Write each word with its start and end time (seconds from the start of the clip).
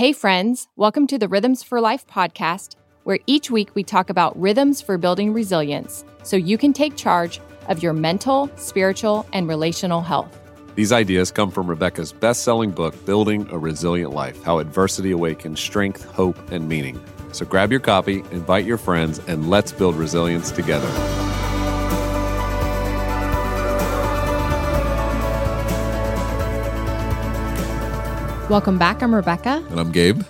Hey, 0.00 0.14
friends, 0.14 0.66
welcome 0.76 1.06
to 1.08 1.18
the 1.18 1.28
Rhythms 1.28 1.62
for 1.62 1.78
Life 1.78 2.06
podcast, 2.06 2.76
where 3.04 3.18
each 3.26 3.50
week 3.50 3.74
we 3.74 3.84
talk 3.84 4.08
about 4.08 4.34
rhythms 4.40 4.80
for 4.80 4.96
building 4.96 5.34
resilience 5.34 6.06
so 6.22 6.38
you 6.38 6.56
can 6.56 6.72
take 6.72 6.96
charge 6.96 7.38
of 7.68 7.82
your 7.82 7.92
mental, 7.92 8.50
spiritual, 8.56 9.26
and 9.34 9.46
relational 9.46 10.00
health. 10.00 10.34
These 10.74 10.90
ideas 10.90 11.30
come 11.30 11.50
from 11.50 11.66
Rebekah's 11.66 12.14
best 12.14 12.44
selling 12.44 12.70
book, 12.70 12.94
Building 13.04 13.46
a 13.50 13.58
Resilient 13.58 14.14
Life 14.14 14.42
How 14.42 14.58
Adversity 14.58 15.10
Awakens 15.10 15.60
Strength, 15.60 16.10
Hope, 16.12 16.50
and 16.50 16.66
Meaning. 16.66 16.98
So 17.32 17.44
grab 17.44 17.70
your 17.70 17.80
copy, 17.80 18.20
invite 18.30 18.64
your 18.64 18.78
friends, 18.78 19.18
and 19.26 19.50
let's 19.50 19.70
build 19.70 19.96
resilience 19.96 20.50
together. 20.50 21.29
Welcome 28.50 28.78
back. 28.78 29.00
I'm 29.00 29.14
Rebekah. 29.14 29.64
And 29.70 29.78
I'm 29.78 29.92
Gabe, 29.92 30.22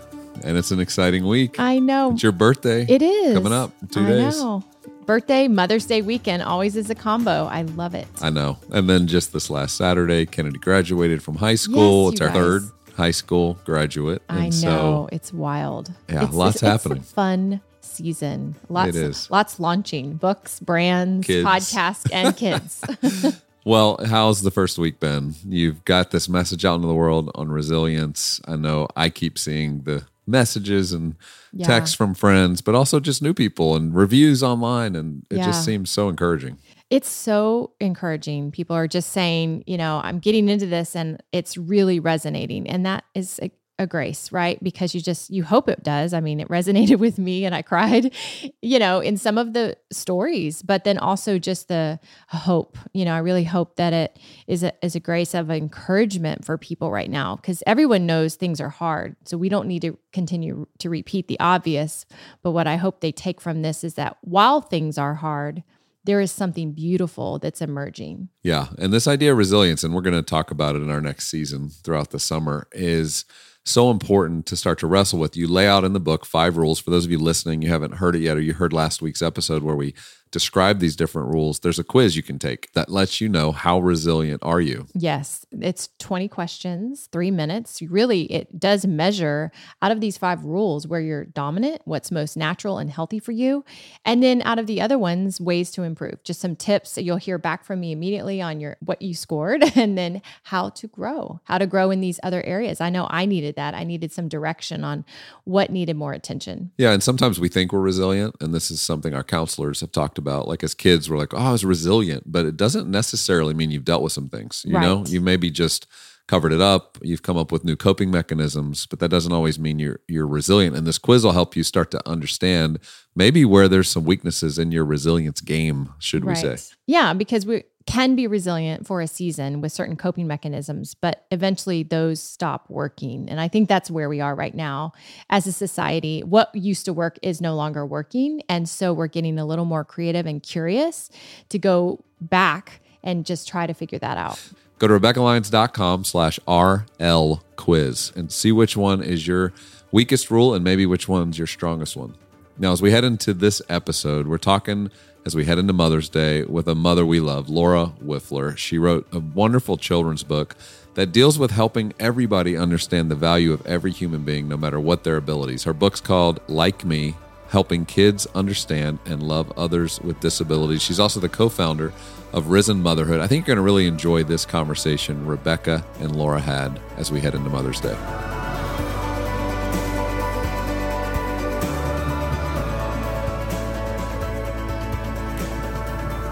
and 0.45 0.59
it's 0.59 0.71
an 0.71 0.79
exciting 0.79 1.27
week. 1.27 1.59
I 1.59 1.79
know. 1.79 2.13
It's 2.13 2.23
your 2.23 2.33
birthday. 2.33 2.85
It 2.87 3.01
is. 3.01 3.33
Coming 3.35 3.53
up 3.55 3.73
in 3.81 3.89
two 3.89 4.01
I 4.01 4.07
days. 4.09 4.39
know. 4.39 4.63
Birthday, 5.07 5.49
Mother's 5.49 5.87
Day 5.87 6.03
weekend 6.03 6.43
always 6.43 6.77
is 6.77 6.91
a 6.91 6.95
combo. 6.95 7.47
I 7.47 7.63
love 7.63 7.95
it. 7.95 8.07
I 8.21 8.29
know. 8.29 8.59
And 8.73 8.91
then 8.91 9.07
just 9.07 9.33
this 9.33 9.49
last 9.49 9.75
Saturday, 9.77 10.27
Kennedy 10.27 10.59
graduated 10.59 11.23
from 11.23 11.37
high 11.37 11.55
school. 11.55 12.05
Yes, 12.05 12.13
it's 12.13 12.21
our 12.21 12.29
guys. 12.29 12.37
third 12.37 12.63
high 12.95 13.11
school 13.11 13.59
graduate. 13.65 14.21
I 14.29 14.45
know. 14.45 14.51
So 14.51 15.09
it's 15.13 15.33
wild. 15.33 15.91
Yeah, 16.09 16.17
It's- 16.17 16.35
lots 16.35 16.57
it's, 16.57 16.63
it's 16.63 16.71
happening. 16.85 16.99
a 16.99 17.03
fun 17.03 17.61
season. 17.81 18.55
Lots, 18.69 18.91
It 18.91 18.97
is. 18.97 19.31
Lots 19.31 19.59
launching 19.59 20.15
books, 20.15 20.61
brands, 20.61 21.27
Kids. 21.27 21.49
podcasts, 21.49 22.07
and 22.13 22.37
kids. 22.37 22.83
Well, 23.65 23.99
how's 24.07 24.43
the 24.43 24.51
first 24.51 24.79
week 24.79 25.01
been? 25.01 25.35
You've 25.47 25.85
got 25.85 26.11
this 26.11 26.29
message 26.29 26.65
out 26.65 26.77
into 26.77 26.89
the 26.89 26.95
world 26.95 27.31
on 27.35 27.51
resilience. 27.51 28.41
I 28.47 28.57
know 28.57 28.89
I 28.97 29.11
keep 29.11 29.39
seeing 29.39 29.83
the 29.83 30.07
messages 30.27 30.93
and 30.93 31.17
Yeah. 31.53 31.67
texts 31.67 31.95
from 31.97 32.15
friends, 32.15 32.61
but 32.61 32.75
also 32.75 33.01
just 33.01 33.21
new 33.21 33.35
people 33.35 33.75
and 33.77 33.95
reviews 33.95 34.43
online. 34.43 34.95
And 34.97 35.27
it 35.31 35.39
Yeah. 35.39 35.47
just 35.47 35.65
seems 35.65 35.91
so 35.91 36.09
encouraging. 36.09 36.57
it's 36.93 37.09
so 37.09 37.71
encouraging. 37.79 38.51
People 38.51 38.75
are 38.75 38.89
just 38.89 39.13
saying, 39.13 39.63
you 39.65 39.77
know, 39.79 40.01
I'm 40.03 40.19
getting 40.19 40.49
into 40.49 40.67
this 40.67 40.97
and 40.97 41.23
it's 41.31 41.57
really 41.57 42.01
resonating. 42.01 42.69
And 42.69 42.85
that 42.85 43.05
is 43.15 43.39
a, 43.81 43.87
grace, 43.87 44.31
right? 44.31 44.63
Because 44.63 44.95
you 44.95 45.01
just, 45.01 45.31
you 45.31 45.43
hope 45.43 45.69
it 45.69 45.83
does. 45.83 46.13
I 46.15 46.21
mean, 46.21 46.41
it 46.41 46.49
resonated 46.49 46.99
with 47.01 47.19
me 47.19 47.45
and 47.45 47.55
I 47.55 47.63
cried, 47.63 48.15
you 48.63 48.79
know, 48.79 49.01
in 49.01 49.17
some 49.17 49.39
of 49.39 49.53
the 49.53 49.77
stories, 49.91 50.63
but 50.63 50.85
then 50.85 50.99
also 50.99 51.39
just 51.39 51.69
the 51.69 51.99
hope. 52.29 52.79
You 52.93 53.05
know, 53.05 53.15
I 53.15 53.19
really 53.19 53.45
hope 53.45 53.77
that 53.77 53.93
it 53.93 54.19
is 54.47 54.63
a, 54.63 54.73
is 54.85 54.95
a 54.95 55.01
grace 55.01 55.35
of 55.35 55.51
encouragement 55.51 56.45
for 56.45 56.57
people 56.57 56.91
right 56.91 57.11
now 57.11 57.37
because 57.37 57.63
everyone 57.67 58.07
knows 58.07 58.35
things 58.35 58.61
are 58.61 58.69
hard. 58.69 59.17
So 59.25 59.37
we 59.37 59.49
don't 59.49 59.67
need 59.67 59.83
to 59.83 59.99
continue 60.13 60.67
to 60.79 60.91
repeat 60.91 61.29
the 61.29 61.41
obvious. 61.41 62.07
But 62.43 62.53
what 62.53 62.67
I 62.67 62.77
hope 62.77 63.01
they 63.01 63.13
take 63.13 63.41
from 63.41 63.63
this 63.63 63.83
is 63.85 63.95
that 63.95 64.17
while 64.23 64.61
things 64.61 64.99
are 64.99 65.15
hard, 65.15 65.63
there 66.05 66.21
is 66.21 66.33
something 66.33 66.73
beautiful 66.73 67.39
that's 67.39 67.61
emerging. 67.61 68.29
Yeah. 68.43 68.69
And 68.79 68.93
this 68.93 69.07
idea 69.07 69.33
of 69.33 69.39
resilience, 69.39 69.85
and 69.85 69.95
we're 69.95 70.01
going 70.01 70.15
to 70.15 70.23
talk 70.23 70.51
about 70.51 70.77
it 70.77 70.83
in 70.83 70.91
our 70.91 71.01
next 71.01 71.29
season 71.29 71.69
throughout 71.69 72.11
the 72.11 72.19
summer, 72.19 72.67
is 72.73 73.25
so 73.65 73.91
important 73.91 74.47
to 74.47 74.57
start 74.57 74.79
to 74.81 74.87
wrestle 74.87 75.19
with. 75.19 75.37
You 75.37 75.47
lay 75.47 75.69
out 75.69 75.85
in 75.85 75.93
the 75.93 76.01
book 76.01 76.25
five 76.25 76.57
rules. 76.57 76.79
For 76.79 76.91
those 76.91 77.05
of 77.05 77.11
you 77.11 77.19
listening, 77.19 77.63
you 77.63 77.69
haven't 77.69 77.95
heard 77.95 78.17
it 78.17 78.21
yet, 78.21 78.37
or 78.37 78.41
you 78.41 78.55
heard 78.55 78.73
last 78.73 79.03
week's 79.03 79.23
episode 79.23 79.63
where 79.63 79.77
we 79.77 79.95
describe 80.31 80.79
these 80.79 80.97
different 80.97 81.29
rules. 81.29 81.61
There's 81.61 81.79
a 81.79 81.85
quiz 81.85 82.17
you 82.17 82.23
can 82.23 82.39
take 82.39 82.73
that 82.73 82.89
lets 82.89 83.21
you 83.21 83.29
know 83.29 83.53
how 83.53 83.81
resilient 83.81 84.43
are 84.43 84.61
you. 84.61 84.87
Yes, 84.95 85.45
it's 85.53 85.89
20 85.99 86.29
questions, 86.29 87.09
three 87.13 87.31
minutes. 87.31 87.83
Really, 87.83 88.23
it 88.33 88.59
does 88.59 88.87
measure 88.87 89.51
out 89.83 89.93
of 89.93 90.01
these 90.01 90.17
five 90.17 90.45
rules 90.45 90.87
where 90.87 91.01
you're 91.01 91.25
dominant, 91.25 91.83
what's 91.85 92.11
most 92.11 92.37
natural 92.37 92.79
and 92.79 92.91
healthy 92.91 93.19
for 93.19 93.33
you. 93.33 93.65
And 94.05 94.23
then 94.23 94.43
out 94.43 94.59
of 94.59 94.67
the 94.67 94.81
other 94.81 94.99
ones, 94.99 95.41
ways 95.41 95.71
to 95.73 95.83
improve. 95.83 96.23
Just 96.23 96.41
some 96.41 96.57
tips 96.57 96.95
that 96.95 97.03
you'll 97.03 97.17
hear 97.17 97.39
back 97.39 97.65
from 97.65 97.81
me 97.81 97.93
immediately 97.93 98.41
on 98.41 98.61
your 98.61 98.77
what 98.81 99.03
you 99.03 99.15
scored 99.15 99.65
and 99.77 99.99
then 99.99 100.23
how 100.45 100.69
to 100.71 100.87
grow, 100.87 101.41
how 101.45 101.59
to 101.59 101.67
grow 101.67 101.91
in 101.91 102.01
these 102.01 102.21
other 102.23 102.43
areas. 102.45 102.81
I 102.81 102.91
know 102.91 103.07
I 103.11 103.27
needed 103.27 103.57
that. 103.57 103.75
I 103.75 103.85
needed 103.85 104.13
some 104.13 104.29
direction 104.29 104.85
on 104.85 105.05
what 105.45 105.71
needed 105.71 105.97
more 105.97 106.13
attention. 106.13 106.71
Yeah, 106.77 106.93
and 106.93 107.03
sometimes 107.03 107.41
we 107.41 107.49
think 107.49 107.73
we're 107.73 107.81
resilient, 107.81 108.37
and 108.41 108.55
this 108.55 108.71
is 108.71 108.81
something 108.81 109.15
our 109.15 109.25
counselors 109.25 109.81
have 109.81 109.93
talked 109.93 110.19
about. 110.21 110.47
Like 110.47 110.63
as 110.63 110.75
kids, 110.75 111.11
we're 111.11 111.19
like, 111.19 111.35
"Oh, 111.35 111.39
I 111.39 111.53
was 111.53 111.65
resilient," 111.65 112.25
but 112.27 112.47
it 112.47 112.57
doesn't 112.57 112.89
necessarily 112.89 113.55
mean 113.55 113.71
you've 113.73 113.85
dealt 113.85 114.03
with 114.05 114.13
some 114.13 114.29
things. 114.29 114.63
You 114.65 114.75
know, 114.79 114.99
Right. 114.99 115.09
you 115.11 115.21
maybe 115.21 115.51
just 115.51 115.87
covered 116.29 116.53
it 116.53 116.61
up. 116.61 116.97
You've 117.03 117.23
come 117.25 117.37
up 117.37 117.51
with 117.51 117.65
new 117.65 117.75
coping 117.75 118.09
mechanisms, 118.13 118.87
but 118.87 119.01
that 119.01 119.09
doesn't 119.09 119.33
always 119.33 119.59
mean 119.59 119.81
you're 119.81 119.99
you're 120.07 120.29
resilient. 120.29 120.77
And 120.77 120.87
this 120.87 120.99
quiz 120.99 121.25
will 121.25 121.33
help 121.33 121.57
you 121.57 121.65
start 121.65 121.91
to 121.91 122.09
understand 122.09 122.79
maybe 123.17 123.45
where 123.45 123.67
there's 123.67 123.89
some 123.91 124.05
weaknesses 124.05 124.57
in 124.57 124.71
your 124.71 124.85
resilience 124.85 125.41
game. 125.41 125.89
Should 125.99 126.25
we 126.25 126.37
say? 126.37 126.57
Yeah, 126.87 127.15
because 127.15 127.45
we 127.47 127.65
can 127.87 128.15
be 128.15 128.27
resilient 128.27 128.87
for 128.87 129.01
a 129.01 129.07
season 129.07 129.61
with 129.61 129.73
certain 129.73 129.97
coping 129.97 130.27
mechanisms, 130.27 130.95
but 130.95 131.25
eventually 131.31 131.83
those 131.83 132.21
stop 132.23 132.67
working. 132.69 133.29
And 133.29 133.41
I 133.41 133.49
think 133.49 133.69
that's 133.69 133.91
where 133.91 134.09
we 134.09 134.21
are 134.21 134.35
right 134.35 134.55
now 134.55 134.93
as 135.31 135.47
a 135.47 135.53
society. 135.53 136.23
What 136.23 136.55
used 136.55 136.85
to 136.85 136.93
work 136.93 137.19
is 137.23 137.41
no 137.41 137.55
longer 137.55 137.87
working. 137.87 138.43
And 138.49 138.69
so 138.69 138.93
we're 138.93 139.07
getting 139.07 139.39
a 139.39 139.47
little 139.47 139.65
more 139.65 139.85
creative 139.85 140.27
and 140.27 140.43
curious 140.43 141.11
to 141.49 141.59
go 141.59 142.05
back 142.21 142.81
and 143.03 143.25
just 143.25 143.49
try 143.49 143.67
to 143.67 143.75
figure 143.75 143.99
that 143.99 144.19
out. 144.19 144.39
Go 144.79 144.89
to 144.89 144.99
RebekahLyons.com 144.99 146.05
slash 146.05 146.39
RL 146.47 147.43
quiz 147.57 148.13
and 148.15 148.31
see 148.31 148.53
which 148.53 148.77
one 148.77 149.03
is 149.03 149.27
your 149.27 149.53
weakest 149.93 150.31
rule 150.31 150.55
and 150.55 150.65
maybe 150.65 150.87
which 150.87 151.09
one's 151.09 151.39
your 151.39 151.47
strongest 151.47 151.97
one. 151.97 152.15
Now, 152.59 152.73
as 152.73 152.83
we 152.83 152.91
head 152.91 153.05
into 153.05 153.33
this 153.33 153.63
episode, 153.69 154.27
we're 154.27 154.39
talking 154.39 154.91
as 155.25 155.35
we 155.35 155.45
head 155.45 155.59
into 155.59 155.73
Mother's 155.73 156.09
Day 156.09 156.43
with 156.45 156.69
a 156.69 156.75
mother 156.75 157.05
we 157.05 157.21
love, 157.21 157.49
Laura 157.49 157.93
Wifler. 158.03 158.57
She 158.57 158.79
wrote 158.79 159.07
a 159.13 159.19
wonderful 159.19 159.77
children's 159.77 160.23
book 160.23 160.57
that 160.95 161.13
deals 161.13 161.39
with 161.39 161.51
helping 161.51 161.93
everybody 162.01 162.57
understand 162.57 163.11
the 163.11 163.15
value 163.17 163.53
of 163.53 163.65
every 163.67 163.93
human 163.93 164.23
being, 164.23 164.49
no 164.49 164.57
matter 164.57 164.81
what 164.81 165.05
their 165.05 165.17
abilities. 165.17 165.65
Her 165.65 165.73
book's 165.73 166.01
called 166.01 166.41
Like 166.49 166.85
Me 166.85 167.15
helping 167.51 167.85
kids 167.85 168.27
understand 168.35 168.99
and 169.05 169.23
love 169.23 169.53
others 169.57 170.01
with 170.01 170.21
disabilities. 170.21 170.83
She's 170.83 171.01
also 171.01 171.21
the 171.21 171.29
co 171.29 171.49
founder 171.49 171.93
of 172.33 172.49
Risen 172.49 172.83
Motherhood. 172.83 173.21
I 173.21 173.27
think 173.27 173.47
you're 173.47 173.57
going 173.57 173.63
to 173.63 173.67
really 173.67 173.87
enjoy 173.87 174.23
this 174.23 174.45
conversation 174.45 175.27
Rebekah 175.27 175.85
and 175.99 176.17
Laura 176.17 176.41
had 176.41 176.81
as 176.97 177.11
we 177.11 177.21
head 177.21 177.35
into 177.35 177.51
Mother's 177.51 177.81
Day. 177.81 177.97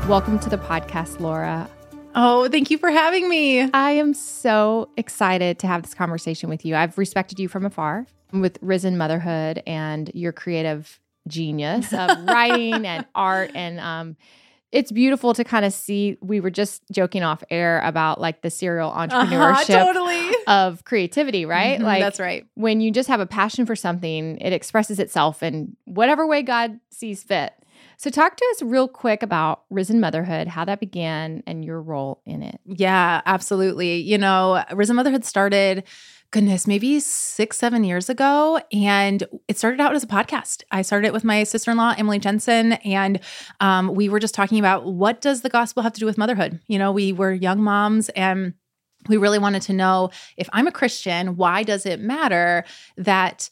Welcome 0.09 0.39
to 0.41 0.49
the 0.49 0.57
podcast, 0.57 1.21
Laura. 1.21 1.69
Oh, 2.15 2.49
thank 2.49 2.71
you 2.71 2.79
for 2.79 2.91
having 2.91 3.29
me. 3.29 3.71
I 3.73 3.91
am 3.93 4.15
so 4.15 4.89
excited 4.97 5.59
to 5.59 5.67
have 5.67 5.83
this 5.83 5.93
conversation 5.93 6.49
with 6.49 6.65
you. 6.65 6.75
I've 6.75 6.97
respected 6.97 7.39
you 7.39 7.47
from 7.47 7.67
afar 7.67 8.07
with 8.33 8.59
Risen 8.63 8.97
Motherhood 8.97 9.63
and 9.67 10.11
your 10.15 10.33
creative 10.33 10.99
genius 11.29 11.93
of 11.93 12.25
writing 12.27 12.87
and 12.87 13.05
art. 13.15 13.51
And 13.55 13.79
um, 13.81 14.17
it's 14.73 14.91
beautiful 14.91 15.35
to 15.35 15.45
kind 15.45 15.67
of 15.67 15.75
see. 15.75 16.17
We 16.23 16.41
were 16.41 16.51
just 16.51 16.83
joking 16.91 17.23
off 17.23 17.45
air 17.51 17.81
about 17.85 18.19
like 18.19 18.41
the 18.41 18.51
serial 18.51 18.91
entrepreneurship 18.91 19.75
Uh-huh, 19.75 19.93
totally. 19.93 20.31
of 20.47 20.85
creativity, 20.85 21.45
right? 21.45 21.79
Mhm, 21.79 21.85
Like 21.85 22.01
that's 22.01 22.19
right. 22.19 22.47
when 22.55 22.81
you 22.81 22.91
just 22.91 23.09
have 23.09 23.21
a 23.21 23.27
passion 23.27 23.67
for 23.67 23.77
something, 23.77 24.39
it 24.39 24.55
expresses 24.55 24.99
itself 24.99 25.43
in 25.43 25.77
whatever 25.85 26.27
way 26.27 26.43
God 26.43 26.81
sees 26.91 27.23
fit. 27.23 27.53
So, 28.01 28.11
talk 28.11 28.37
to 28.37 28.45
us 28.53 28.63
real 28.63 28.87
quick 28.87 29.25
about 29.25 29.65
Risen 29.71 29.99
Motherhood, 29.99 30.47
how 30.47 30.65
that 30.65 30.79
began, 30.79 31.43
and 31.49 31.65
your 31.65 31.83
role 31.83 32.23
in 32.25 32.45
it. 32.45 32.61
Yeah, 32.65 33.23
absolutely. 33.27 33.97
You 33.97 34.17
know, 34.19 34.63
Risen 34.73 34.95
Motherhood 34.95 35.25
started, 35.25 35.83
goodness, 36.31 36.69
maybe 36.69 37.01
six, 37.01 37.59
seven 37.59 37.83
years 37.83 38.09
ago. 38.09 38.61
And 38.73 39.25
it 39.49 39.59
started 39.59 39.81
out 39.81 39.97
as 39.97 40.05
a 40.05 40.07
podcast. 40.07 40.63
I 40.71 40.83
started 40.83 41.09
it 41.09 41.13
with 41.13 41.25
my 41.25 41.43
sister 41.43 41.73
in 41.73 41.77
law, 41.77 41.93
Emily 41.99 42.21
Jensen. 42.21 42.75
And 42.75 43.19
um, 43.59 43.93
we 43.93 44.09
were 44.09 44.21
just 44.21 44.35
talking 44.35 44.61
about 44.61 44.85
what 44.85 45.21
does 45.21 45.41
the 45.41 45.51
gospel 45.51 45.83
have 45.83 45.93
to 45.95 46.01
do 46.01 46.07
with 46.07 46.19
motherhood? 46.19 46.61
You 46.69 46.79
know, 46.79 46.93
we 46.93 47.13
were 47.13 47.33
young 47.33 47.61
moms 47.61 48.11
and 48.11 48.55
we 49.09 49.17
really 49.17 49.39
wanted 49.39 49.63
to 49.63 49.73
know 49.73 50.11
if 50.37 50.49
I'm 50.53 50.67
a 50.67 50.73
Christian, 50.73 51.37
why 51.37 51.63
does 51.63 51.87
it 51.87 51.99
matter 51.99 52.65
that 52.97 53.49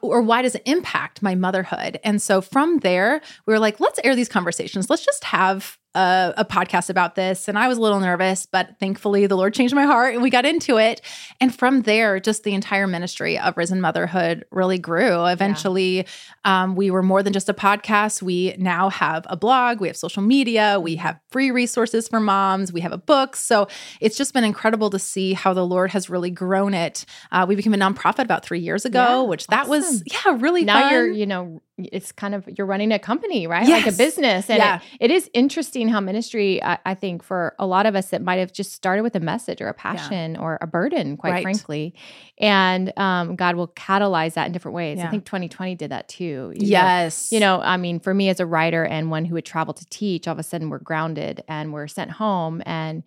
or 0.00 0.22
why 0.22 0.42
does 0.42 0.54
it 0.54 0.62
impact 0.66 1.22
my 1.22 1.34
motherhood? 1.34 1.98
And 2.04 2.20
so 2.20 2.40
from 2.40 2.78
there, 2.78 3.20
we 3.46 3.52
were 3.52 3.58
like, 3.58 3.80
let's 3.80 4.00
air 4.04 4.14
these 4.14 4.28
conversations. 4.28 4.88
Let's 4.88 5.04
just 5.04 5.24
have 5.24 5.78
a, 5.94 6.34
a, 6.36 6.44
podcast 6.44 6.88
about 6.88 7.16
this 7.16 7.48
and 7.48 7.58
I 7.58 7.66
was 7.66 7.78
a 7.78 7.80
little 7.80 7.98
nervous, 7.98 8.46
but 8.46 8.78
thankfully 8.78 9.26
the 9.26 9.36
Lord 9.36 9.54
changed 9.54 9.74
my 9.74 9.84
heart 9.84 10.14
and 10.14 10.22
we 10.22 10.30
got 10.30 10.46
into 10.46 10.78
it. 10.78 11.00
And 11.40 11.54
from 11.54 11.82
there, 11.82 12.20
just 12.20 12.44
the 12.44 12.54
entire 12.54 12.86
ministry 12.86 13.38
of 13.38 13.56
Risen 13.56 13.80
Motherhood 13.80 14.44
really 14.52 14.78
grew. 14.78 15.26
Eventually, 15.26 15.96
yeah. 15.96 16.04
um, 16.44 16.76
we 16.76 16.92
were 16.92 17.02
more 17.02 17.24
than 17.24 17.32
just 17.32 17.48
a 17.48 17.54
podcast. 17.54 18.22
We 18.22 18.54
now 18.56 18.88
have 18.90 19.26
a 19.28 19.36
blog, 19.36 19.80
we 19.80 19.88
have 19.88 19.96
social 19.96 20.22
media, 20.22 20.78
we 20.78 20.94
have 20.96 21.18
free 21.30 21.50
resources 21.50 22.06
for 22.06 22.20
moms, 22.20 22.72
we 22.72 22.80
have 22.82 22.92
a 22.92 22.98
book. 22.98 23.34
So 23.34 23.66
it's 24.00 24.16
just 24.16 24.32
been 24.32 24.44
incredible 24.44 24.90
to 24.90 24.98
see 24.98 25.32
how 25.32 25.54
the 25.54 25.66
Lord 25.66 25.90
has 25.90 26.08
really 26.08 26.30
grown 26.30 26.72
it. 26.72 27.04
Uh, 27.32 27.46
we 27.48 27.56
became 27.56 27.74
a 27.74 27.78
nonprofit 27.78 28.24
about 28.24 28.44
three 28.44 28.60
years 28.60 28.84
ago, 28.84 29.22
yeah, 29.22 29.28
which 29.28 29.46
that 29.48 29.62
awesome. 29.62 29.70
was, 29.70 30.02
yeah, 30.06 30.36
really 30.38 30.64
now 30.64 30.82
fun. 30.82 30.92
you're, 30.92 31.10
you 31.10 31.26
know, 31.26 31.60
it's 31.92 32.12
kind 32.12 32.34
of 32.34 32.48
you're 32.56 32.66
running 32.66 32.92
a 32.92 32.98
company, 32.98 33.46
right? 33.46 33.66
Yes. 33.66 33.84
Like 33.84 33.94
a 33.94 33.96
business. 33.96 34.50
And 34.50 34.58
yeah. 34.58 34.80
it, 34.98 35.10
it 35.10 35.14
is 35.14 35.30
interesting 35.32 35.88
how 35.88 36.00
ministry, 36.00 36.62
I, 36.62 36.78
I, 36.84 36.94
think, 36.94 37.22
for 37.22 37.54
a 37.58 37.66
lot 37.66 37.86
of 37.86 37.94
us 37.94 38.10
that 38.10 38.22
might 38.22 38.36
have 38.36 38.52
just 38.52 38.72
started 38.72 39.02
with 39.02 39.14
a 39.14 39.20
message 39.20 39.60
or 39.60 39.68
a 39.68 39.74
passion 39.74 40.34
yeah. 40.34 40.40
or 40.40 40.58
a 40.60 40.66
burden, 40.66 41.16
quite 41.16 41.32
right. 41.32 41.42
frankly. 41.42 41.94
And 42.38 42.96
um, 42.98 43.36
God 43.36 43.56
will 43.56 43.68
catalyze 43.68 44.34
that 44.34 44.46
in 44.46 44.52
different 44.52 44.74
ways. 44.74 44.98
Yeah. 44.98 45.06
I 45.06 45.10
think 45.10 45.24
2020 45.24 45.74
did 45.74 45.90
that 45.90 46.08
too. 46.08 46.52
You 46.54 46.66
yes. 46.66 47.30
Know, 47.30 47.36
you 47.36 47.40
know, 47.40 47.60
I 47.60 47.76
mean, 47.76 48.00
for 48.00 48.14
me 48.14 48.28
as 48.28 48.40
a 48.40 48.46
writer 48.46 48.84
and 48.84 49.10
one 49.10 49.24
who 49.24 49.34
would 49.34 49.44
travel 49.44 49.74
to 49.74 49.86
teach, 49.86 50.26
all 50.26 50.32
of 50.32 50.38
a 50.38 50.42
sudden 50.42 50.70
we're 50.70 50.78
grounded 50.78 51.44
and 51.48 51.72
we're 51.72 51.88
sent 51.88 52.12
home 52.12 52.62
and 52.66 53.02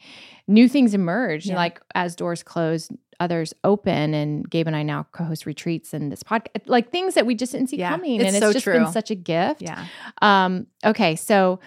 new 0.47 0.67
things 0.67 0.93
emerge. 0.93 1.49
Like 1.49 1.81
as 1.95 2.15
doors 2.15 2.43
close, 2.43 2.89
others 3.19 3.53
open 3.63 4.13
and 4.13 4.49
Gabe 4.49 4.67
and 4.67 4.75
I 4.75 4.83
now 4.83 5.07
co-host 5.11 5.45
retreats 5.45 5.93
and 5.93 6.11
this 6.11 6.23
podcast 6.23 6.67
like 6.67 6.91
things 6.91 7.15
that 7.15 7.25
we 7.25 7.35
just 7.35 7.51
didn't 7.51 7.67
see 7.69 7.77
yeah, 7.77 7.89
coming 7.89 8.15
it's 8.19 8.25
and 8.25 8.35
it's 8.35 8.45
so 8.45 8.53
just 8.53 8.63
true. 8.63 8.73
been 8.73 8.91
such 8.91 9.11
a 9.11 9.15
gift. 9.15 9.61
Yeah. 9.61 9.85
Um 10.21 10.67
okay, 10.85 11.15
so 11.15 11.59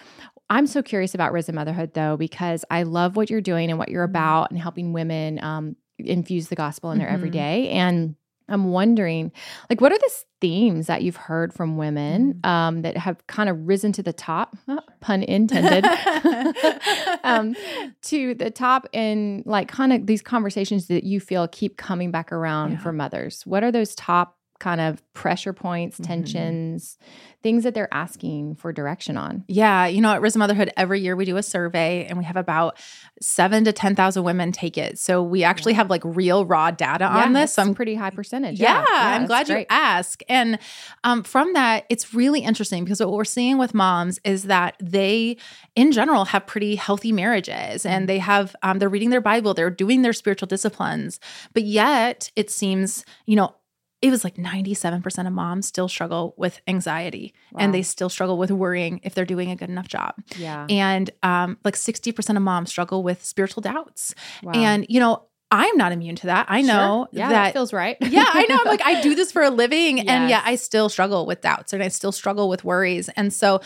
I'm 0.48 0.66
so 0.66 0.82
curious 0.82 1.14
about 1.14 1.32
Risen 1.32 1.54
Motherhood 1.54 1.94
though 1.94 2.16
because 2.16 2.64
I 2.70 2.84
love 2.84 3.16
what 3.16 3.30
you're 3.30 3.40
doing 3.40 3.70
and 3.70 3.78
what 3.78 3.88
you're 3.88 4.04
mm-hmm. 4.04 4.12
about 4.12 4.50
and 4.50 4.60
helping 4.60 4.92
women 4.92 5.42
um, 5.42 5.76
infuse 5.98 6.48
the 6.48 6.56
gospel 6.56 6.90
in 6.92 6.98
their 6.98 7.08
mm-hmm. 7.08 7.14
everyday 7.14 7.68
and 7.70 8.14
I'm 8.48 8.70
wondering, 8.70 9.32
like, 9.68 9.80
what 9.80 9.92
are 9.92 9.98
the 9.98 10.10
themes 10.40 10.86
that 10.86 11.02
you've 11.02 11.16
heard 11.16 11.52
from 11.52 11.76
women 11.76 12.34
mm. 12.34 12.48
um, 12.48 12.82
that 12.82 12.96
have 12.96 13.26
kind 13.26 13.48
of 13.48 13.66
risen 13.66 13.92
to 13.92 14.02
the 14.02 14.12
top, 14.12 14.56
pun 15.00 15.22
intended, 15.22 15.84
um, 17.24 17.56
to 18.02 18.34
the 18.34 18.50
top 18.50 18.86
in 18.92 19.42
like 19.46 19.68
kind 19.68 19.92
of 19.92 20.06
these 20.06 20.22
conversations 20.22 20.86
that 20.88 21.04
you 21.04 21.20
feel 21.20 21.48
keep 21.48 21.76
coming 21.76 22.10
back 22.10 22.32
around 22.32 22.72
yeah. 22.72 22.78
for 22.78 22.92
mothers? 22.92 23.42
What 23.46 23.64
are 23.64 23.72
those 23.72 23.94
top 23.94 24.35
kind 24.58 24.80
of 24.80 25.02
pressure 25.12 25.52
points, 25.52 25.96
mm-hmm. 25.96 26.04
tensions, 26.04 26.98
things 27.42 27.64
that 27.64 27.74
they're 27.74 27.92
asking 27.92 28.54
for 28.56 28.72
direction 28.72 29.16
on. 29.16 29.44
Yeah, 29.48 29.86
you 29.86 30.00
know, 30.00 30.12
at 30.12 30.20
Risen 30.20 30.40
Motherhood, 30.40 30.70
every 30.76 31.00
year 31.00 31.14
we 31.14 31.24
do 31.24 31.36
a 31.36 31.42
survey 31.42 32.04
and 32.06 32.18
we 32.18 32.24
have 32.24 32.36
about 32.36 32.78
seven 33.20 33.64
to 33.64 33.72
10,000 33.72 34.24
women 34.24 34.52
take 34.52 34.76
it. 34.76 34.98
So 34.98 35.22
we 35.22 35.44
actually 35.44 35.74
have 35.74 35.88
like 35.88 36.02
real 36.04 36.44
raw 36.44 36.70
data 36.70 37.04
yeah, 37.04 37.24
on 37.24 37.34
this. 37.34 37.54
So 37.54 37.62
I'm 37.62 37.74
pretty 37.74 37.94
high 37.94 38.10
percentage. 38.10 38.58
Yeah, 38.58 38.78
yeah, 38.78 38.84
yeah 38.90 39.16
I'm 39.16 39.26
glad 39.26 39.46
great. 39.46 39.60
you 39.60 39.66
ask. 39.70 40.22
And 40.28 40.58
um, 41.04 41.22
from 41.22 41.52
that, 41.52 41.84
it's 41.88 42.14
really 42.14 42.40
interesting 42.40 42.84
because 42.84 43.00
what 43.00 43.12
we're 43.12 43.24
seeing 43.24 43.58
with 43.58 43.74
moms 43.74 44.18
is 44.24 44.44
that 44.44 44.74
they, 44.80 45.36
in 45.74 45.92
general, 45.92 46.24
have 46.26 46.46
pretty 46.46 46.74
healthy 46.74 47.12
marriages 47.12 47.86
and 47.86 48.02
mm-hmm. 48.02 48.06
they 48.06 48.18
have, 48.18 48.56
um, 48.62 48.78
they're 48.78 48.88
reading 48.88 49.10
their 49.10 49.20
Bible, 49.20 49.54
they're 49.54 49.70
doing 49.70 50.02
their 50.02 50.12
spiritual 50.12 50.46
disciplines. 50.46 51.20
But 51.52 51.62
yet 51.62 52.30
it 52.34 52.50
seems, 52.50 53.04
you 53.26 53.36
know, 53.36 53.54
it 54.02 54.10
was 54.10 54.24
like 54.24 54.36
97% 54.36 55.26
of 55.26 55.32
moms 55.32 55.66
still 55.66 55.88
struggle 55.88 56.34
with 56.36 56.60
anxiety 56.68 57.34
wow. 57.52 57.60
and 57.62 57.74
they 57.74 57.82
still 57.82 58.08
struggle 58.08 58.36
with 58.36 58.50
worrying 58.50 59.00
if 59.02 59.14
they're 59.14 59.24
doing 59.24 59.50
a 59.50 59.56
good 59.56 59.70
enough 59.70 59.88
job. 59.88 60.14
Yeah. 60.36 60.66
And 60.68 61.10
um, 61.22 61.58
like 61.64 61.74
60% 61.74 62.36
of 62.36 62.42
moms 62.42 62.68
struggle 62.70 63.02
with 63.02 63.24
spiritual 63.24 63.62
doubts. 63.62 64.14
Wow. 64.42 64.52
And, 64.52 64.86
you 64.88 65.00
know, 65.00 65.24
I'm 65.50 65.76
not 65.76 65.92
immune 65.92 66.16
to 66.16 66.26
that. 66.26 66.46
I 66.48 66.60
know 66.60 67.06
sure. 67.12 67.20
yeah, 67.20 67.28
that, 67.28 67.44
that, 67.44 67.52
feels 67.52 67.72
right. 67.72 67.96
yeah, 68.00 68.26
I 68.26 68.46
know. 68.46 68.58
I'm 68.58 68.66
like, 68.66 68.82
I 68.84 69.00
do 69.00 69.14
this 69.14 69.30
for 69.30 69.42
a 69.42 69.50
living. 69.50 69.98
Yes. 69.98 70.06
And 70.08 70.28
yet 70.28 70.42
I 70.44 70.56
still 70.56 70.88
struggle 70.88 71.24
with 71.24 71.40
doubts 71.40 71.72
and 71.72 71.82
I 71.82 71.88
still 71.88 72.12
struggle 72.12 72.48
with 72.48 72.64
worries. 72.64 73.08
And 73.10 73.32
so 73.32 73.60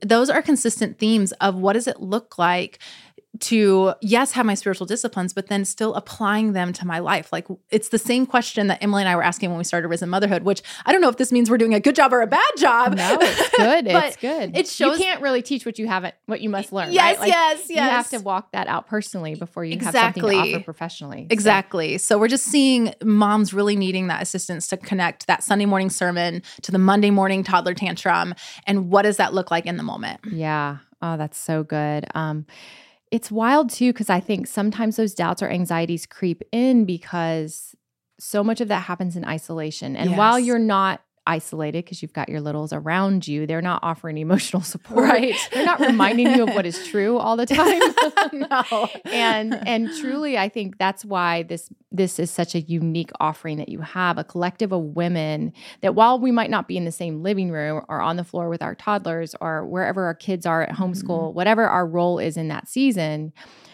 those 0.00 0.30
are 0.30 0.40
consistent 0.40 0.98
themes 0.98 1.32
of 1.32 1.54
what 1.56 1.74
does 1.74 1.86
it 1.86 2.00
look 2.00 2.38
like 2.38 2.78
to 3.40 3.94
yes 4.00 4.32
have 4.32 4.46
my 4.46 4.54
spiritual 4.54 4.86
disciplines 4.86 5.32
but 5.32 5.48
then 5.48 5.64
still 5.64 5.94
applying 5.94 6.52
them 6.52 6.72
to 6.72 6.86
my 6.86 6.98
life. 6.98 7.32
Like 7.32 7.46
it's 7.70 7.88
the 7.88 7.98
same 7.98 8.26
question 8.26 8.66
that 8.68 8.82
emily 8.82 9.02
and 9.02 9.08
i 9.08 9.16
were 9.16 9.22
asking 9.22 9.50
when 9.50 9.58
we 9.58 9.64
started 9.64 9.88
risen 9.88 10.08
motherhood 10.08 10.42
which 10.42 10.62
i 10.84 10.92
don't 10.92 11.00
know 11.00 11.08
if 11.08 11.16
this 11.16 11.32
means 11.32 11.50
we're 11.50 11.58
doing 11.58 11.74
a 11.74 11.80
good 11.80 11.94
job 11.94 12.12
or 12.12 12.22
a 12.22 12.26
bad 12.26 12.50
job. 12.56 12.96
No 12.96 13.18
it's 13.20 13.56
good. 13.56 13.86
It's 14.06 14.16
good. 14.16 14.56
it 14.56 14.68
shows 14.68 14.98
you 14.98 15.04
can't 15.04 15.22
really 15.22 15.42
teach 15.42 15.66
what 15.66 15.78
you 15.78 15.86
haven't 15.86 16.14
what 16.26 16.40
you 16.40 16.48
must 16.48 16.72
learn 16.72 16.92
yes 16.92 17.18
right? 17.18 17.20
like, 17.20 17.28
yes 17.28 17.58
yes 17.68 17.70
you 17.70 17.76
have 17.80 18.10
to 18.10 18.18
walk 18.20 18.52
that 18.52 18.66
out 18.68 18.86
personally 18.86 19.34
before 19.34 19.64
you 19.64 19.72
exactly. 19.72 20.00
have 20.00 20.14
something 20.14 20.50
to 20.52 20.56
offer 20.56 20.64
professionally. 20.64 21.26
Exactly. 21.30 21.98
So. 21.98 22.14
so 22.14 22.18
we're 22.18 22.28
just 22.28 22.44
seeing 22.44 22.94
moms 23.02 23.52
really 23.52 23.76
needing 23.76 24.08
that 24.08 24.22
assistance 24.22 24.66
to 24.68 24.76
connect 24.76 25.26
that 25.26 25.42
sunday 25.42 25.66
morning 25.66 25.90
sermon 25.90 26.42
to 26.62 26.72
the 26.72 26.78
monday 26.78 27.10
morning 27.10 27.42
toddler 27.42 27.74
tantrum. 27.74 28.34
And 28.66 28.90
what 28.90 29.02
does 29.02 29.16
that 29.16 29.34
look 29.34 29.50
like 29.50 29.66
in 29.66 29.76
the 29.76 29.82
moment? 29.82 30.20
Yeah. 30.30 30.78
Oh 31.02 31.16
that's 31.16 31.38
so 31.38 31.62
good. 31.62 32.06
Um 32.14 32.46
it's 33.16 33.32
wild 33.32 33.70
too, 33.70 33.94
because 33.94 34.10
I 34.10 34.20
think 34.20 34.46
sometimes 34.46 34.96
those 34.96 35.14
doubts 35.14 35.42
or 35.42 35.48
anxieties 35.48 36.04
creep 36.04 36.42
in 36.52 36.84
because 36.84 37.74
so 38.20 38.44
much 38.44 38.60
of 38.60 38.68
that 38.68 38.82
happens 38.82 39.16
in 39.16 39.24
isolation. 39.24 39.96
And 39.96 40.10
yes. 40.10 40.18
while 40.18 40.38
you're 40.38 40.58
not 40.58 41.00
isolated 41.26 41.84
because 41.84 42.02
you've 42.02 42.12
got 42.12 42.28
your 42.28 42.40
littles 42.40 42.72
around 42.72 43.26
you. 43.26 43.46
They're 43.46 43.62
not 43.62 43.80
offering 43.82 44.18
emotional 44.26 44.62
support. 44.62 45.04
Right. 45.04 45.34
They're 45.52 45.64
not 45.64 45.80
reminding 45.80 46.30
you 46.32 46.44
of 46.44 46.54
what 46.54 46.66
is 46.66 46.86
true 46.88 47.18
all 47.18 47.36
the 47.36 47.46
time. 47.46 47.80
no. 48.32 48.88
And 49.06 49.54
and 49.66 49.90
truly 50.00 50.38
I 50.38 50.48
think 50.48 50.78
that's 50.78 51.04
why 51.04 51.42
this 51.44 51.70
this 51.90 52.18
is 52.18 52.30
such 52.30 52.54
a 52.54 52.60
unique 52.60 53.10
offering 53.20 53.56
that 53.58 53.68
you 53.68 53.80
have, 53.80 54.18
a 54.18 54.24
collective 54.24 54.72
of 54.72 54.82
women 54.96 55.52
that 55.80 55.94
while 55.94 56.18
we 56.18 56.30
might 56.30 56.50
not 56.50 56.68
be 56.68 56.76
in 56.76 56.84
the 56.84 56.92
same 56.92 57.22
living 57.22 57.50
room 57.50 57.82
or 57.88 58.00
on 58.00 58.16
the 58.16 58.24
floor 58.24 58.48
with 58.48 58.62
our 58.62 58.74
toddlers 58.74 59.34
or 59.40 59.66
wherever 59.66 60.04
our 60.04 60.14
kids 60.14 60.46
are 60.46 60.62
at 60.62 60.70
homeschool, 60.76 61.28
mm-hmm. 61.28 61.36
whatever 61.36 61.66
our 61.68 61.86
role 61.86 62.18
is 62.18 62.36
in 62.36 62.48
that 62.48 62.68
season, 62.68 63.32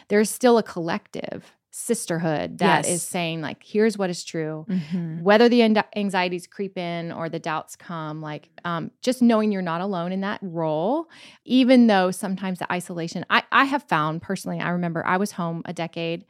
there's 0.08 0.31
still 0.31 0.58
a 0.58 0.62
collective 0.62 1.52
sisterhood 1.74 2.58
that 2.58 2.84
yes. 2.84 2.94
is 2.94 3.02
saying 3.02 3.40
like 3.40 3.62
here's 3.64 3.96
what 3.96 4.10
is 4.10 4.22
true 4.22 4.66
mm-hmm. 4.69 5.22
whether 5.22 5.48
the 5.48 5.62
anxieties 5.96 6.46
creep 6.46 6.76
in 6.76 7.10
or 7.10 7.30
the 7.30 7.38
doubts 7.38 7.76
come 7.76 8.20
like 8.20 8.50
um, 8.66 8.90
just 9.00 9.22
knowing 9.22 9.50
you're 9.50 9.62
not 9.62 9.80
alone 9.80 10.12
in 10.12 10.20
that 10.20 10.38
role 10.42 11.08
even 11.46 11.86
though 11.86 12.10
sometimes 12.10 12.58
the 12.58 12.70
isolation 12.70 13.24
I, 13.30 13.42
I 13.50 13.64
have 13.64 13.84
found 13.84 14.20
personally 14.20 14.60
i 14.60 14.69
remember 14.69 15.04
i 15.06 15.16
was 15.16 15.32
home 15.32 15.62
a 15.64 15.72
decade 15.72 16.26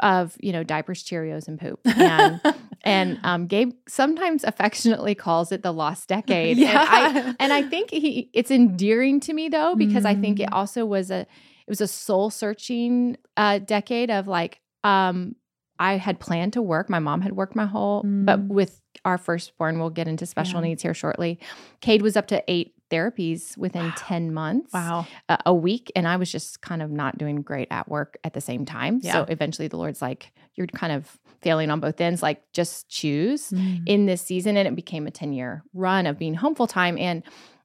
of 0.00 0.36
you 0.40 0.52
know 0.52 0.62
diapers 0.62 1.02
cheerios 1.02 1.48
and 1.48 1.58
poop 1.58 1.80
and 1.84 2.38
and 2.82 3.18
um, 3.24 3.46
gabe 3.46 3.72
sometimes 3.88 4.44
affectionately 4.44 5.14
calls 5.14 5.52
it 5.52 5.62
the 5.62 5.72
lost 5.72 6.06
decade 6.08 6.58
yeah. 6.58 7.06
and, 7.06 7.18
I, 7.18 7.34
and 7.40 7.52
I 7.54 7.62
think 7.62 7.90
he 7.90 8.28
it's 8.34 8.50
endearing 8.50 9.20
to 9.20 9.32
me 9.32 9.48
though 9.48 9.74
because 9.74 10.04
mm-hmm. 10.04 10.18
i 10.18 10.20
think 10.20 10.38
it 10.38 10.44
mm-hmm. 10.44 10.54
also 10.54 10.84
was 10.84 11.10
a 11.10 11.20
it 11.20 11.70
was 11.70 11.80
a 11.80 11.88
soul 11.88 12.28
searching 12.28 13.16
uh, 13.36 13.58
decade 13.58 14.10
of 14.10 14.26
like 14.26 14.61
um, 14.84 15.36
I 15.78 15.96
had 15.96 16.20
planned 16.20 16.52
to 16.52 16.62
work. 16.62 16.88
My 16.88 17.00
mom 17.00 17.20
had 17.20 17.32
worked 17.32 17.56
my 17.56 17.66
whole, 17.66 18.02
mm. 18.04 18.24
but 18.24 18.40
with 18.40 18.80
our 19.04 19.18
firstborn, 19.18 19.80
we'll 19.80 19.90
get 19.90 20.06
into 20.06 20.26
special 20.26 20.60
yeah. 20.60 20.68
needs 20.68 20.82
here 20.82 20.94
shortly. 20.94 21.40
Cade 21.80 22.02
was 22.02 22.16
up 22.16 22.28
to 22.28 22.42
eight 22.46 22.74
therapies 22.92 23.56
within 23.56 23.86
wow. 23.86 23.94
10 23.96 24.34
months. 24.34 24.72
Wow. 24.72 25.06
Uh, 25.28 25.38
a 25.46 25.54
week. 25.54 25.90
And 25.96 26.06
I 26.06 26.16
was 26.16 26.30
just 26.30 26.60
kind 26.60 26.82
of 26.82 26.90
not 26.90 27.18
doing 27.18 27.42
great 27.42 27.68
at 27.70 27.88
work 27.88 28.18
at 28.22 28.34
the 28.34 28.40
same 28.40 28.64
time. 28.64 29.00
Yeah. 29.02 29.12
So 29.12 29.26
eventually 29.28 29.66
the 29.66 29.78
Lord's 29.78 30.02
like, 30.02 30.30
you're 30.54 30.66
kind 30.68 30.92
of 30.92 31.18
failing 31.40 31.70
on 31.70 31.80
both 31.80 32.00
ends. 32.00 32.22
Like, 32.22 32.42
just 32.52 32.88
choose 32.88 33.50
mm. 33.50 33.82
in 33.86 34.06
this 34.06 34.20
season. 34.22 34.56
And 34.56 34.68
it 34.68 34.76
became 34.76 35.06
a 35.06 35.10
10 35.10 35.32
year 35.32 35.64
run 35.72 36.06
of 36.06 36.18
being 36.18 36.34
home 36.34 36.54
full 36.54 36.66
time. 36.66 36.98
And 36.98 37.22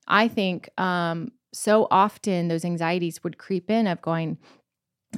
I 0.08 0.30
think 0.30 0.70
um, 0.80 1.34
so 1.54 1.88
often 1.92 2.48
those 2.48 2.64
anxieties 2.64 3.24
would 3.24 3.38
creep 3.38 3.70
in 3.70 3.86
of 3.86 4.02
going, 4.02 4.38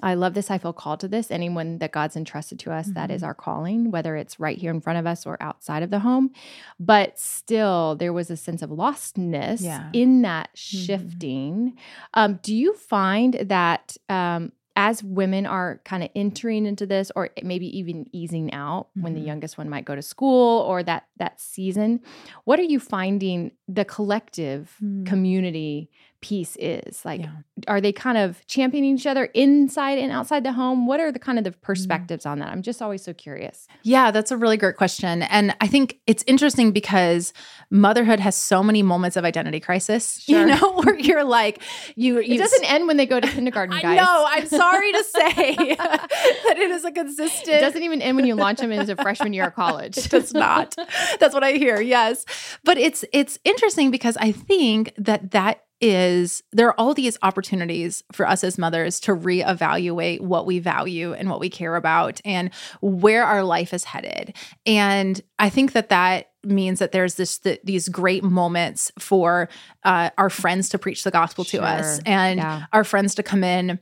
I 0.01 0.13
love 0.13 0.34
this. 0.34 0.51
I 0.51 0.58
feel 0.58 0.74
called 0.74 1.00
to 1.01 1.08
this. 1.08 1.32
Anyone 1.32 1.77
that 1.79 1.91
God's 1.91 2.15
entrusted 2.15 2.60
to 2.60 2.72
us, 2.72 2.86
mm-hmm. 2.86 2.94
that 2.96 3.12
is 3.12 3.22
mm-hmm. 3.22 3.27
our 3.27 3.34
calling, 3.34 3.91
whether 3.91 4.15
it's 4.15 4.39
right 4.39 4.58
here 4.58 4.72
in 4.72 4.82
front 4.82 5.00
of 5.00 5.08
us 5.08 5.25
or 5.25 5.38
outside 5.41 5.84
of 5.84 5.89
the 5.89 6.00
home. 6.00 6.32
But 6.79 7.20
still, 7.20 7.96
there 7.96 8.13
was 8.13 8.29
a 8.29 8.38
sense 8.38 8.62
of 8.62 8.70
lostness 8.70 9.62
yeah. 9.62 9.89
in 9.94 10.22
that 10.24 10.50
mm-hmm. 10.56 10.86
shifting. 10.86 11.53
Mm-hmm. 11.53 11.79
Um, 12.13 12.39
do 12.41 12.56
you 12.56 12.74
find 12.74 13.34
that 13.34 13.98
um, 14.08 14.51
as 14.79 15.03
women 15.03 15.46
are 15.46 15.82
kind 15.84 16.03
of 16.03 16.10
entering 16.15 16.65
into 16.65 16.86
this, 16.86 17.12
or 17.13 17.32
maybe 17.44 17.77
even 17.77 18.06
easing 18.13 18.53
out 18.53 18.88
mm-hmm. 18.88 19.01
when 19.01 19.13
the 19.13 19.20
mm-hmm. 19.20 19.27
youngest 19.27 19.58
one 19.58 19.70
might 19.70 19.84
go 19.84 19.94
to 19.94 20.01
school 20.01 20.62
or 20.62 20.82
that 20.84 21.08
that 21.18 21.39
season, 21.41 22.00
what 22.46 22.60
are 22.60 22.63
you 22.63 22.79
finding 22.79 23.51
the 23.68 23.84
collective 23.84 24.77
mm. 24.82 25.06
community 25.06 25.89
piece 26.21 26.57
is. 26.59 27.03
Like, 27.05 27.21
Yeah. 27.21 27.29
are 27.67 27.79
they 27.79 27.91
kind 27.93 28.17
of 28.17 28.45
championing 28.47 28.95
each 28.95 29.07
other 29.07 29.25
inside 29.33 29.97
and 29.99 30.11
outside 30.11 30.43
the 30.43 30.51
home? 30.51 30.85
What 30.88 30.99
are 30.99 31.11
the 31.11 31.19
kind 31.19 31.38
of 31.38 31.43
Mm-hmm. 31.43 31.51
the 31.53 31.57
perspectives 31.59 32.25
on 32.25 32.39
that? 32.39 32.49
I'm 32.49 32.61
just 32.61 32.81
always 32.81 33.01
so 33.03 33.13
curious. 33.13 33.67
Yeah, 33.83 34.11
that's 34.11 34.29
a 34.31 34.38
really 34.38 34.57
great 34.57 34.75
question. 34.75 35.21
And 35.23 35.55
I 35.61 35.67
think 35.67 35.99
it's 36.07 36.23
interesting 36.27 36.71
because 36.71 37.31
motherhood 37.71 38.19
has 38.19 38.35
so 38.35 38.61
many 38.61 38.83
moments 38.83 39.15
of 39.15 39.23
identity 39.23 39.59
crisis, 39.61 40.19
Sure. 40.21 40.39
you 40.41 40.45
know, 40.47 40.73
where 40.83 40.99
you're 40.99 41.23
like, 41.23 41.61
you, 41.95 42.17
It 42.19 42.38
doesn't 42.38 42.65
end 42.69 42.88
when 42.88 42.97
they 42.97 43.05
go 43.05 43.19
to 43.21 43.27
kindergarten, 43.27 43.73
I 43.77 43.81
guys. 43.81 43.97
know. 43.97 44.25
I'm 44.29 44.47
sorry 44.47 44.91
to 44.91 45.03
say 45.15 45.55
that 45.75 46.55
it 46.57 46.71
is 46.71 46.83
a 46.83 46.91
consistent. 46.91 47.47
It 47.57 47.61
doesn't 47.61 47.83
even 47.83 48.01
end 48.01 48.17
when 48.17 48.25
you 48.25 48.35
launch 48.35 48.59
them 48.59 48.71
into 48.73 48.95
freshman 48.97 49.31
year 49.33 49.45
of 49.47 49.55
college. 49.55 49.97
It 49.97 50.09
does 50.09 50.33
not. 50.33 50.75
That's 51.19 51.33
what 51.33 51.43
I 51.43 51.53
hear. 51.53 51.79
Yes, 51.79 52.25
but 52.65 52.77
it's 52.77 53.05
it's 53.13 53.39
interesting 53.45 53.89
because 53.91 54.17
I 54.17 54.31
think 54.31 54.93
that 54.97 55.31
that 55.31 55.63
is 55.81 56.43
there 56.51 56.67
are 56.67 56.75
all 56.79 56.93
these 56.93 57.17
opportunities 57.21 58.03
for 58.12 58.27
us 58.27 58.43
as 58.43 58.57
mothers 58.57 59.00
to 59.01 59.15
reevaluate 59.15 60.21
what 60.21 60.45
we 60.45 60.59
value 60.59 61.13
and 61.13 61.29
what 61.29 61.39
we 61.39 61.50
care 61.50 61.75
about 61.75 62.19
and 62.25 62.51
where 62.81 63.24
our 63.24 63.43
life 63.43 63.74
is 63.74 63.83
headed. 63.86 64.36
And 64.65 65.21
I 65.38 65.50
think 65.50 65.71
that 65.74 65.89
that 65.89 66.31
means 66.43 66.79
that 66.79 66.91
there's 66.91 67.15
this 67.15 67.38
th- 67.39 67.59
these 67.63 67.89
great 67.89 68.24
moments 68.24 68.91
for 68.98 69.50
uh, 69.83 70.09
our 70.17 70.29
friends 70.29 70.69
to 70.69 70.79
preach 70.79 71.03
the 71.03 71.12
gospel 71.12 71.43
to 71.45 71.62
us 71.62 72.00
and 72.05 72.39
Yeah. 72.39 72.65
our 72.71 72.83
friends 72.83 73.15
to 73.15 73.24
come 73.24 73.43
in 73.43 73.79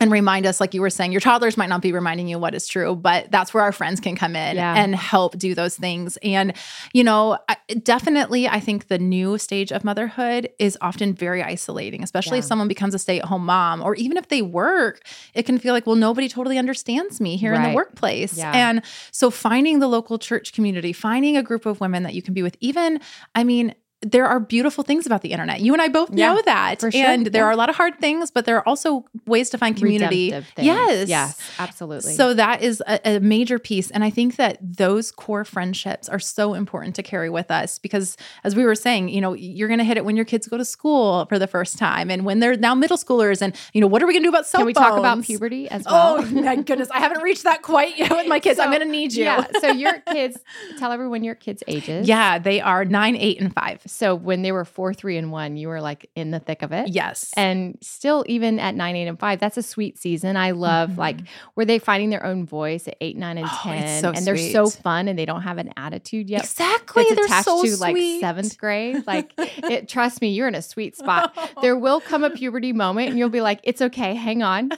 and 0.00 0.10
remind 0.10 0.46
us 0.46 0.60
like 0.60 0.72
you 0.74 0.80
were 0.80 0.90
saying 0.90 1.12
your 1.12 1.20
toddlers 1.20 1.56
might 1.56 1.68
not 1.68 1.82
be 1.82 1.92
reminding 1.92 2.26
you 2.26 2.38
what 2.38 2.54
is 2.54 2.66
true 2.66 2.96
but 2.96 3.30
that's 3.30 3.52
where 3.54 3.62
our 3.62 3.72
friends 3.72 4.00
can 4.00 4.16
come 4.16 4.34
in 4.34 4.56
Yeah. 4.56 4.74
and 4.74 4.94
help 4.96 5.36
do 5.38 5.54
those 5.54 5.76
things 5.76 6.16
and 6.22 6.54
you 6.92 7.04
know 7.04 7.38
I, 7.48 7.56
definitely 7.82 8.48
i 8.48 8.58
think 8.60 8.88
the 8.88 8.98
new 8.98 9.36
stage 9.38 9.70
of 9.72 9.84
motherhood 9.84 10.48
is 10.58 10.76
often 10.80 11.14
very 11.14 11.42
isolating 11.42 12.02
especially 12.02 12.38
if 12.38 12.44
someone 12.44 12.68
becomes 12.68 12.94
a 12.94 12.98
stay-at-home 12.98 13.44
mom 13.44 13.82
or 13.82 13.94
even 13.96 14.16
if 14.16 14.28
they 14.28 14.42
work 14.42 15.02
it 15.34 15.44
can 15.44 15.58
feel 15.58 15.74
like 15.74 15.86
well 15.86 15.96
nobody 15.96 16.28
totally 16.28 16.58
understands 16.58 17.20
me 17.20 17.36
here 17.36 17.52
in 17.54 17.62
the 17.62 17.74
workplace 17.74 18.36
Yeah. 18.36 18.52
and 18.54 18.82
so 19.12 19.30
finding 19.30 19.78
the 19.80 19.88
local 19.88 20.18
church 20.18 20.52
community 20.52 20.92
finding 20.92 21.36
a 21.36 21.42
group 21.42 21.66
of 21.66 21.80
women 21.80 22.02
that 22.04 22.14
you 22.14 22.22
can 22.22 22.32
be 22.34 22.42
with 22.42 22.56
even 22.60 23.00
i 23.34 23.44
mean 23.44 23.74
there 24.02 24.26
are 24.26 24.40
beautiful 24.40 24.82
things 24.82 25.04
about 25.04 25.20
the 25.20 25.30
internet. 25.30 25.60
You 25.60 25.74
and 25.74 25.82
I 25.82 25.88
both 25.88 26.10
Yeah, 26.10 26.32
know 26.32 26.42
that. 26.46 26.80
for 26.80 26.90
sure. 26.90 27.04
And 27.04 27.26
there 27.26 27.42
Yeah. 27.42 27.48
are 27.48 27.50
a 27.50 27.56
lot 27.56 27.68
of 27.68 27.76
hard 27.76 27.98
things, 28.00 28.30
but 28.30 28.46
there 28.46 28.56
are 28.56 28.66
also 28.66 29.04
ways 29.26 29.50
to 29.50 29.58
find 29.58 29.76
community. 29.76 30.34
Yes. 30.56 31.08
Yes, 31.08 31.38
absolutely. 31.58 32.14
So 32.14 32.32
that 32.32 32.62
is 32.62 32.82
a, 32.86 33.16
a 33.16 33.20
major 33.20 33.58
piece. 33.58 33.90
And 33.90 34.02
I 34.02 34.08
think 34.08 34.36
that 34.36 34.56
those 34.62 35.12
core 35.12 35.44
friendships 35.44 36.08
are 36.08 36.18
so 36.18 36.54
important 36.54 36.94
to 36.96 37.02
carry 37.02 37.28
with 37.28 37.50
us 37.50 37.78
because, 37.78 38.16
as 38.42 38.56
we 38.56 38.64
were 38.64 38.74
saying, 38.74 39.10
you 39.10 39.20
know, 39.20 39.34
you're 39.34 39.68
going 39.68 39.78
to 39.78 39.84
hit 39.84 39.98
it 39.98 40.04
when 40.06 40.16
your 40.16 40.24
kids 40.24 40.48
go 40.48 40.56
to 40.56 40.64
school 40.64 41.26
for 41.26 41.38
the 41.38 41.46
first 41.46 41.76
time 41.76 42.10
and 42.10 42.24
when 42.24 42.40
they're 42.40 42.56
now 42.56 42.74
middle 42.74 42.96
schoolers. 42.96 43.42
And, 43.42 43.54
you 43.74 43.82
know, 43.82 43.86
what 43.86 44.02
are 44.02 44.06
we 44.06 44.14
going 44.14 44.22
to 44.22 44.26
do 44.26 44.30
about 44.30 44.46
cell 44.46 44.60
Can 44.60 44.66
we 44.66 44.72
talk 44.72 44.98
about 44.98 45.22
puberty 45.22 45.68
as 45.68 45.82
oh, 45.86 45.92
well? 45.92 46.16
Oh, 46.20 46.22
my 46.42 46.56
goodness. 46.56 46.88
I 46.90 47.00
haven't 47.00 47.22
reached 47.22 47.44
that 47.44 47.60
quite 47.60 47.98
yet 47.98 48.10
with 48.12 48.28
my 48.28 48.40
kids. 48.40 48.58
I'm 48.58 48.70
going 48.70 48.80
to 48.80 48.86
need 48.86 49.12
you. 49.12 49.24
Yeah. 49.24 49.46
So 49.60 49.68
your 49.72 50.00
kids, 50.10 50.38
tell 50.78 50.90
everyone 50.90 51.22
your 51.22 51.34
kids' 51.34 51.62
ages. 51.68 52.08
Yeah, 52.08 52.38
they 52.38 52.62
are 52.62 52.86
nine, 52.86 53.14
eight, 53.14 53.38
and 53.38 53.54
five. 53.54 53.82
So 53.90 54.14
when 54.14 54.42
they 54.42 54.52
were 54.52 54.64
four, 54.64 54.94
three, 54.94 55.16
and 55.18 55.30
one, 55.30 55.56
you 55.56 55.68
were 55.68 55.80
like 55.80 56.08
in 56.14 56.30
the 56.30 56.40
thick 56.40 56.62
of 56.62 56.72
it. 56.72 56.88
Yes. 56.88 57.30
And 57.36 57.76
still, 57.82 58.24
even 58.26 58.58
at 58.58 58.74
nine, 58.74 58.96
eight, 58.96 59.06
and 59.06 59.18
five, 59.18 59.40
that's 59.40 59.56
a 59.58 59.62
sweet 59.62 59.98
season. 59.98 60.36
I 60.36 60.52
love 60.52 60.96
like 60.96 61.18
were 61.56 61.64
they 61.64 61.78
finding 61.78 62.08
their 62.10 62.24
own 62.24 62.46
voice 62.46 62.88
at 62.88 62.96
eight, 63.00 63.16
nine, 63.16 63.36
and 63.36 63.50
Mm-hmm. 63.50 63.68
Oh, 63.68 63.72
ten, 63.72 64.02
so 64.02 64.10
and 64.10 64.26
they're 64.26 64.36
so 64.36 64.70
fun, 64.70 65.08
and 65.08 65.18
they 65.18 65.24
don't 65.26 65.42
have 65.42 65.58
an 65.58 65.72
attitude 65.76 66.30
yet. 66.30 66.44
exactly. 66.44 67.04
That's 67.08 67.28
They're 67.28 67.42
so 67.42 67.64
to 67.64 67.76
like 67.76 67.94
sweet. 67.94 68.20
seventh 68.20 68.56
grade. 68.58 69.06
Like, 69.06 69.32
it, 69.38 69.88
trust 69.88 70.20
me, 70.20 70.28
you're 70.28 70.48
in 70.48 70.54
a 70.54 70.62
sweet 70.62 70.96
spot. 70.96 71.36
There 71.62 71.76
will 71.76 72.00
come 72.00 72.24
a 72.24 72.30
puberty 72.30 72.72
moment, 72.72 73.10
and 73.10 73.18
you'll 73.18 73.28
be 73.28 73.40
like, 73.40 73.60
"It's 73.64 73.82
okay, 73.82 74.14
hang 74.14 74.42
on." 74.42 74.70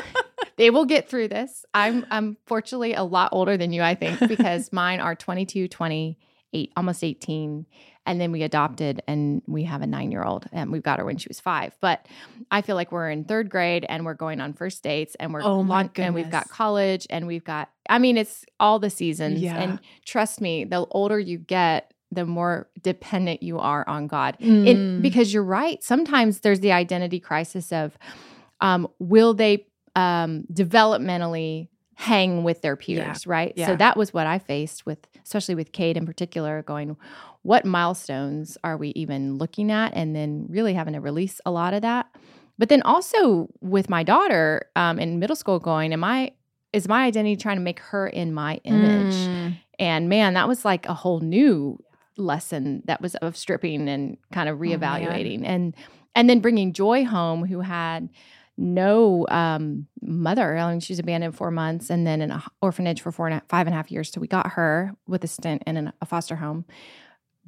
they 0.56 0.70
will 0.70 0.84
get 0.84 1.08
through 1.08 1.28
this. 1.28 1.64
I'm 1.72 2.04
I'm 2.10 2.36
fortunately 2.46 2.94
a 2.94 3.02
lot 3.04 3.30
older 3.32 3.56
than 3.56 3.72
you, 3.72 3.82
I 3.82 3.94
think, 3.94 4.18
because 4.28 4.72
mine 4.72 5.00
are 5.00 5.14
22, 5.14 5.68
28, 5.68 6.72
almost 6.76 7.04
18. 7.04 7.66
And 8.06 8.20
then 8.20 8.32
we 8.32 8.42
adopted 8.42 9.02
and 9.08 9.42
we 9.46 9.64
have 9.64 9.82
a 9.82 9.86
nine 9.86 10.12
year 10.12 10.22
old 10.24 10.46
and 10.52 10.70
we've 10.72 10.82
got 10.82 10.98
her 10.98 11.04
when 11.04 11.16
she 11.18 11.28
was 11.28 11.40
five. 11.40 11.76
But 11.80 12.06
I 12.50 12.62
feel 12.62 12.76
like 12.76 12.92
we're 12.92 13.10
in 13.10 13.24
third 13.24 13.50
grade 13.50 13.84
and 13.88 14.04
we're 14.06 14.14
going 14.14 14.40
on 14.40 14.52
first 14.52 14.82
dates 14.82 15.16
and 15.16 15.34
we're 15.34 15.42
Oh 15.42 15.62
my 15.62 15.82
launch- 15.82 15.98
and 15.98 16.14
we've 16.14 16.30
got 16.30 16.48
college 16.48 17.06
and 17.10 17.26
we've 17.26 17.44
got 17.44 17.68
I 17.90 17.98
mean 17.98 18.16
it's 18.16 18.44
all 18.60 18.78
the 18.78 18.90
seasons. 18.90 19.40
Yeah. 19.40 19.56
And 19.56 19.80
trust 20.04 20.40
me, 20.40 20.64
the 20.64 20.86
older 20.90 21.18
you 21.18 21.38
get, 21.38 21.92
the 22.12 22.24
more 22.24 22.68
dependent 22.82 23.42
you 23.42 23.58
are 23.58 23.86
on 23.88 24.06
God. 24.06 24.36
It, 24.38 24.46
Mm. 24.76 25.02
because 25.02 25.34
you're 25.34 25.42
right. 25.42 25.82
Sometimes 25.82 26.40
there's 26.40 26.60
the 26.60 26.72
identity 26.72 27.18
crisis 27.20 27.72
of 27.72 27.98
um, 28.60 28.88
will 28.98 29.34
they 29.34 29.66
um, 29.96 30.44
developmentally 30.52 31.68
hang 31.94 32.44
with 32.44 32.60
their 32.62 32.76
peers, 32.76 33.26
right? 33.26 33.52
Yeah. 33.56 33.68
So 33.68 33.76
that 33.76 33.96
was 33.96 34.12
what 34.12 34.26
I 34.26 34.38
faced 34.38 34.84
with, 34.86 34.98
especially 35.24 35.54
with 35.54 35.72
Cade 35.72 35.96
in 35.96 36.04
particular, 36.06 36.62
going, 36.62 36.96
what 37.46 37.64
milestones 37.64 38.58
are 38.64 38.76
we 38.76 38.88
even 38.96 39.38
looking 39.38 39.70
at? 39.70 39.94
And 39.94 40.16
then 40.16 40.46
really 40.48 40.74
having 40.74 40.94
to 40.94 41.00
release 41.00 41.40
a 41.46 41.50
lot 41.52 41.74
of 41.74 41.82
that. 41.82 42.06
But 42.58 42.70
then 42.70 42.82
also 42.82 43.48
with 43.60 43.88
my 43.88 44.02
daughter 44.02 44.68
um, 44.74 44.98
in 44.98 45.20
middle 45.20 45.36
school, 45.36 45.60
going, 45.60 45.92
am 45.92 46.02
I, 46.02 46.32
is 46.72 46.88
my 46.88 47.04
identity 47.04 47.36
trying 47.36 47.58
to 47.58 47.62
make 47.62 47.78
her 47.78 48.08
in 48.08 48.34
my 48.34 48.56
image? 48.64 49.14
Mm. 49.14 49.56
And 49.78 50.08
man, 50.08 50.34
that 50.34 50.48
was 50.48 50.64
like 50.64 50.86
a 50.86 50.94
whole 50.94 51.20
new 51.20 51.78
lesson 52.16 52.82
that 52.86 53.00
was 53.00 53.14
of 53.16 53.36
stripping 53.36 53.88
and 53.88 54.16
kind 54.32 54.48
of 54.48 54.56
Oh, 54.56 54.60
reevaluating 54.60 55.42
and 55.44 55.74
and 56.14 56.30
then 56.30 56.40
bringing 56.40 56.72
Joy 56.72 57.04
home 57.04 57.44
who 57.44 57.60
had 57.60 58.08
no 58.56 59.26
um, 59.28 59.86
mother. 60.00 60.56
I 60.56 60.70
mean, 60.70 60.80
she 60.80 60.94
was 60.94 60.98
abandoned 60.98 61.36
four 61.36 61.50
months 61.50 61.90
and 61.90 62.06
then 62.06 62.22
in 62.22 62.30
an 62.30 62.42
orphanage 62.62 63.02
for 63.02 63.12
four 63.12 63.28
and 63.28 63.36
a, 63.36 63.42
five 63.48 63.66
and 63.66 63.74
a 63.74 63.76
half 63.76 63.92
years 63.92 64.10
till 64.10 64.22
we 64.22 64.26
got 64.26 64.52
her 64.52 64.94
with 65.06 65.22
a 65.24 65.26
stint 65.26 65.62
in 65.66 65.76
an, 65.76 65.92
a 66.00 66.06
foster 66.06 66.36
home. 66.36 66.64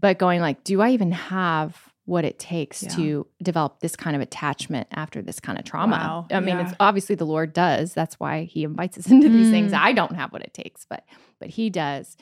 But 0.00 0.18
going 0.18 0.40
like, 0.40 0.62
do 0.64 0.80
I 0.80 0.90
even 0.90 1.12
have 1.12 1.76
what 2.04 2.24
it 2.24 2.38
takes 2.38 2.82
Yeah. 2.82 2.88
to 2.96 3.26
develop 3.42 3.80
this 3.80 3.94
kind 3.96 4.16
of 4.16 4.22
attachment 4.22 4.88
after 4.92 5.20
this 5.22 5.40
kind 5.40 5.58
of 5.58 5.64
trauma? 5.64 5.96
Wow. 5.96 6.26
I 6.30 6.40
mean, 6.40 6.56
Yeah. 6.58 6.66
it's 6.68 6.74
obviously 6.80 7.14
the 7.16 7.26
Lord 7.26 7.52
does. 7.52 7.92
That's 7.94 8.18
why 8.20 8.44
He 8.44 8.64
invites 8.64 8.96
us 8.98 9.06
into 9.10 9.28
these 9.28 9.50
things. 9.50 9.72
Mm. 9.72 9.78
I 9.80 9.92
don't 9.92 10.14
have 10.14 10.32
what 10.32 10.42
it 10.42 10.54
takes, 10.54 10.86
but 10.88 11.04
but 11.40 11.48
He 11.50 11.68
does. 11.70 12.16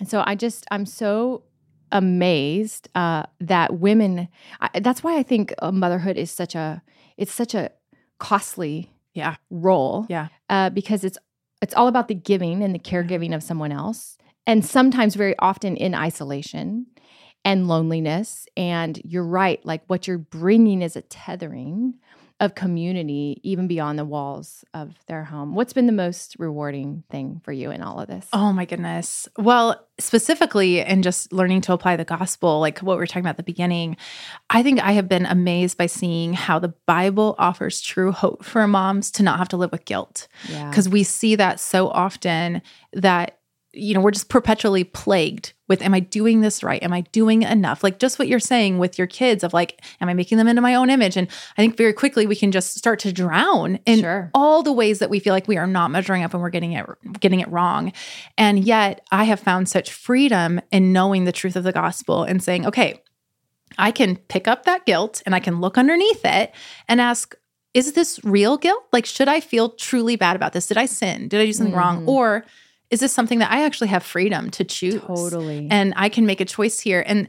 And 0.00 0.08
so 0.08 0.22
I 0.26 0.34
just 0.34 0.66
I'm 0.70 0.84
so 0.86 1.44
amazed 1.92 2.88
uh, 2.94 3.24
that 3.40 3.78
women. 3.78 4.28
I, 4.60 4.80
that's 4.80 5.02
why 5.04 5.16
I 5.18 5.22
think 5.22 5.52
uh, 5.60 5.70
motherhood 5.70 6.16
is 6.16 6.30
such 6.30 6.54
a 6.54 6.82
it's 7.16 7.32
such 7.32 7.54
a 7.54 7.70
costly 8.18 8.90
Yeah. 9.14 9.36
role. 9.50 10.06
Yeah. 10.08 10.28
uh, 10.48 10.70
because 10.70 11.04
it's 11.04 11.18
it's 11.62 11.74
all 11.74 11.86
about 11.86 12.08
the 12.08 12.14
giving 12.14 12.62
and 12.64 12.74
the 12.74 12.78
caregiving 12.80 13.32
of 13.34 13.42
someone 13.42 13.70
else, 13.70 14.18
and 14.46 14.64
sometimes 14.64 15.14
very 15.14 15.36
often 15.38 15.76
in 15.76 15.94
isolation 15.94 16.86
and 17.44 17.68
loneliness. 17.68 18.46
And 18.56 19.00
you're 19.04 19.26
right, 19.26 19.64
like 19.64 19.82
what 19.86 20.06
you're 20.06 20.18
bringing 20.18 20.82
is 20.82 20.96
a 20.96 21.02
tethering 21.02 21.94
of 22.40 22.56
community 22.56 23.40
even 23.44 23.68
beyond 23.68 23.96
the 23.96 24.04
walls 24.04 24.64
of 24.74 24.96
their 25.06 25.22
home. 25.22 25.54
What's 25.54 25.72
been 25.72 25.86
the 25.86 25.92
most 25.92 26.34
rewarding 26.40 27.04
thing 27.08 27.40
for 27.44 27.52
you 27.52 27.70
in 27.70 27.82
all 27.82 28.00
of 28.00 28.08
this? 28.08 28.26
Oh 28.32 28.52
my 28.52 28.64
goodness. 28.64 29.28
Well, 29.38 29.86
specifically 30.00 30.80
in 30.80 31.02
just 31.02 31.32
learning 31.32 31.60
to 31.62 31.72
apply 31.72 31.94
the 31.94 32.04
gospel, 32.04 32.58
like 32.58 32.80
what 32.80 32.96
we 32.96 32.98
were 32.98 33.06
talking 33.06 33.20
about 33.20 33.30
at 33.30 33.36
the 33.36 33.44
beginning, 33.44 33.96
I 34.50 34.64
think 34.64 34.82
I 34.82 34.92
have 34.92 35.08
been 35.08 35.24
amazed 35.24 35.78
by 35.78 35.86
seeing 35.86 36.32
how 36.32 36.58
the 36.58 36.74
Bible 36.84 37.36
offers 37.38 37.80
true 37.80 38.10
hope 38.10 38.44
for 38.44 38.66
moms 38.66 39.12
to 39.12 39.22
not 39.22 39.38
have 39.38 39.48
to 39.50 39.56
live 39.56 39.70
with 39.70 39.84
guilt. 39.84 40.26
yeah. 40.48 40.68
Because 40.68 40.88
we 40.88 41.04
see 41.04 41.36
that 41.36 41.60
so 41.60 41.90
often 41.90 42.60
that, 42.92 43.38
you 43.74 43.94
know, 43.94 44.00
we're 44.00 44.10
just 44.10 44.28
perpetually 44.28 44.84
plagued 44.84 45.54
with, 45.68 45.80
am 45.80 45.94
I 45.94 46.00
doing 46.00 46.42
this 46.42 46.62
right? 46.62 46.82
Am 46.82 46.92
I 46.92 47.00
doing 47.12 47.40
enough? 47.42 47.82
Like 47.82 47.98
just 47.98 48.18
what 48.18 48.28
you're 48.28 48.38
saying 48.38 48.78
with 48.78 48.98
your 48.98 49.06
kids 49.06 49.42
of 49.42 49.54
like, 49.54 49.80
am 50.00 50.10
I 50.10 50.14
making 50.14 50.36
them 50.36 50.46
into 50.46 50.60
my 50.60 50.74
own 50.74 50.90
image? 50.90 51.16
And 51.16 51.26
I 51.56 51.62
think 51.62 51.78
very 51.78 51.94
quickly 51.94 52.26
we 52.26 52.36
can 52.36 52.52
just 52.52 52.76
start 52.76 52.98
to 53.00 53.12
drown 53.12 53.78
in 53.86 54.00
Sure. 54.00 54.30
all 54.34 54.62
the 54.62 54.72
ways 54.74 54.98
that 54.98 55.08
we 55.08 55.18
feel 55.20 55.32
like 55.32 55.48
we 55.48 55.56
are 55.56 55.66
not 55.66 55.90
measuring 55.90 56.22
up 56.22 56.34
and 56.34 56.42
we're 56.42 56.50
getting 56.50 56.72
it 56.72 56.84
getting 57.18 57.40
it 57.40 57.48
wrong. 57.50 57.92
And 58.36 58.62
yet 58.62 59.06
I 59.10 59.24
have 59.24 59.40
found 59.40 59.68
such 59.70 59.90
freedom 59.90 60.60
in 60.70 60.92
knowing 60.92 61.24
the 61.24 61.32
truth 61.32 61.56
of 61.56 61.64
the 61.64 61.72
gospel 61.72 62.24
and 62.24 62.42
saying, 62.42 62.66
okay, 62.66 63.00
I 63.78 63.90
can 63.90 64.16
pick 64.16 64.46
up 64.46 64.64
that 64.66 64.84
guilt 64.84 65.22
and 65.24 65.34
I 65.34 65.40
can 65.40 65.62
look 65.62 65.78
underneath 65.78 66.22
it 66.26 66.52
and 66.88 67.00
ask, 67.00 67.34
is 67.72 67.94
this 67.94 68.20
real 68.22 68.58
guilt? 68.58 68.84
Like, 68.92 69.06
should 69.06 69.28
I 69.28 69.40
feel 69.40 69.70
truly 69.70 70.16
bad 70.16 70.36
about 70.36 70.52
this? 70.52 70.66
Did 70.66 70.76
I 70.76 70.84
sin? 70.84 71.28
Did 71.28 71.40
I 71.40 71.46
do 71.46 71.54
something 71.54 71.74
wrong? 71.74 72.04
Mhm. 72.04 72.08
Or 72.08 72.44
is 72.92 73.00
this 73.00 73.12
something 73.12 73.38
that 73.38 73.50
I 73.50 73.64
actually 73.64 73.88
have 73.88 74.04
freedom 74.04 74.50
to 74.50 74.64
choose? 74.64 75.00
Totally. 75.00 75.66
And 75.70 75.94
I 75.96 76.10
can 76.10 76.26
make 76.26 76.42
a 76.42 76.44
choice 76.44 76.78
here. 76.78 77.02
And 77.06 77.26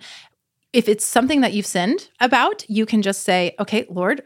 if 0.74 0.90
it's 0.90 1.06
something 1.06 1.40
that 1.42 1.54
you've 1.54 1.66
sinned 1.66 2.10
about, 2.20 2.70
you 2.70 2.86
can 2.86 3.02
just 3.02 3.24
say, 3.24 3.56
okay, 3.60 3.86
Lord, 3.90 4.24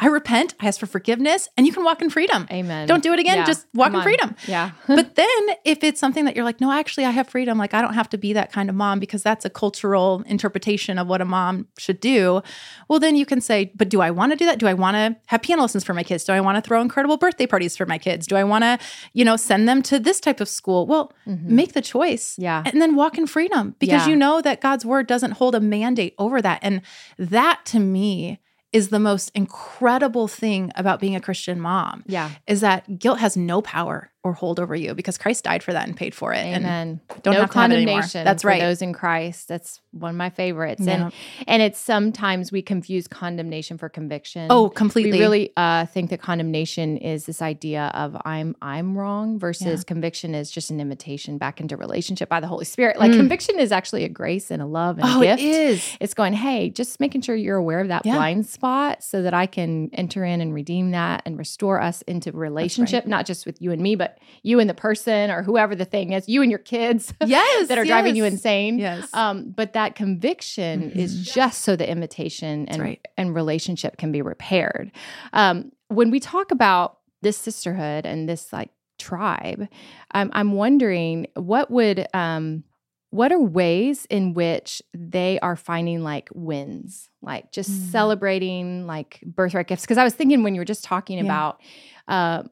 I 0.00 0.08
repent, 0.08 0.54
I 0.58 0.66
ask 0.66 0.80
for 0.80 0.86
forgiveness, 0.86 1.48
and 1.56 1.66
you 1.66 1.72
can 1.72 1.84
walk 1.84 2.02
in 2.02 2.10
freedom. 2.10 2.48
Amen. 2.50 2.88
Don't 2.88 3.02
do 3.02 3.12
it 3.12 3.20
again, 3.20 3.38
Yeah. 3.38 3.44
just 3.44 3.66
walk 3.74 3.86
Come 3.86 3.94
in 3.94 3.98
on. 4.00 4.02
freedom. 4.04 4.36
Yeah. 4.48 4.70
but 4.88 5.14
then 5.14 5.28
if 5.64 5.84
it's 5.84 6.00
something 6.00 6.24
that 6.24 6.34
you're 6.34 6.44
like, 6.44 6.60
no, 6.60 6.72
actually, 6.72 7.04
I 7.04 7.10
have 7.12 7.28
freedom, 7.28 7.58
like 7.58 7.74
I 7.74 7.80
don't 7.80 7.94
have 7.94 8.08
to 8.10 8.18
be 8.18 8.32
that 8.32 8.50
kind 8.50 8.68
of 8.68 8.74
mom 8.74 8.98
because 8.98 9.22
that's 9.22 9.44
a 9.44 9.50
cultural 9.50 10.24
interpretation 10.26 10.98
of 10.98 11.06
what 11.06 11.20
a 11.20 11.24
mom 11.24 11.68
should 11.78 12.00
do. 12.00 12.42
Well, 12.88 12.98
then 12.98 13.14
you 13.14 13.24
can 13.24 13.40
say, 13.40 13.70
but 13.76 13.88
do 13.88 14.00
I 14.00 14.10
want 14.10 14.32
to 14.32 14.36
do 14.36 14.44
that? 14.46 14.58
Do 14.58 14.66
I 14.66 14.74
want 14.74 14.96
to 14.96 15.16
have 15.26 15.42
piano 15.42 15.62
lessons 15.62 15.84
for 15.84 15.94
my 15.94 16.02
kids? 16.02 16.24
Do 16.24 16.32
I 16.32 16.40
want 16.40 16.56
to 16.56 16.60
throw 16.60 16.80
incredible 16.80 17.16
birthday 17.16 17.46
parties 17.46 17.76
for 17.76 17.86
my 17.86 17.98
kids? 17.98 18.26
Do 18.26 18.34
I 18.34 18.42
want 18.42 18.64
to, 18.64 18.78
you 19.12 19.24
know, 19.24 19.36
send 19.36 19.68
them 19.68 19.80
to 19.84 20.00
this 20.00 20.18
type 20.18 20.40
of 20.40 20.48
school? 20.48 20.88
Well, 20.88 21.12
mm-hmm. 21.24 21.54
make 21.54 21.72
the 21.72 21.82
choice. 21.82 22.34
Yeah. 22.36 22.64
And 22.66 22.82
then 22.82 22.96
walk 22.96 23.16
in 23.16 23.28
freedom 23.28 23.76
because 23.78 24.06
Yeah. 24.06 24.08
you 24.10 24.16
know 24.16 24.40
that 24.40 24.60
God's 24.60 24.84
word 24.84 25.06
doesn't 25.06 25.32
hold 25.32 25.54
a 25.54 25.60
mandate 25.60 26.14
over 26.18 26.42
that. 26.42 26.58
And 26.62 26.82
that 27.16 27.60
to 27.66 27.78
me 27.78 28.40
is 28.74 28.88
the 28.88 28.98
most 29.00 29.30
incredible 29.34 30.28
thing 30.28 30.70
about 30.74 31.00
being 31.00 31.14
a 31.16 31.20
Christian 31.20 31.58
mom 31.60 32.04
Yeah. 32.06 32.30
is 32.46 32.60
that 32.60 32.98
guilt 32.98 33.20
has 33.20 33.36
no 33.36 33.62
power 33.62 34.10
or 34.24 34.32
hold 34.32 34.58
over 34.58 34.74
you 34.74 34.94
because 34.94 35.18
Christ 35.18 35.44
died 35.44 35.62
for 35.62 35.72
that 35.74 35.86
and 35.86 35.94
paid 35.94 36.14
for 36.14 36.32
it. 36.32 36.38
And 36.38 36.64
Amen. 36.64 37.00
don't 37.22 37.34
no 37.34 37.40
have 37.42 37.50
to 37.50 37.58
have 37.58 37.70
it 37.70 37.74
anymore. 37.74 38.00
condemnation. 38.00 38.24
That's 38.24 38.40
for 38.42 38.48
right. 38.48 38.60
Those 38.60 38.80
in 38.80 38.94
Christ. 38.94 39.48
That's 39.48 39.82
one 39.92 40.10
of 40.10 40.16
my 40.16 40.30
favorites. 40.30 40.82
Yeah. 40.84 40.94
And 41.04 41.12
and 41.46 41.62
it's 41.62 41.78
sometimes 41.78 42.50
we 42.50 42.62
confuse 42.62 43.06
condemnation 43.06 43.76
for 43.76 43.90
conviction. 43.90 44.48
oh, 44.50 44.70
completely. 44.70 45.12
we 45.12 45.18
really 45.20 45.52
uh, 45.58 45.84
think 45.86 46.08
that 46.08 46.22
condemnation 46.22 46.96
is 46.96 47.26
this 47.26 47.42
idea 47.42 47.90
of 47.94 48.16
I'm 48.24 48.56
I'm 48.62 48.96
wrong 48.96 49.38
versus 49.38 49.84
conviction 49.84 50.34
is 50.34 50.50
just 50.50 50.70
an 50.70 50.80
invitation 50.80 51.36
back 51.36 51.60
into 51.60 51.76
relationship 51.76 52.30
by 52.30 52.40
the 52.40 52.46
Holy 52.46 52.64
Spirit. 52.64 52.98
Like 52.98 53.12
Mm. 53.12 53.16
conviction 53.18 53.58
is 53.58 53.70
actually 53.72 54.04
a 54.04 54.08
grace 54.08 54.50
and 54.50 54.62
a 54.62 54.66
love 54.66 54.98
and 54.98 55.06
oh, 55.06 55.20
a 55.20 55.24
gift. 55.24 55.42
it 55.42 55.46
is. 55.46 55.96
It's 56.00 56.14
going, 56.14 56.32
hey, 56.32 56.70
just 56.70 56.98
making 56.98 57.20
sure 57.20 57.34
you're 57.36 57.58
aware 57.58 57.80
of 57.80 57.88
that 57.88 58.06
Yeah. 58.06 58.14
blind 58.14 58.46
spot 58.46 59.02
so 59.04 59.20
that 59.20 59.34
I 59.34 59.44
can 59.46 59.90
enter 59.92 60.24
in 60.24 60.40
and 60.40 60.54
redeem 60.54 60.92
that 60.92 61.20
and 61.26 61.36
restore 61.38 61.78
us 61.80 62.00
into 62.02 62.32
relationship, 62.32 63.06
not 63.06 63.26
just 63.26 63.44
with 63.44 63.60
you 63.60 63.70
and 63.70 63.82
me, 63.82 63.94
but 63.96 64.13
you 64.42 64.60
and 64.60 64.68
the 64.68 64.74
person 64.74 65.30
or 65.30 65.42
whoever 65.42 65.74
the 65.74 65.84
thing 65.84 66.12
is, 66.12 66.28
you 66.28 66.42
and 66.42 66.50
your 66.50 66.58
kids 66.58 67.12
Yes. 67.24 67.68
that 67.68 67.78
are 67.78 67.84
driving 67.84 68.16
you 68.16 68.24
insane. 68.24 68.78
Yes. 68.78 69.08
Um, 69.14 69.50
but 69.50 69.72
that 69.74 69.94
conviction 69.94 70.90
is 70.90 71.26
just 71.26 71.62
so 71.62 71.76
the 71.76 71.88
invitation 71.88 72.66
and, 72.68 72.82
right. 72.82 73.06
and 73.16 73.34
relationship 73.34 73.96
can 73.96 74.12
be 74.12 74.22
repaired. 74.22 74.92
Um, 75.32 75.72
when 75.88 76.10
we 76.10 76.20
talk 76.20 76.50
about 76.50 76.98
this 77.22 77.36
sisterhood 77.36 78.06
and 78.06 78.28
this 78.28 78.52
like 78.52 78.70
tribe, 78.98 79.68
I'm, 80.12 80.30
I'm 80.32 80.52
wondering 80.52 81.26
what 81.34 81.70
would 81.70 82.06
um, 82.14 82.64
what 83.10 83.30
are 83.30 83.40
ways 83.40 84.06
in 84.10 84.34
which 84.34 84.82
they 84.92 85.38
are 85.38 85.54
finding 85.54 86.02
like 86.02 86.28
wins, 86.34 87.08
like 87.22 87.52
just 87.52 87.70
Mm. 87.70 87.90
celebrating 87.92 88.86
like 88.88 89.20
birthright 89.24 89.68
gifts? 89.68 89.82
Because 89.84 89.98
I 89.98 90.04
was 90.04 90.14
thinking 90.14 90.42
when 90.42 90.54
you 90.56 90.60
were 90.60 90.64
just 90.64 90.82
talking 90.82 91.18
Yeah. 91.18 91.24
about 91.24 91.60
uh, 92.08 92.42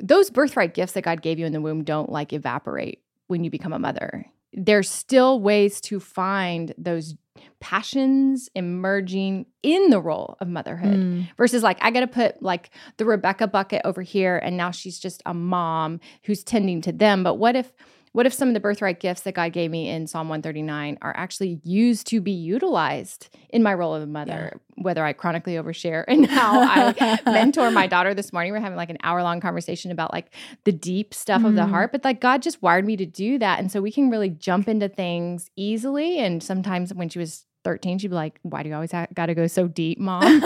those 0.00 0.30
birthright 0.30 0.74
gifts 0.74 0.92
that 0.92 1.02
God 1.02 1.22
gave 1.22 1.38
you 1.38 1.46
in 1.46 1.52
the 1.52 1.60
womb 1.60 1.84
don't 1.84 2.10
like 2.10 2.32
evaporate 2.32 3.02
when 3.26 3.44
you 3.44 3.50
become 3.50 3.72
a 3.72 3.78
mother. 3.78 4.26
There's 4.52 4.88
still 4.90 5.40
ways 5.40 5.80
to 5.82 6.00
find 6.00 6.72
those 6.78 7.14
passions 7.60 8.48
emerging 8.54 9.46
in 9.62 9.90
the 9.90 10.00
role 10.00 10.36
of 10.40 10.48
motherhood 10.48 10.98
Mm. 10.98 11.28
versus 11.36 11.62
like 11.62 11.78
I 11.80 11.90
got 11.90 12.00
to 12.00 12.06
put 12.06 12.42
like 12.42 12.70
the 12.96 13.04
Rebekah 13.04 13.48
bucket 13.48 13.82
over 13.84 14.02
here 14.02 14.36
and 14.38 14.56
now 14.56 14.70
she's 14.70 14.98
just 14.98 15.22
a 15.26 15.34
mom 15.34 16.00
who's 16.24 16.42
tending 16.44 16.80
to 16.82 16.92
them. 16.92 17.22
But 17.22 17.34
what 17.34 17.56
if 17.56 17.72
what 18.18 18.26
if 18.26 18.34
some 18.34 18.48
of 18.48 18.54
the 18.54 18.58
birthright 18.58 18.98
gifts 18.98 19.20
that 19.20 19.34
God 19.36 19.52
gave 19.52 19.70
me 19.70 19.88
in 19.88 20.08
Psalm 20.08 20.28
139 20.28 20.98
are 21.02 21.16
actually 21.16 21.60
used 21.62 22.08
to 22.08 22.20
be 22.20 22.32
utilized 22.32 23.28
in 23.50 23.62
my 23.62 23.72
role 23.72 23.94
of 23.94 24.02
a 24.02 24.08
mother, 24.08 24.60
whether 24.74 25.04
I 25.04 25.12
chronically 25.12 25.54
overshare 25.54 26.04
and 26.08 26.26
how 26.26 26.62
I 26.62 27.20
mentor 27.26 27.70
my 27.70 27.86
daughter 27.86 28.14
this 28.14 28.32
morning. 28.32 28.50
We're 28.52 28.58
having 28.58 28.76
like 28.76 28.90
an 28.90 28.98
hour 29.04 29.22
long 29.22 29.40
conversation 29.40 29.92
about 29.92 30.12
like 30.12 30.34
the 30.64 30.72
deep 30.72 31.14
stuff 31.14 31.44
of 31.44 31.54
the 31.54 31.60
Mhm. 31.60 31.70
heart, 31.70 31.92
but 31.92 32.02
like 32.02 32.20
God 32.20 32.42
just 32.42 32.60
wired 32.60 32.84
me 32.84 32.96
to 32.96 33.06
do 33.06 33.38
that. 33.38 33.60
And 33.60 33.70
so 33.70 33.80
we 33.80 33.92
can 33.92 34.10
really 34.10 34.30
jump 34.30 34.68
into 34.68 34.88
things 34.88 35.48
easily. 35.54 36.18
And 36.18 36.42
sometimes 36.42 36.92
when 36.92 37.08
she 37.08 37.20
was 37.20 37.46
13, 37.64 37.98
she'd 37.98 38.08
be 38.08 38.14
like, 38.14 38.38
Why 38.42 38.62
do 38.62 38.68
you 38.68 38.74
always 38.74 38.92
ha- 38.92 39.06
got 39.14 39.26
to 39.26 39.34
go 39.34 39.46
so 39.46 39.68
deep, 39.68 39.98
mom? 40.00 40.40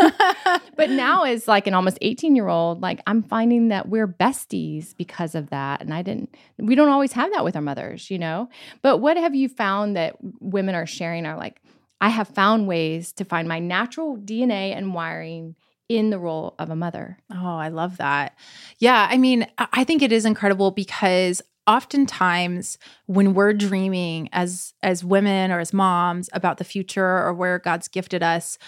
but 0.77 0.91
now 0.91 1.23
as 1.23 1.47
like 1.47 1.67
an 1.67 1.75
almost 1.75 1.99
18 2.01 2.35
year 2.35 2.49
old 2.49 2.81
like 2.81 3.01
i'm 3.07 3.23
finding 3.23 3.69
that 3.69 3.89
we're 3.89 4.09
besties 4.09 4.97
because 4.97 5.35
of 5.35 5.51
that 5.51 5.81
and 5.81 5.93
i 5.95 6.03
didn't 6.03 6.35
we 6.59 6.75
don't 6.75 6.89
always 6.89 7.13
have 7.13 7.31
that 7.33 7.45
with 7.45 7.55
our 7.55 7.63
mothers 7.63 8.11
you 8.11 8.19
know 8.19 8.49
but 8.81 8.99
what 8.99 9.17
have 9.17 9.35
you 9.35 9.49
found 9.49 9.97
that 9.97 10.17
women 10.41 10.75
are 10.75 10.87
sharing 10.87 11.27
are 11.27 11.37
like 11.37 11.61
i 12.01 12.09
have 12.09 12.27
found 12.29 12.67
ways 12.67 13.13
to 13.13 13.25
find 13.25 13.47
my 13.47 13.59
natural 13.59 14.17
dna 14.17 14.77
and 14.77 14.95
wiring 14.95 15.55
in 15.89 16.11
the 16.11 16.19
role 16.19 16.55
of 16.59 16.71
a 16.71 16.77
mother 16.77 17.19
Oh, 17.31 17.57
I 17.57 17.69
love 17.69 17.97
that. 17.99 18.37
Yeah, 18.79 19.07
I 19.11 19.19
mean, 19.19 19.47
I 19.59 19.67
I 19.73 19.85
think 19.85 20.01
it 20.03 20.13
is 20.13 20.25
incredible 20.25 20.71
because 20.71 21.43
oftentimes 21.67 22.79
when 23.07 23.35
we're 23.35 23.53
dreaming 23.53 24.29
as 24.33 24.75
as 24.83 25.05
women 25.05 25.51
or 25.51 25.61
as 25.61 25.73
moms 25.73 26.29
about 26.33 26.59
the 26.59 26.65
future 26.65 27.05
or 27.05 27.33
where 27.33 27.59
God's 27.59 27.89
gifted 27.89 28.23
us, 28.23 28.59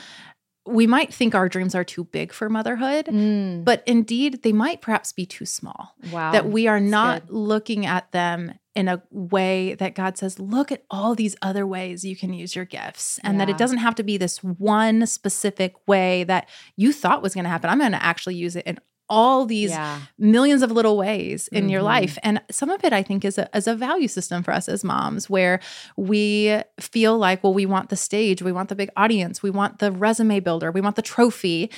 we 0.67 0.87
might 0.87 1.13
think 1.13 1.35
our 1.35 1.49
dreams 1.49 1.75
are 1.75 1.85
too 1.85 2.05
big 2.05 2.33
for 2.33 2.49
motherhood, 2.49 3.07
mm. 3.07 3.65
but 3.65 3.83
indeed 3.87 4.43
they 4.43 4.53
might 4.53 4.81
perhaps 4.81 5.13
be 5.13 5.27
too 5.27 5.45
small. 5.45 5.95
wow 6.11 6.33
that 6.33 6.47
we 6.47 6.67
are 6.67 6.81
not 6.81 7.31
looking 7.31 7.85
at 7.85 8.11
them 8.13 8.55
in 8.75 8.89
a 8.89 9.03
way 9.11 9.75
that 9.75 9.95
God 9.95 10.19
says, 10.19 10.41
look 10.41 10.73
at 10.73 10.85
all 10.91 11.15
these 11.15 11.37
other 11.43 11.67
ways 11.67 12.05
you 12.05 12.17
can 12.17 12.33
use 12.33 12.57
your 12.57 12.65
gifts. 12.65 13.21
And 13.23 13.41
that 13.41 13.49
it 13.49 13.57
doesn't 13.57 13.79
have 13.79 13.95
to 13.97 14.03
be 14.03 14.17
this 14.17 14.43
one 14.43 15.07
specific 15.07 15.77
way 15.87 16.25
that 16.25 16.49
you 16.77 16.93
thought 16.93 17.23
was 17.23 17.35
going 17.35 17.45
to 17.45 17.51
happen. 17.51 17.71
I'm 17.71 17.79
going 17.79 17.93
to 17.93 18.03
actually 18.03 18.35
use 18.35 18.57
it 18.57 18.67
in 18.67 18.81
all 19.09 19.45
these 19.47 19.71
yeah 19.71 20.01
millions 20.19 20.63
of 20.63 20.71
little 20.73 20.97
ways 20.97 21.49
in 21.49 21.69
your 21.69 21.81
Mhm. 21.83 21.85
life. 21.85 22.19
And 22.23 22.41
some 22.51 22.71
of 22.71 22.83
it 22.85 22.93
I 22.93 23.03
think 23.03 23.25
is 23.25 23.37
a, 23.39 23.49
is 23.57 23.67
a 23.67 23.75
value 23.75 24.09
system 24.09 24.43
for 24.43 24.53
us 24.53 24.69
as 24.69 24.83
moms 24.85 25.29
where 25.29 25.61
we 25.97 26.61
feel 26.81 27.19
like, 27.19 27.43
well, 27.45 27.55
we 27.55 27.67
want 27.67 27.91
the 27.91 27.97
stage, 27.97 28.43
we 28.43 28.53
want 28.53 28.69
the 28.71 28.75
big 28.75 28.91
audience, 28.97 29.43
we 29.43 29.51
want 29.51 29.79
the 29.79 29.93
resume 29.93 30.41
builder, 30.41 30.71
we 30.71 30.81
want 30.81 30.97
the 30.97 31.03
trophy. 31.03 31.71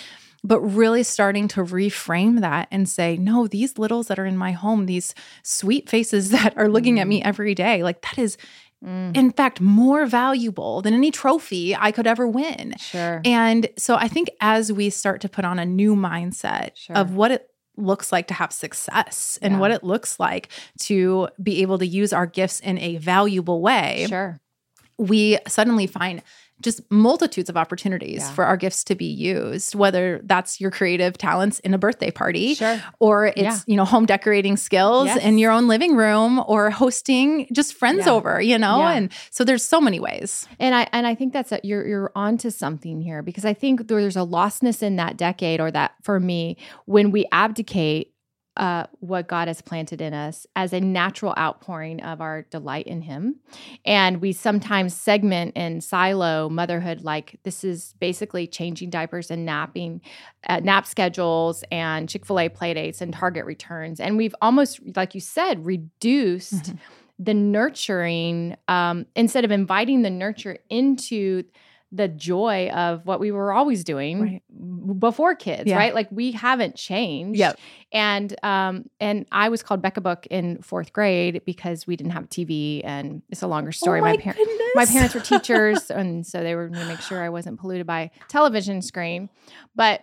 But 0.44 0.60
really 0.60 1.02
starting 1.02 1.48
to 1.48 1.64
reframe 1.64 2.40
that 2.40 2.68
and 2.70 2.88
say, 2.88 3.16
no, 3.16 3.48
these 3.48 3.78
littles 3.78 4.06
that 4.06 4.18
are 4.18 4.26
in 4.26 4.36
my 4.36 4.52
home, 4.52 4.86
these 4.86 5.12
sweet 5.42 5.88
faces 5.90 6.30
that 6.36 6.56
are 6.56 6.68
looking 6.68 7.00
at 7.00 7.08
me 7.08 7.20
every 7.22 7.54
day, 7.54 7.82
like 7.82 8.00
that 8.02 8.18
is, 8.18 8.36
Mm, 8.84 9.16
in 9.16 9.30
fact, 9.32 9.60
more 9.60 10.04
valuable 10.06 10.82
than 10.82 10.92
any 10.94 11.10
trophy 11.10 11.74
I 11.74 11.90
could 11.92 12.06
ever 12.06 12.28
win. 12.28 12.74
sure 12.78 13.22
And 13.24 13.68
so 13.78 13.96
I 13.96 14.06
think 14.08 14.28
as 14.40 14.70
we 14.72 14.90
start 14.90 15.20
to 15.22 15.28
put 15.28 15.44
on 15.44 15.58
a 15.58 15.64
new 15.64 15.96
mindset 15.96 16.70
Sure. 16.74 16.96
of 16.96 17.14
what 17.14 17.30
it 17.30 17.48
looks 17.78 18.12
like 18.12 18.26
to 18.28 18.34
have 18.34 18.52
success 18.52 19.38
and 19.42 19.54
Yeah. 19.54 19.60
what 19.60 19.70
it 19.70 19.82
looks 19.82 20.20
like 20.20 20.48
to 20.80 21.28
be 21.42 21.62
able 21.62 21.78
to 21.78 21.86
use 21.86 22.12
our 22.12 22.26
gifts 22.26 22.60
in 22.60 22.78
a 22.78 22.96
valuable 22.96 23.60
way, 23.62 24.06
sure 24.08 24.38
we 24.98 25.38
suddenly 25.46 25.86
find 25.86 26.22
just 26.62 26.80
multitudes 26.90 27.50
of 27.50 27.56
opportunities 27.56 28.22
Yeah. 28.22 28.30
for 28.32 28.44
our 28.44 28.56
gifts 28.56 28.82
to 28.84 28.94
be 28.94 29.04
used, 29.04 29.74
whether 29.74 30.20
that's 30.24 30.60
your 30.60 30.70
creative 30.70 31.18
talents 31.18 31.58
in 31.60 31.74
a 31.74 31.78
birthday 31.78 32.10
party 32.10 32.54
sure 32.54 32.80
or 32.98 33.26
it's, 33.26 33.36
Yeah. 33.38 33.58
you 33.66 33.76
know, 33.76 33.84
home 33.84 34.06
decorating 34.06 34.56
skills 34.56 35.06
Yes. 35.06 35.18
in 35.22 35.38
your 35.38 35.52
own 35.52 35.68
living 35.68 35.96
room 35.96 36.42
or 36.46 36.70
hosting 36.70 37.46
just 37.52 37.74
friends 37.74 38.06
Yeah. 38.06 38.12
over, 38.12 38.40
you 38.40 38.58
know? 38.58 38.82
And 38.86 39.10
so 39.30 39.44
there's 39.44 39.64
so 39.64 39.80
many 39.80 40.00
ways. 40.00 40.46
And 40.58 40.74
I 40.74 40.86
and 40.92 41.06
I 41.06 41.14
think 41.14 41.32
that's 41.32 41.52
a, 41.52 41.60
you're 41.62 41.86
you're 41.86 42.12
onto 42.16 42.50
something 42.50 43.00
here 43.02 43.22
because 43.22 43.44
I 43.44 43.52
think 43.54 43.88
there's 43.88 44.16
a 44.16 44.20
lostness 44.20 44.82
in 44.82 44.96
that 44.96 45.16
decade 45.16 45.60
or 45.60 45.70
that 45.70 45.92
for 46.02 46.18
me 46.18 46.56
when 46.86 47.10
we 47.10 47.26
abdicate 47.32 48.12
uh, 48.56 48.86
what 49.00 49.28
God 49.28 49.48
has 49.48 49.60
planted 49.60 50.00
in 50.00 50.14
us 50.14 50.46
as 50.56 50.72
a 50.72 50.80
natural 50.80 51.34
outpouring 51.38 52.02
of 52.02 52.20
our 52.20 52.42
delight 52.42 52.86
in 52.86 53.02
Him, 53.02 53.36
and 53.84 54.20
we 54.20 54.32
sometimes 54.32 54.94
segment 54.94 55.52
and 55.56 55.82
silo 55.84 56.48
motherhood 56.48 57.02
like 57.02 57.38
this 57.42 57.64
is 57.64 57.94
basically 58.00 58.46
changing 58.46 58.90
diapers 58.90 59.30
and 59.30 59.44
napping, 59.44 60.00
uh, 60.48 60.60
nap 60.60 60.86
schedules 60.86 61.64
and 61.70 62.08
Chick 62.08 62.24
Fil 62.24 62.40
A 62.40 62.48
playdates 62.48 63.00
and 63.00 63.12
Target 63.12 63.44
returns, 63.44 64.00
and 64.00 64.16
we've 64.16 64.34
almost 64.40 64.80
like 64.96 65.14
you 65.14 65.20
said 65.20 65.64
reduced 65.66 66.54
Mhm. 66.72 66.78
the 67.18 67.34
nurturing 67.34 68.56
um, 68.68 69.06
instead 69.14 69.44
of 69.44 69.50
inviting 69.50 70.02
the 70.02 70.10
nurture 70.10 70.58
into 70.68 71.44
the 71.92 72.08
joy 72.08 72.68
of 72.70 73.06
what 73.06 73.20
we 73.20 73.30
were 73.30 73.52
always 73.52 73.84
doing 73.84 74.20
Right. 74.20 74.98
before 74.98 75.34
kids 75.36 75.64
Yeah. 75.66 75.76
right 75.76 75.94
like 75.94 76.08
we 76.10 76.32
haven't 76.32 76.74
changed 76.76 77.38
Yep. 77.38 77.58
and 77.92 78.34
um 78.44 78.86
and 78.98 79.24
i 79.30 79.48
was 79.48 79.62
called 79.62 79.82
becca 79.82 80.00
book 80.00 80.26
in 80.26 80.60
fourth 80.62 80.92
grade 80.92 81.42
because 81.46 81.86
we 81.86 81.94
didn't 81.96 82.12
have 82.12 82.24
a 82.24 82.28
tv 82.28 82.80
and 82.84 83.22
it's 83.30 83.42
a 83.42 83.46
longer 83.46 83.70
story 83.72 84.00
Oh 84.00 84.04
my, 84.04 84.12
my 84.12 84.16
parents 84.16 84.42
my 84.74 84.86
parents 84.86 85.14
were 85.14 85.20
teachers 85.38 85.90
and 85.90 86.26
so 86.26 86.42
they 86.42 86.54
were 86.56 86.68
to 86.68 86.84
make 86.86 87.00
sure 87.00 87.22
i 87.22 87.28
wasn't 87.28 87.60
polluted 87.60 87.86
by 87.86 88.10
television 88.28 88.82
screen 88.82 89.28
but 89.76 90.02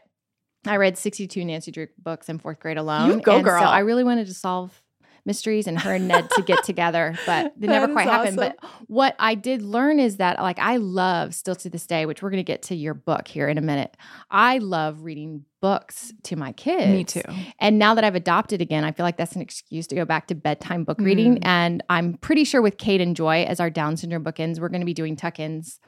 i 0.66 0.78
read 0.78 0.98
62 0.98 1.44
nancy 1.44 1.72
drew 1.72 1.88
books 1.98 2.30
in 2.30 2.40
fourth 2.40 2.60
grade 2.60 2.78
alone 2.78 3.10
You 3.10 3.22
go, 3.22 3.36
and 3.36 3.44
girl. 3.44 3.62
so 3.62 3.68
i 3.68 3.80
really 3.80 4.04
wanted 4.06 4.28
to 4.28 4.34
solve 4.34 4.82
mysteries 5.26 5.68
and 5.68 5.80
her 5.80 5.94
and 5.94 6.08
Ned 6.08 6.30
to 6.32 6.42
get 6.42 6.64
together, 6.64 7.18
but 7.26 7.54
they 7.58 7.68
never 7.68 7.88
quite 7.92 8.08
happened. 8.08 8.38
awesome. 8.40 8.54
But 8.62 8.70
what 8.88 9.16
I 9.20 9.36
did 9.36 9.62
learn 9.62 10.00
is 10.00 10.18
that, 10.18 10.40
like, 10.42 10.60
I 10.60 10.78
love 10.78 11.34
still 11.34 11.56
to 11.56 11.70
this 11.70 11.88
day, 11.88 12.06
which 12.06 12.22
we're 12.22 12.30
going 12.30 12.44
to 12.44 12.52
get 12.52 12.62
to 12.64 12.76
your 12.76 12.94
book 12.94 13.28
here 13.28 13.48
in 13.48 13.58
a 13.58 13.62
minute. 13.62 13.96
I 14.30 14.58
love 14.58 15.04
reading 15.04 15.46
books 15.62 16.12
to 16.24 16.36
my 16.36 16.52
kids. 16.52 16.88
Me 16.88 17.04
too. 17.06 17.22
And 17.60 17.80
now 17.80 17.96
that 17.96 18.04
I've 18.04 18.16
adopted 18.16 18.60
again, 18.62 18.84
I 18.84 18.92
feel 18.92 19.06
like 19.06 19.16
that's 19.16 19.36
an 19.36 19.42
excuse 19.42 19.88
to 19.88 19.96
go 19.96 20.04
back 20.04 20.28
to 20.28 20.36
bedtime 20.36 20.84
book 20.84 21.00
reading. 21.00 21.36
Mm. 21.36 21.46
And 21.46 21.84
I'm 21.90 22.16
pretty 22.16 22.44
sure 22.44 22.62
with 22.62 22.78
Cade 22.78 23.00
and 23.00 23.16
Joy 23.16 23.44
as 23.46 23.62
our 23.62 23.70
Down 23.70 23.96
syndrome 23.96 24.26
bookends, 24.26 24.60
we're 24.60 24.68
going 24.68 24.82
to 24.82 24.86
be 24.86 24.94
doing 24.94 25.16
tuck 25.16 25.40
ins 25.40 25.80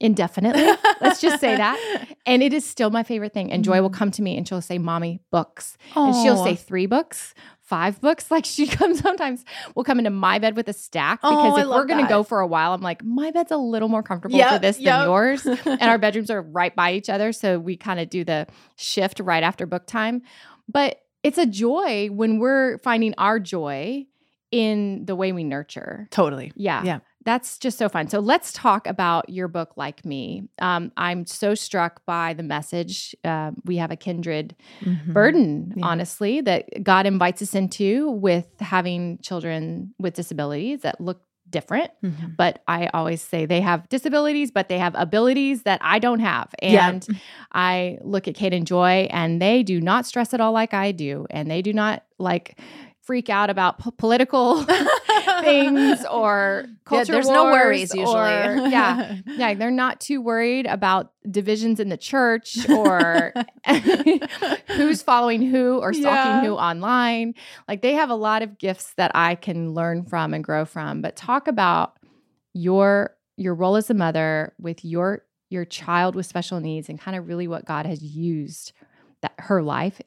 indefinitely. 0.00 0.66
Let's 1.00 1.20
just 1.20 1.40
say 1.40 1.56
that. 1.56 2.08
And 2.26 2.42
it 2.42 2.54
is 2.54 2.64
still 2.64 2.88
my 2.88 3.02
favorite 3.02 3.34
thing. 3.34 3.52
And 3.52 3.62
Joy 3.62 3.82
will 3.82 3.90
Mm. 3.90 3.94
come 3.94 4.10
to 4.12 4.22
me 4.22 4.38
and 4.38 4.48
she'll 4.48 4.62
say, 4.62 4.78
Mommy, 4.78 5.20
books. 5.30 5.76
And 5.94 6.14
she'll 6.14 6.42
say 6.42 6.54
three 6.54 6.86
books, 6.86 7.34
five 7.64 8.00
books. 8.00 8.26
Like 8.34 8.44
she 8.44 8.66
comes 8.66 8.98
sometimes, 8.98 9.44
we'll 9.74 9.84
come 9.84 9.98
into 9.98 10.10
my 10.10 10.40
bed 10.40 10.56
with 10.56 10.68
a 10.68 10.72
stack 10.72 11.20
Oh, 11.22 11.30
because 11.30 11.58
I 11.58 11.62
if 11.62 11.68
we're 11.68 11.84
going 11.84 12.00
to 12.00 12.04
that. 12.04 12.08
go 12.08 12.24
for 12.24 12.40
a 12.40 12.46
while, 12.46 12.74
I'm 12.74 12.80
like, 12.80 13.04
my 13.04 13.30
bed's 13.30 13.52
a 13.52 13.56
little 13.56 13.88
more 13.88 14.02
comfortable 14.02 14.36
for 14.36 14.58
this 14.58 14.80
yep. 14.80 14.98
than 14.98 15.08
yours. 15.08 15.46
and 15.64 15.82
our 15.82 15.98
bedrooms 15.98 16.30
are 16.30 16.42
right 16.42 16.74
by 16.74 16.94
each 16.94 17.08
other. 17.08 17.32
So 17.32 17.60
we 17.60 17.76
kind 17.76 18.00
of 18.00 18.10
do 18.10 18.24
the 18.24 18.48
shift 18.74 19.20
right 19.20 19.42
after 19.44 19.66
book 19.66 19.86
time. 19.86 20.22
But 20.68 21.00
it's 21.22 21.38
a 21.38 21.46
joy 21.46 22.08
when 22.10 22.40
we're 22.40 22.78
finding 22.78 23.14
our 23.18 23.38
joy 23.38 24.06
in 24.50 25.04
the 25.04 25.16
way 25.16 25.32
we 25.32 25.44
nurture. 25.44 26.08
Totally. 26.10 26.52
Yeah. 26.56 26.82
Yeah. 26.82 26.98
That's 27.24 27.58
just 27.58 27.78
so 27.78 27.88
fun. 27.88 28.08
So 28.08 28.18
let's 28.20 28.52
talk 28.52 28.86
about 28.86 29.28
your 29.30 29.48
book, 29.48 29.72
Like 29.76 30.04
Me. 30.04 30.42
Um, 30.58 30.92
I'm 30.96 31.26
so 31.26 31.54
struck 31.54 32.04
by 32.06 32.34
the 32.34 32.42
message. 32.42 33.14
Uh, 33.24 33.52
we 33.64 33.76
have 33.78 33.90
a 33.90 33.96
kindred 33.96 34.54
Mhm. 34.82 35.12
burden, 35.12 35.72
Yeah. 35.76 35.86
honestly, 35.86 36.40
that 36.42 36.82
God 36.84 37.06
invites 37.06 37.40
us 37.42 37.54
into 37.54 38.10
with 38.10 38.46
having 38.60 39.18
children 39.22 39.94
with 39.98 40.14
disabilities 40.14 40.82
that 40.82 41.00
look 41.00 41.22
different. 41.50 41.90
Mhm. 42.02 42.36
But 42.36 42.62
I 42.66 42.88
always 42.92 43.22
say 43.22 43.46
they 43.46 43.60
have 43.60 43.88
disabilities, 43.88 44.50
but 44.50 44.68
they 44.68 44.78
have 44.78 44.94
abilities 44.96 45.62
that 45.62 45.78
I 45.82 45.98
don't 46.00 46.18
have. 46.20 46.48
Yeah. 46.62 46.88
And 46.88 47.06
I 47.52 47.98
look 48.02 48.26
at 48.26 48.34
Cade 48.34 48.52
and 48.54 48.66
Joy, 48.66 49.06
and 49.10 49.40
they 49.40 49.62
do 49.62 49.80
not 49.80 50.04
stress 50.04 50.34
at 50.34 50.40
all 50.40 50.52
like 50.52 50.74
I 50.74 50.90
do. 50.92 51.26
And 51.30 51.50
they 51.50 51.62
do 51.62 51.72
not 51.72 52.02
like 52.18 52.58
freak 53.02 53.28
out 53.30 53.50
about 53.50 53.78
p- 53.78 53.90
political 53.98 54.64
things 55.42 56.04
or 56.10 56.66
culture. 56.84 57.12
there's 57.12 57.28
no 57.28 57.44
worries 57.44 57.94
usually. 57.94 58.14
or- 58.14 58.56
yeah. 58.68 59.16
Yeah, 59.26 59.54
they're 59.54 59.70
not 59.70 60.00
too 60.00 60.20
worried 60.20 60.66
about 60.66 61.12
divisions 61.30 61.80
in 61.80 61.88
the 61.88 61.96
church 61.96 62.68
or 62.70 63.32
who's 64.76 65.02
following 65.02 65.42
who 65.42 65.78
or 65.80 65.92
stalking 65.92 66.32
Yeah. 66.32 66.44
who 66.44 66.54
online. 66.54 67.34
Like 67.68 67.82
they 67.82 67.92
have 67.94 68.10
a 68.10 68.14
lot 68.14 68.42
of 68.42 68.58
gifts 68.58 68.94
that 68.94 69.10
I 69.14 69.34
can 69.34 69.74
learn 69.74 70.04
from 70.04 70.34
and 70.34 70.42
grow 70.44 70.64
from. 70.64 71.02
But 71.02 71.16
talk 71.16 71.48
about 71.48 71.96
your 72.52 73.16
your 73.36 73.54
role 73.54 73.76
as 73.76 73.90
a 73.90 73.94
mother 73.94 74.52
with 74.60 74.84
your 74.84 75.22
your 75.50 75.64
child 75.64 76.14
with 76.14 76.26
special 76.26 76.60
needs 76.60 76.88
and 76.88 77.00
kind 77.00 77.16
of 77.16 77.28
really 77.28 77.48
what 77.48 77.64
God 77.64 77.86
has 77.86 78.02
used 78.02 78.72
that 79.22 79.32
her 79.38 79.62
life. 79.62 80.00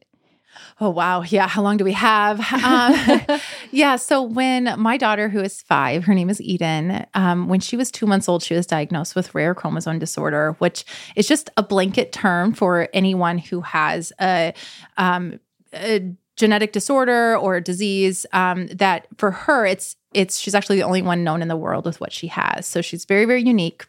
Oh, 0.80 0.90
wow. 0.90 1.24
Yeah. 1.24 1.48
How 1.48 1.62
long 1.62 1.78
do 1.78 1.84
we 1.84 1.94
have? 1.94 2.40
Um, 2.68 3.40
yeah. 3.72 3.96
So, 3.96 4.22
when 4.22 4.74
my 4.78 4.98
daughter, 4.98 5.30
who 5.30 5.40
is 5.40 5.62
five, 5.62 6.04
her 6.04 6.14
name 6.14 6.30
is 6.30 6.42
Eden, 6.42 7.06
um, 7.14 7.48
when 7.48 7.60
she 7.60 7.78
was 7.78 7.92
two 7.92 8.06
months 8.06 8.28
old, 8.28 8.44
she 8.44 8.56
was 8.56 8.66
diagnosed 8.66 9.16
with 9.16 9.34
rare 9.34 9.56
chromosome 9.56 10.00
disorder, 10.00 10.56
which 10.60 10.84
is 11.16 11.28
just 11.28 11.50
a 11.56 11.64
blanket 11.64 12.12
term 12.12 12.52
for 12.54 12.90
anyone 12.94 13.38
who 13.38 13.62
has 13.62 14.12
a, 14.20 14.54
um, 14.98 15.40
a 15.74 16.14
genetic 16.36 16.72
disorder 16.72 17.38
or 17.38 17.60
disease. 17.60 18.26
Um, 18.34 18.68
that 18.68 19.08
for 19.18 19.32
her, 19.32 19.66
it's 19.66 19.96
it's 20.14 20.40
she's 20.40 20.56
actually 20.56 20.78
the 20.78 20.84
only 20.84 21.02
one 21.02 21.24
known 21.24 21.42
in 21.42 21.48
the 21.48 21.58
world 21.58 21.86
with 21.86 22.00
what 22.00 22.14
she 22.14 22.28
has. 22.28 22.66
So 22.66 22.82
she's 22.82 23.06
very 23.06 23.26
very 23.26 23.44
unique. 23.44 23.86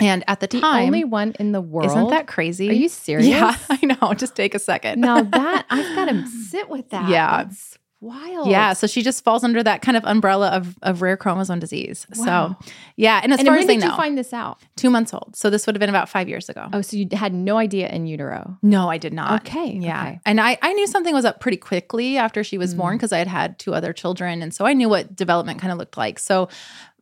And 0.00 0.22
at 0.28 0.40
the 0.40 0.46
The 0.46 0.60
time, 0.60 0.86
only 0.86 1.04
one 1.04 1.34
in 1.40 1.52
the 1.52 1.60
world. 1.60 1.86
isn't 1.90 2.08
that 2.10 2.26
crazy? 2.26 2.68
Are 2.70 2.72
you 2.72 2.88
serious? 2.88 3.26
Yeah, 3.28 3.56
I 3.68 3.78
know. 3.84 4.14
Just 4.14 4.34
take 4.36 4.54
a 4.54 4.58
second. 4.58 5.00
now 5.00 5.22
that 5.22 5.66
I've 5.70 5.94
got 5.96 6.04
to 6.06 6.26
sit 6.48 6.68
with 6.68 6.90
that. 6.90 7.08
Yeah. 7.08 7.44
That's 7.44 7.76
wild. 8.00 8.46
Yeah, 8.48 8.74
so 8.74 8.86
she 8.86 9.02
just 9.02 9.24
falls 9.24 9.42
under 9.42 9.60
that 9.60 9.82
kind 9.82 9.96
of 9.96 10.04
umbrella 10.04 10.50
of, 10.50 10.78
of 10.82 11.02
rare 11.02 11.16
chromosome 11.16 11.58
disease. 11.58 12.06
Wow. 12.16 12.24
So, 12.60 12.70
yeah, 12.94 13.18
and 13.24 13.32
as 13.32 13.40
and 13.40 13.46
far 13.48 13.54
when 13.56 13.62
as 13.62 13.66
they 13.66 13.74
did 13.74 13.82
you 13.82 13.88
know, 13.90 13.96
find 13.96 14.16
this 14.16 14.32
out? 14.32 14.58
two 14.76 14.88
months 14.88 15.12
old. 15.12 15.34
So 15.34 15.50
this 15.50 15.66
would 15.66 15.74
have 15.74 15.80
been 15.80 15.88
about 15.90 16.08
five 16.08 16.28
years 16.28 16.48
ago. 16.48 16.68
Oh, 16.72 16.80
so 16.80 16.96
you 16.96 17.08
had 17.12 17.34
no 17.34 17.56
idea 17.56 17.88
in 17.88 18.06
utero. 18.06 18.56
No, 18.62 18.88
I 18.88 18.98
did 18.98 19.12
not. 19.12 19.40
Okay, 19.40 19.72
Yeah. 19.72 20.00
okay. 20.00 20.20
And 20.24 20.40
I, 20.40 20.56
I 20.62 20.74
knew 20.74 20.86
something 20.86 21.12
was 21.12 21.24
up 21.24 21.40
pretty 21.40 21.56
quickly 21.56 22.16
after 22.18 22.44
she 22.44 22.56
was 22.56 22.72
born 22.72 22.94
Mm. 22.94 22.98
because 22.98 23.12
I 23.12 23.18
had 23.18 23.26
had 23.26 23.58
two 23.58 23.74
other 23.74 23.92
children. 23.92 24.42
And 24.42 24.54
so 24.54 24.64
I 24.64 24.74
knew 24.74 24.88
what 24.88 25.16
development 25.16 25.60
kind 25.60 25.72
of 25.72 25.78
looked 25.78 25.96
like. 25.96 26.20
So 26.20 26.48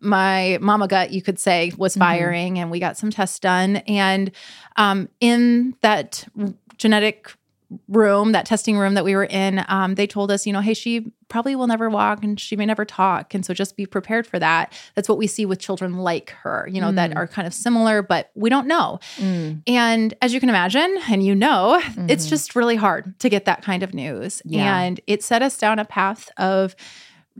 my 0.00 0.58
mama 0.60 0.86
gut, 0.88 1.10
you 1.10 1.22
could 1.22 1.38
say, 1.38 1.72
was 1.76 1.94
Mhm. 1.96 2.00
firing 2.00 2.58
and 2.58 2.70
we 2.70 2.78
got 2.80 2.96
some 2.96 3.10
tests 3.10 3.38
done. 3.38 3.76
And 3.88 4.30
um, 4.76 5.08
in 5.20 5.74
that 5.80 6.24
genetic 6.76 7.32
room, 7.88 8.30
that 8.30 8.46
testing 8.46 8.78
room 8.78 8.94
that 8.94 9.04
we 9.04 9.16
were 9.16 9.24
in, 9.24 9.64
um, 9.68 9.96
they 9.96 10.06
told 10.06 10.30
us, 10.30 10.46
you 10.46 10.52
know, 10.52 10.60
hey, 10.60 10.72
she 10.74 11.10
probably 11.28 11.56
will 11.56 11.66
never 11.66 11.90
walk 11.90 12.22
and 12.22 12.38
she 12.38 12.54
may 12.54 12.64
never 12.64 12.84
talk. 12.84 13.34
And 13.34 13.44
so 13.44 13.52
just 13.52 13.76
be 13.76 13.84
prepared 13.86 14.24
for 14.24 14.38
that. 14.38 14.72
That's 14.94 15.08
what 15.08 15.18
we 15.18 15.26
see 15.26 15.44
with 15.44 15.58
children 15.58 15.94
like 15.94 16.30
her, 16.44 16.68
you 16.70 16.80
know, 16.80 16.92
that 16.92 17.10
Mm. 17.10 17.16
are 17.16 17.26
kind 17.26 17.44
of 17.48 17.52
similar, 17.52 18.02
but 18.02 18.30
we 18.36 18.48
don't 18.50 18.68
know. 18.68 19.00
Mm. 19.16 19.62
And 19.66 20.14
as 20.22 20.32
you 20.32 20.38
can 20.38 20.48
imagine, 20.48 20.96
and 21.10 21.24
you 21.26 21.34
know, 21.34 21.82
it's 22.08 22.26
Mhm. 22.26 22.30
just 22.30 22.54
really 22.54 22.76
hard 22.76 23.18
to 23.18 23.28
get 23.28 23.46
that 23.46 23.62
kind 23.62 23.82
of 23.82 23.92
news. 23.94 24.40
Yeah. 24.44 24.78
And 24.78 25.00
it 25.08 25.24
set 25.24 25.42
us 25.42 25.58
down 25.58 25.80
a 25.80 25.84
path 25.84 26.30
of 26.36 26.76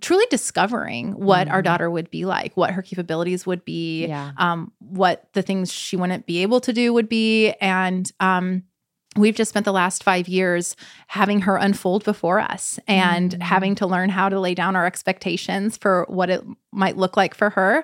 truly 0.00 0.24
discovering 0.30 1.12
what 1.12 1.48
our 1.48 1.60
Mhm. 1.60 1.64
daughter 1.64 1.90
would 1.90 2.10
be 2.10 2.24
like, 2.24 2.56
what 2.56 2.70
her 2.72 2.82
capabilities 2.82 3.46
would 3.46 3.64
be, 3.64 4.06
Yeah. 4.06 4.32
um, 4.36 4.72
what 4.78 5.28
the 5.32 5.42
things 5.42 5.72
she 5.72 5.96
wouldn't 5.96 6.26
be 6.26 6.42
able 6.42 6.60
to 6.60 6.72
do 6.72 6.92
would 6.92 7.08
be. 7.08 7.52
And 7.60 8.10
um, 8.20 8.64
we've 9.16 9.34
just 9.34 9.48
spent 9.48 9.64
the 9.64 9.72
last 9.72 10.04
five 10.04 10.28
years 10.28 10.76
having 11.06 11.40
her 11.42 11.56
unfold 11.56 12.04
before 12.04 12.38
us 12.40 12.78
and 12.86 13.30
Mm. 13.32 13.42
having 13.42 13.74
to 13.76 13.86
learn 13.86 14.10
how 14.10 14.28
to 14.28 14.38
lay 14.38 14.54
down 14.54 14.76
our 14.76 14.84
expectations 14.84 15.78
for 15.78 16.04
what 16.08 16.28
it 16.28 16.44
might 16.72 16.98
look 16.98 17.16
like 17.16 17.34
for 17.34 17.48
her. 17.50 17.82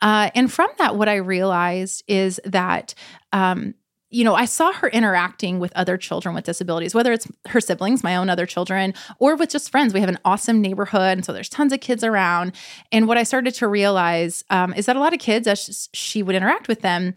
Uh, 0.00 0.30
and 0.34 0.52
from 0.52 0.68
that, 0.78 0.96
what 0.96 1.08
I 1.08 1.16
realized 1.16 2.02
is 2.08 2.40
that. 2.44 2.94
Um, 3.32 3.74
you 4.12 4.24
know, 4.24 4.34
I 4.34 4.44
saw 4.44 4.72
her 4.74 4.88
interacting 4.88 5.58
with 5.58 5.72
other 5.74 5.96
children 5.96 6.34
with 6.34 6.44
disabilities, 6.44 6.94
whether 6.94 7.12
it's 7.12 7.26
her 7.48 7.60
siblings, 7.60 8.04
my 8.04 8.14
own 8.14 8.28
other 8.28 8.44
children, 8.44 8.92
or 9.18 9.36
with 9.36 9.48
just 9.48 9.70
friends. 9.70 9.94
We 9.94 10.00
have 10.00 10.08
an 10.10 10.18
awesome 10.24 10.60
neighborhood. 10.60 11.18
And 11.18 11.24
so 11.24 11.32
there's 11.32 11.48
tons 11.48 11.72
of 11.72 11.80
kids 11.80 12.04
around. 12.04 12.52
And 12.92 13.08
what 13.08 13.16
I 13.16 13.22
started 13.22 13.54
to 13.54 13.66
realize 13.66 14.44
um, 14.50 14.74
is 14.74 14.84
that 14.86 14.96
a 14.96 15.00
lot 15.00 15.14
of 15.14 15.18
kids, 15.18 15.46
as 15.46 15.88
she 15.94 16.22
would 16.22 16.36
interact 16.36 16.68
with 16.68 16.82
them, 16.82 17.14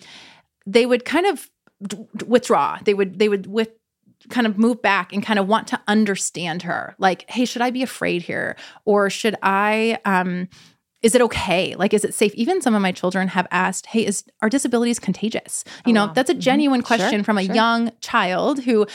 they 0.65 0.85
would 0.85 1.03
kind 1.03 1.25
of 1.25 1.49
d- 1.85 2.07
withdraw. 2.25 2.79
They 2.83 2.93
would, 2.93 3.19
they 3.19 3.27
would 3.27 3.45
with 3.45 3.71
kind 4.29 4.47
of 4.47 4.57
move 4.57 4.81
back 4.81 5.11
and 5.11 5.21
kind 5.21 5.37
of 5.37 5.47
want 5.47 5.67
to 5.67 5.81
understand 5.87 6.63
her. 6.63 6.95
Like, 6.97 7.29
hey, 7.29 7.43
should 7.43 7.61
I 7.61 7.71
be 7.71 7.83
afraid 7.83 8.21
here? 8.21 8.55
Or 8.85 9.09
should 9.09 9.35
I, 9.43 9.99
um, 10.05 10.47
is 11.05 11.13
it 11.13 11.21
okay? 11.21 11.75
Like, 11.75 11.93
is 11.93 12.03
it 12.03 12.15
safe? 12.15 12.33
Even 12.33 12.61
some 12.61 12.73
of 12.73 12.81
my 12.81 12.91
children 12.91 13.27
have 13.27 13.45
asked, 13.51 13.85
hey, 13.85 14.03
is 14.05 14.23
our 14.41 14.49
disabilities 14.49 14.97
contagious? 14.97 15.63
You 15.85 15.91
Oh, 15.91 15.93
know, 15.93 16.05
wow. 16.07 16.13
that's 16.13 16.31
a 16.31 16.35
Mhm. 16.35 16.39
genuine 16.39 16.81
Sure, 16.81 16.97
question 16.97 17.23
from 17.23 17.37
a 17.37 17.43
sure. 17.45 17.53
young 17.53 17.91
child 18.01 18.63
who 18.63 18.87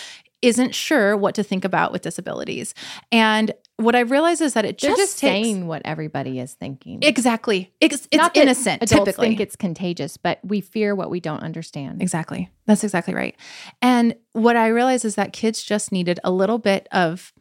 isn't 0.43 0.75
sure 0.75 1.17
what 1.17 1.37
to 1.37 1.45
think 1.45 1.65
about 1.65 1.93
with 1.93 2.03
disabilities. 2.03 2.75
And 3.13 3.53
what 3.77 3.95
I 3.95 4.01
realize 4.01 4.41
is 4.41 4.55
that 4.55 4.65
it 4.65 4.81
They're 4.81 4.91
just, 4.91 5.01
just 5.03 5.19
takes, 5.21 5.47
saying 5.47 5.67
what 5.69 5.83
everybody 5.85 6.41
is 6.41 6.55
thinking. 6.55 6.99
exactly. 7.03 7.73
It's, 7.81 8.09
it's 8.11 8.17
Not 8.21 8.37
innocent. 8.37 8.83
Adults 8.83 9.05
typically, 9.05 9.29
think 9.29 9.41
it's 9.41 9.55
contagious, 9.55 10.17
but 10.17 10.41
we 10.43 10.61
fear 10.61 10.97
what 10.97 11.11
we 11.11 11.21
don't 11.21 11.43
understand. 11.45 12.03
Exactly. 12.03 12.51
That's 12.67 12.83
exactly 12.83 13.15
right. 13.15 13.37
And 13.81 14.17
what 14.33 14.57
I 14.57 14.67
realized 14.69 15.05
is 15.05 15.15
that 15.15 15.33
kids 15.33 15.63
just 15.63 15.93
needed 15.93 16.19
a 16.25 16.31
little 16.33 16.59
bit 16.59 16.89
of 16.91 17.33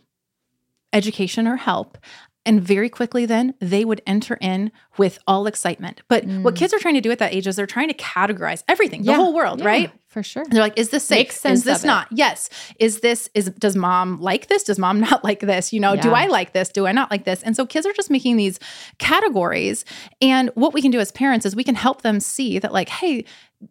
education 0.94 1.48
or 1.48 1.56
help. 1.56 1.98
And 2.50 2.62
very 2.62 2.90
quickly, 2.90 3.28
then 3.28 3.54
they 3.60 3.86
would 3.86 4.02
enter 4.08 4.36
in 4.42 4.72
with 4.98 5.20
all 5.28 5.46
excitement. 5.46 6.02
But 6.08 6.26
what 6.26 6.56
Mm. 6.56 6.58
kids 6.58 6.74
are 6.74 6.80
trying 6.80 6.96
to 6.96 7.02
do 7.02 7.12
at 7.12 7.20
that 7.20 7.32
age 7.32 7.46
is 7.46 7.56
they're 7.56 7.68
trying 7.68 7.90
to 7.90 7.94
categorize 7.94 8.64
everything, 8.68 9.04
the 9.04 9.14
whole 9.14 9.34
world, 9.36 9.60
Yeah, 9.60 9.66
right? 9.68 9.92
For 10.08 10.24
sure. 10.24 10.44
They're 10.50 10.64
like, 10.64 10.78
is 10.80 10.90
this 10.90 11.04
safe? 11.04 11.20
Make 11.20 11.32
sense 11.32 11.60
is 11.60 11.66
this 11.66 11.84
not? 11.84 12.08
Yes. 12.10 12.50
Is 12.80 13.02
this 13.02 13.30
is 13.36 13.52
does 13.52 13.76
mom 13.76 14.20
like 14.20 14.48
this? 14.48 14.64
Does 14.64 14.80
mom 14.80 15.00
not 15.10 15.24
like 15.24 15.42
this? 15.42 15.72
You 15.72 15.80
know, 15.80 15.96
do 15.96 16.10
I 16.12 16.26
like 16.26 16.54
this? 16.54 16.70
Do 16.70 16.88
I 16.88 16.92
not 16.92 17.12
like 17.12 17.26
this? 17.26 17.44
And 17.44 17.56
so 17.56 17.64
kids 17.68 17.86
are 17.86 17.94
just 17.94 18.10
making 18.10 18.36
these 18.38 18.60
categories. 18.98 19.86
And 20.22 20.50
what 20.56 20.74
we 20.74 20.82
can 20.82 20.90
do 20.92 21.00
as 21.00 21.12
parents 21.12 21.46
is 21.46 21.56
we 21.56 21.64
can 21.64 21.76
help 21.76 22.02
them 22.02 22.20
see 22.20 22.58
that, 22.60 22.74
like, 22.74 22.90
hey, 22.90 23.26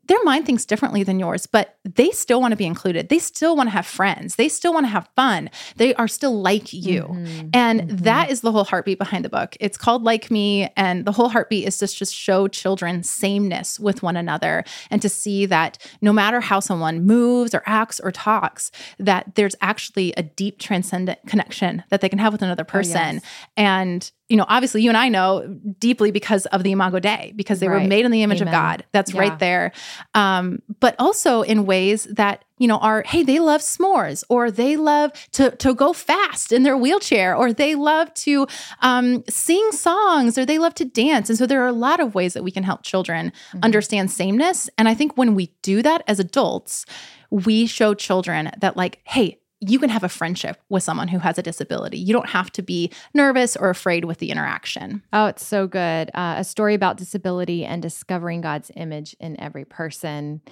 their 0.07 0.23
mind 0.25 0.45
thinks 0.45 0.67
differently 0.67 1.03
than 1.03 1.19
yours, 1.19 1.47
but 1.47 1.79
they 1.85 2.11
still 2.11 2.41
want 2.41 2.53
to 2.53 2.57
be 2.57 2.67
included. 2.67 3.09
They 3.09 3.19
still 3.19 3.57
want 3.57 3.69
to 3.69 3.73
have 3.73 3.87
friends. 3.87 4.37
They 4.37 4.49
still 4.49 4.75
want 4.75 4.85
to 4.85 4.91
have 4.91 5.09
fun. 5.17 5.49
They 5.77 5.95
are 5.95 6.09
still 6.09 6.41
like 6.41 6.73
you. 6.73 7.03
Mm-hmm. 7.05 7.49
And 7.55 7.81
mm-hmm. 7.81 7.97
That 7.99 8.31
is 8.31 8.43
the 8.43 8.53
whole 8.53 8.65
heartbeat 8.65 8.99
behind 8.99 9.25
the 9.25 9.31
book. 9.31 9.57
It's 9.61 9.79
called 9.79 10.03
Like 10.03 10.31
Me. 10.31 10.69
And 10.77 11.05
the 11.05 11.13
whole 11.13 11.29
heartbeat 11.31 11.67
is 11.67 11.79
just 11.79 11.99
to 11.99 12.07
show 12.07 12.49
children 12.49 13.03
sameness 13.03 13.81
with 13.81 14.03
one 14.03 14.17
another 14.17 14.65
and 14.91 15.01
to 15.01 15.09
see 15.09 15.47
that 15.47 15.79
no 16.03 16.13
matter 16.13 16.41
how 16.41 16.61
someone 16.61 17.05
moves 17.07 17.55
or 17.55 17.63
acts 17.65 17.99
or 17.99 18.13
talks, 18.13 18.71
that 18.99 19.35
there's 19.37 19.57
actually 19.61 20.13
a 20.17 20.23
deep 20.23 20.59
transcendent 20.59 21.19
connection 21.27 21.83
that 21.89 22.01
they 22.03 22.09
can 22.09 22.19
have 22.19 22.33
with 22.33 22.43
another 22.43 22.65
person. 22.65 22.97
Oh, 22.99 23.13
yes. 23.13 23.23
And 23.57 24.13
you 24.29 24.37
know, 24.37 24.45
obviously 24.49 24.83
you 24.83 24.91
and 24.91 24.97
I 24.97 25.09
know 25.09 25.47
deeply 25.79 26.11
because 26.11 26.45
of 26.47 26.63
the 26.63 26.73
Imago 26.73 26.99
Dei, 26.99 27.33
because 27.35 27.61
they 27.61 27.69
right. 27.69 27.83
were 27.83 27.89
made 27.89 28.05
in 28.05 28.11
the 28.11 28.23
image 28.23 28.43
Amen. 28.43 28.55
of 28.55 28.61
God. 28.61 28.85
That's 28.93 29.15
yeah. 29.15 29.21
right 29.21 29.39
there. 29.39 29.73
Um, 30.15 30.61
but 30.81 30.95
also 30.99 31.43
in 31.43 31.65
ways 31.65 32.05
that, 32.05 32.45
you 32.59 32.69
know, 32.69 32.79
are, 32.79 33.03
hey, 33.07 33.23
they 33.23 33.39
love 33.39 33.63
s'mores, 33.63 34.25
or 34.29 34.51
they 34.51 34.77
love 34.77 35.13
to 35.33 35.53
to 35.57 35.75
go 35.75 35.93
fast 35.93 36.53
in 36.53 36.63
their 36.65 36.77
wheelchair, 36.77 37.35
or 37.35 37.53
they 37.53 37.75
love 37.75 38.13
to 38.15 38.47
um, 38.83 39.23
sing 39.29 39.71
songs, 39.73 40.37
or 40.37 40.45
they 40.45 40.59
love 40.59 40.75
to 40.75 40.85
dance. 40.85 41.31
And 41.31 41.39
so 41.39 41.47
there 41.47 41.63
are 41.63 41.69
a 41.69 41.73
lot 41.73 42.01
of 42.01 42.15
ways 42.15 42.35
that 42.35 42.43
we 42.43 42.51
can 42.51 42.65
help 42.65 42.83
children 42.83 43.31
mm-hmm. 43.31 43.61
understand 43.63 44.11
sameness. 44.11 44.69
And 44.77 44.89
I 44.89 44.95
think 44.95 45.17
when 45.17 45.35
we 45.35 45.53
do 45.63 45.83
that 45.83 46.03
as 46.07 46.19
adults, 46.19 46.85
we 47.31 47.67
show 47.67 47.95
children 47.95 48.51
that, 48.59 48.77
like, 48.77 49.01
hey, 49.05 49.38
you 49.61 49.79
can 49.79 49.91
have 49.91 50.05
a 50.05 50.09
friendship 50.09 50.61
with 50.69 50.83
someone 50.83 51.09
who 51.09 51.19
has 51.19 51.37
a 51.39 51.43
disability. 51.43 51.99
You 51.99 52.13
don't 52.13 52.29
have 52.29 52.53
to 52.53 52.63
be 52.63 52.93
nervous 53.13 53.57
or 53.57 53.71
afraid 53.71 54.05
with 54.05 54.19
the 54.19 54.31
interaction. 54.31 55.03
Oh, 55.13 55.27
it's 55.27 55.45
so 55.45 55.67
good. 55.67 56.11
Uh, 56.15 56.37
a 56.39 56.45
story 56.45 56.75
about 56.75 56.97
disability 56.97 57.65
and 57.65 57.83
discovering 57.83 58.41
God's 58.41 58.71
image 58.77 59.17
in 59.19 59.39
every 59.41 59.65
person. 59.65 60.43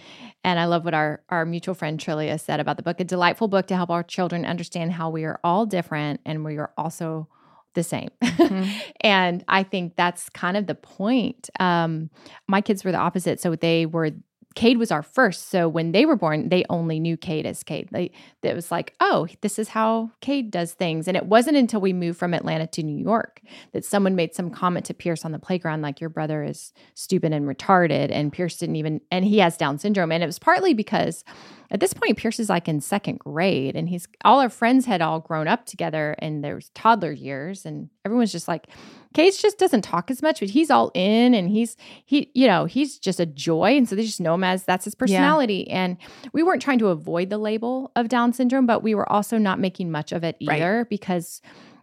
And 0.42 0.58
I 0.58 0.64
love 0.64 0.84
what 0.84 0.94
our, 0.94 1.22
our 1.28 1.44
mutual 1.44 1.74
friend 1.74 2.00
Trillia 2.00 2.40
said 2.40 2.58
about 2.58 2.78
the 2.78 2.82
book 2.82 2.98
a 2.98 3.04
delightful 3.04 3.46
book 3.46 3.66
to 3.68 3.76
help 3.76 3.90
our 3.90 4.02
children 4.02 4.44
understand 4.44 4.92
how 4.92 5.10
we 5.10 5.24
are 5.24 5.38
all 5.44 5.66
different 5.66 6.20
and 6.24 6.44
we 6.44 6.58
are 6.58 6.72
also 6.76 7.28
the 7.74 7.84
same. 7.84 8.08
Mm-hmm. 8.22 8.70
and 9.02 9.44
I 9.46 9.62
think 9.62 9.94
that's 9.94 10.28
kind 10.30 10.56
of 10.56 10.66
the 10.66 10.74
point. 10.74 11.48
Um, 11.60 12.10
my 12.48 12.60
kids 12.60 12.84
were 12.84 12.90
the 12.90 12.98
opposite. 12.98 13.40
So 13.40 13.54
they 13.54 13.86
were 13.86 14.10
Cade 14.56 14.78
was 14.78 14.90
our 14.90 15.02
first. 15.02 15.50
So 15.50 15.68
when 15.68 15.92
they 15.92 16.06
were 16.06 16.16
born, 16.16 16.48
they 16.48 16.64
only 16.70 16.98
knew 16.98 17.16
Cade 17.16 17.44
as 17.46 17.62
Cade. 17.62 17.88
They, 17.92 18.10
it 18.42 18.54
was 18.54 18.72
like, 18.72 18.94
oh, 19.00 19.28
this 19.42 19.58
is 19.58 19.68
how 19.68 20.10
Cade 20.22 20.50
does 20.50 20.72
things. 20.72 21.06
And 21.06 21.16
it 21.16 21.26
wasn't 21.26 21.58
until 21.58 21.80
we 21.80 21.92
moved 21.92 22.18
from 22.18 22.32
Atlanta 22.34 22.66
to 22.68 22.82
New 22.82 22.96
York 22.96 23.42
that 23.72 23.84
someone 23.84 24.16
made 24.16 24.34
some 24.34 24.50
comment 24.50 24.86
to 24.86 24.94
Pierce 24.94 25.24
on 25.24 25.32
the 25.32 25.38
playground, 25.38 25.82
like, 25.82 26.00
your 26.00 26.10
brother 26.10 26.42
is 26.42 26.72
stupid 26.94 27.32
and 27.32 27.46
retarded. 27.46 28.10
And 28.10 28.32
Pierce 28.32 28.56
didn't 28.56 28.76
even, 28.76 29.02
and 29.10 29.24
he 29.26 29.38
has 29.38 29.58
Down 29.58 29.78
syndrome. 29.78 30.10
And 30.10 30.22
it 30.22 30.26
was 30.26 30.38
partly 30.38 30.72
because 30.72 31.22
at 31.70 31.80
this 31.80 31.92
point, 31.92 32.16
Pierce 32.16 32.38
is 32.38 32.48
like 32.48 32.68
in 32.68 32.80
second 32.80 33.18
grade 33.18 33.76
and 33.76 33.88
he's 33.88 34.06
all 34.24 34.40
our 34.40 34.48
friends 34.48 34.86
had 34.86 35.02
all 35.02 35.20
grown 35.20 35.48
up 35.48 35.66
together 35.66 36.14
in 36.22 36.40
their 36.40 36.60
toddler 36.74 37.12
years. 37.12 37.66
And 37.66 37.90
everyone's 38.04 38.32
just 38.32 38.48
like, 38.48 38.68
Cade 39.16 39.32
just 39.32 39.56
doesn't 39.56 39.80
talk 39.80 40.10
as 40.10 40.20
much, 40.20 40.40
but 40.40 40.50
he's 40.50 40.70
all 40.70 40.90
in 40.92 41.32
and 41.32 41.48
he's 41.48 41.74
he, 42.04 42.30
you 42.34 42.46
know, 42.46 42.66
he's 42.66 42.98
just 42.98 43.18
a 43.18 43.24
joy. 43.24 43.74
And 43.74 43.88
so 43.88 43.96
they 43.96 44.04
just 44.04 44.20
know 44.20 44.34
him 44.34 44.44
as 44.44 44.64
that's 44.64 44.84
his 44.84 44.94
personality. 44.94 45.64
Yeah. 45.66 45.84
And 45.84 45.96
we 46.34 46.42
weren't 46.42 46.60
trying 46.60 46.80
to 46.80 46.88
avoid 46.88 47.30
the 47.30 47.38
label 47.38 47.92
of 47.96 48.08
Down 48.08 48.34
syndrome, 48.34 48.66
but 48.66 48.82
we 48.82 48.94
were 48.94 49.10
also 49.10 49.38
not 49.38 49.58
making 49.58 49.90
much 49.90 50.12
of 50.12 50.22
it 50.22 50.36
either 50.38 50.78
right. 50.80 50.90
because 50.90 51.40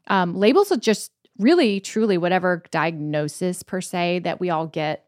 um, 0.09 0.35
labels 0.35 0.71
are 0.71 0.77
just 0.77 1.11
really 1.39 1.79
truly 1.79 2.19
whatever 2.19 2.61
diagnosis 2.69 3.63
per 3.63 3.81
se 3.81 4.19
that 4.19 4.39
we 4.39 4.51
all 4.51 4.67
get 4.67 5.05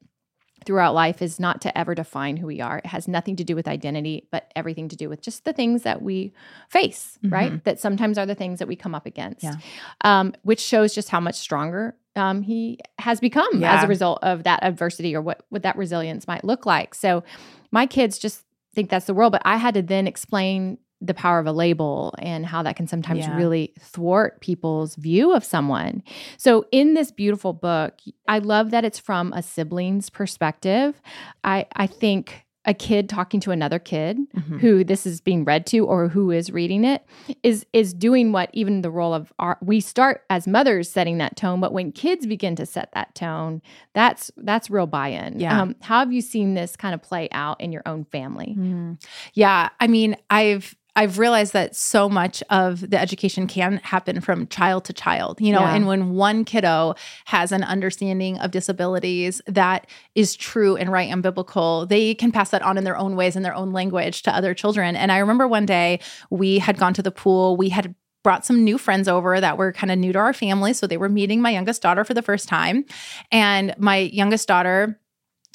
throughout 0.66 0.96
life 0.96 1.22
is 1.22 1.40
not 1.40 1.62
to 1.62 1.78
ever 1.78 1.94
define 1.94 2.38
who 2.38 2.48
we 2.48 2.60
are. 2.60 2.80
It 2.80 2.88
has 2.88 3.08
nothing 3.08 3.36
to 3.36 3.44
do 3.44 3.56
with 3.56 3.68
identity, 3.68 4.28
but 4.32 4.52
everything 4.56 4.90
to 4.90 4.96
do 4.96 5.10
with 5.10 5.22
just 5.22 5.46
the 5.46 5.54
things 5.54 5.84
that 5.84 6.02
we 6.02 6.34
face, 6.70 7.20
mm-hmm. 7.24 7.32
right? 7.32 7.64
That 7.66 7.80
sometimes 7.80 8.18
are 8.18 8.26
the 8.26 8.34
things 8.34 8.58
that 8.58 8.68
we 8.68 8.76
come 8.76 8.96
up 8.96 9.06
against, 9.06 9.44
yeah. 9.44 9.58
um, 10.02 10.34
which 10.42 10.60
shows 10.60 10.96
just 10.96 11.10
how 11.10 11.20
much 11.20 11.36
stronger 11.36 11.96
um, 12.16 12.42
he 12.42 12.80
has 13.00 13.20
become 13.20 13.62
yeah. 13.62 13.78
as 13.78 13.84
a 13.84 13.88
result 13.88 14.20
of 14.22 14.44
that 14.44 14.64
adversity 14.64 15.16
or 15.16 15.22
what, 15.22 15.44
what 15.50 15.64
that 15.64 15.78
resilience 15.78 16.28
might 16.28 16.44
look 16.44 16.66
like. 16.66 16.96
So 16.96 17.24
my 17.72 17.86
kids 17.86 18.18
just 18.18 18.44
think 18.74 18.90
that's 18.90 19.06
the 19.06 19.14
world, 19.14 19.32
but 19.32 19.42
I 19.46 19.58
had 19.58 19.74
to 19.76 19.82
then 19.82 20.08
explain 20.08 20.78
the 21.02 21.14
power 21.14 21.40
of 21.40 21.46
a 21.46 21.52
label 21.52 22.16
and 22.20 22.46
how 22.46 22.64
that 22.64 22.76
can 22.76 22.88
sometimes 22.88 23.22
yeah. 23.22 23.36
really 23.36 23.74
thwart 23.80 24.40
people's 24.42 24.96
view 24.96 25.34
of 25.34 25.44
someone. 25.44 26.02
So, 26.38 26.66
in 26.72 26.94
this 26.94 27.12
beautiful 27.12 27.54
book, 27.54 28.00
I 28.28 28.40
love 28.40 28.72
that 28.72 28.86
it's 28.86 29.00
from 29.00 29.34
a 29.34 29.44
sibling's 29.44 30.10
perspective. 30.10 31.02
I, 31.44 31.68
I 31.76 31.88
think 31.88 32.45
a 32.66 32.74
kid 32.74 33.08
talking 33.08 33.40
to 33.40 33.52
another 33.52 33.80
kid 33.80 34.18
mm-hmm. 34.36 34.58
who 34.58 34.84
this 34.84 35.06
is 35.06 35.22
being 35.22 35.44
read 35.44 35.66
to 35.66 35.80
or 35.86 36.08
who 36.08 36.32
is 36.32 36.52
reading 36.52 36.84
it 36.84 37.06
is 37.44 37.66
is 37.74 37.94
doing 37.94 38.32
what 38.32 38.50
even 38.54 38.82
the 38.82 38.90
role 38.90 39.14
of 39.14 39.32
our 39.40 39.58
we 39.62 39.80
start 39.80 40.24
as 40.30 40.48
mothers 40.48 40.90
setting 40.90 41.18
that 41.18 41.36
tone 41.36 41.60
but 41.60 41.74
when 41.74 41.92
kids 41.92 42.26
begin 42.26 42.56
to 42.56 42.66
set 42.66 42.92
that 42.94 43.14
tone 43.16 43.62
that's 43.94 44.32
that's 44.38 44.70
real 44.70 44.88
buy-in 44.88 45.40
yeah. 45.40 45.62
Um, 45.62 45.76
how 45.82 46.00
have 46.00 46.12
you 46.12 46.22
seen 46.22 46.54
this 46.54 46.76
kind 46.76 46.94
of 46.94 47.02
play 47.02 47.30
out 47.32 47.62
in 47.62 47.72
your 47.72 47.84
own 47.86 48.06
family 48.06 48.56
mm-hmm. 48.58 48.94
yeah 49.34 49.70
i 49.80 49.88
mean 49.88 50.16
i've 50.30 50.76
I've 50.96 51.20
realized 51.20 51.54
that 51.54 51.76
so 51.76 52.08
much 52.08 52.42
of 52.50 52.90
the 52.90 53.00
education 53.00 53.48
can 53.48 53.78
happen 53.84 54.22
from 54.22 54.48
child 54.48 54.86
to 54.86 54.94
child, 54.94 55.42
you 55.42 55.52
know, 55.52 55.60
yeah. 55.60 55.76
and 55.76 55.88
when 55.88 56.12
one 56.12 56.46
kiddo 56.46 56.96
has 57.26 57.52
an 57.52 57.64
understanding 57.64 58.38
of 58.40 58.52
disabilities 58.52 59.42
that 59.48 59.88
is 60.16 60.36
true 60.36 60.78
and 60.78 60.92
right 60.92 61.10
and 61.10 61.22
biblical, 61.22 61.86
they 61.86 62.16
can 62.16 62.32
pass 62.32 62.52
that 62.52 62.62
on 62.62 62.78
in 62.78 62.86
their 62.86 62.98
own 62.98 63.16
ways 63.16 63.36
in 63.36 63.44
their 63.44 63.56
own 63.56 63.74
language 63.74 64.24
to 64.24 64.36
other 64.36 64.54
children. 64.54 64.96
And 64.96 65.12
I 65.12 65.18
remember 65.18 65.48
one 65.48 65.66
day 65.66 66.00
we 66.30 66.60
had 66.60 66.78
gone 66.78 66.94
to 66.94 67.04
the 67.04 67.12
pool, 67.12 67.58
we 67.58 67.70
had 67.70 67.94
brought 68.24 68.44
some 68.44 68.64
new 68.64 68.80
friends 68.80 69.08
over 69.08 69.40
that 69.40 69.56
were 69.56 69.72
kind 69.72 69.92
of 69.92 70.00
new 70.00 70.12
to 70.12 70.18
our 70.18 70.34
family. 70.34 70.74
So 70.74 70.88
they 70.88 70.98
were 70.98 71.10
meeting 71.10 71.42
my 71.42 71.52
youngest 71.52 71.84
daughter 71.84 72.04
for 72.04 72.16
the 72.16 72.24
first 72.24 72.48
time. 72.48 72.84
And 73.32 73.76
my 73.78 73.98
youngest 73.98 74.48
daughter, 74.48 75.00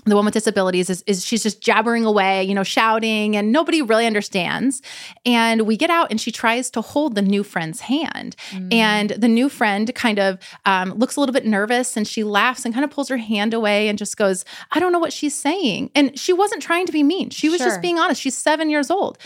the 0.06 0.16
one 0.16 0.24
with 0.24 0.34
disabilities 0.34 0.88
is, 0.88 1.02
is 1.06 1.24
she's 1.24 1.42
just 1.42 1.60
jabbering 1.60 2.04
away, 2.04 2.42
you 2.42 2.54
know, 2.54 2.62
shouting, 2.62 3.36
and 3.36 3.52
nobody 3.52 3.82
really 3.82 4.06
understands. 4.06 4.80
And 5.26 5.62
we 5.62 5.76
get 5.76 5.90
out, 5.90 6.10
and 6.10 6.20
she 6.20 6.32
tries 6.32 6.70
to 6.70 6.80
hold 6.80 7.14
the 7.14 7.22
new 7.22 7.42
friend's 7.42 7.80
hand, 7.80 8.34
mm. 8.50 8.72
and 8.72 9.10
the 9.10 9.28
new 9.28 9.48
friend 9.48 9.94
kind 9.94 10.18
of 10.18 10.38
um, 10.64 10.92
looks 10.94 11.16
a 11.16 11.20
little 11.20 11.34
bit 11.34 11.44
nervous, 11.44 11.96
and 11.96 12.08
she 12.08 12.24
laughs 12.24 12.64
and 12.64 12.72
kind 12.72 12.84
of 12.84 12.90
pulls 12.90 13.08
her 13.08 13.18
hand 13.18 13.52
away 13.52 13.88
and 13.88 13.98
just 13.98 14.16
goes, 14.16 14.44
"I 14.72 14.80
don't 14.80 14.92
know 14.92 14.98
what 14.98 15.12
she's 15.12 15.34
saying." 15.34 15.90
And 15.94 16.18
she 16.18 16.32
wasn't 16.32 16.62
trying 16.62 16.86
to 16.86 16.92
be 16.92 17.02
mean; 17.02 17.30
she 17.30 17.48
was 17.48 17.58
sure. 17.58 17.68
just 17.68 17.82
being 17.82 17.98
honest. 17.98 18.20
She's 18.20 18.36
seven 18.36 18.70
years 18.70 18.90
old, 18.90 19.18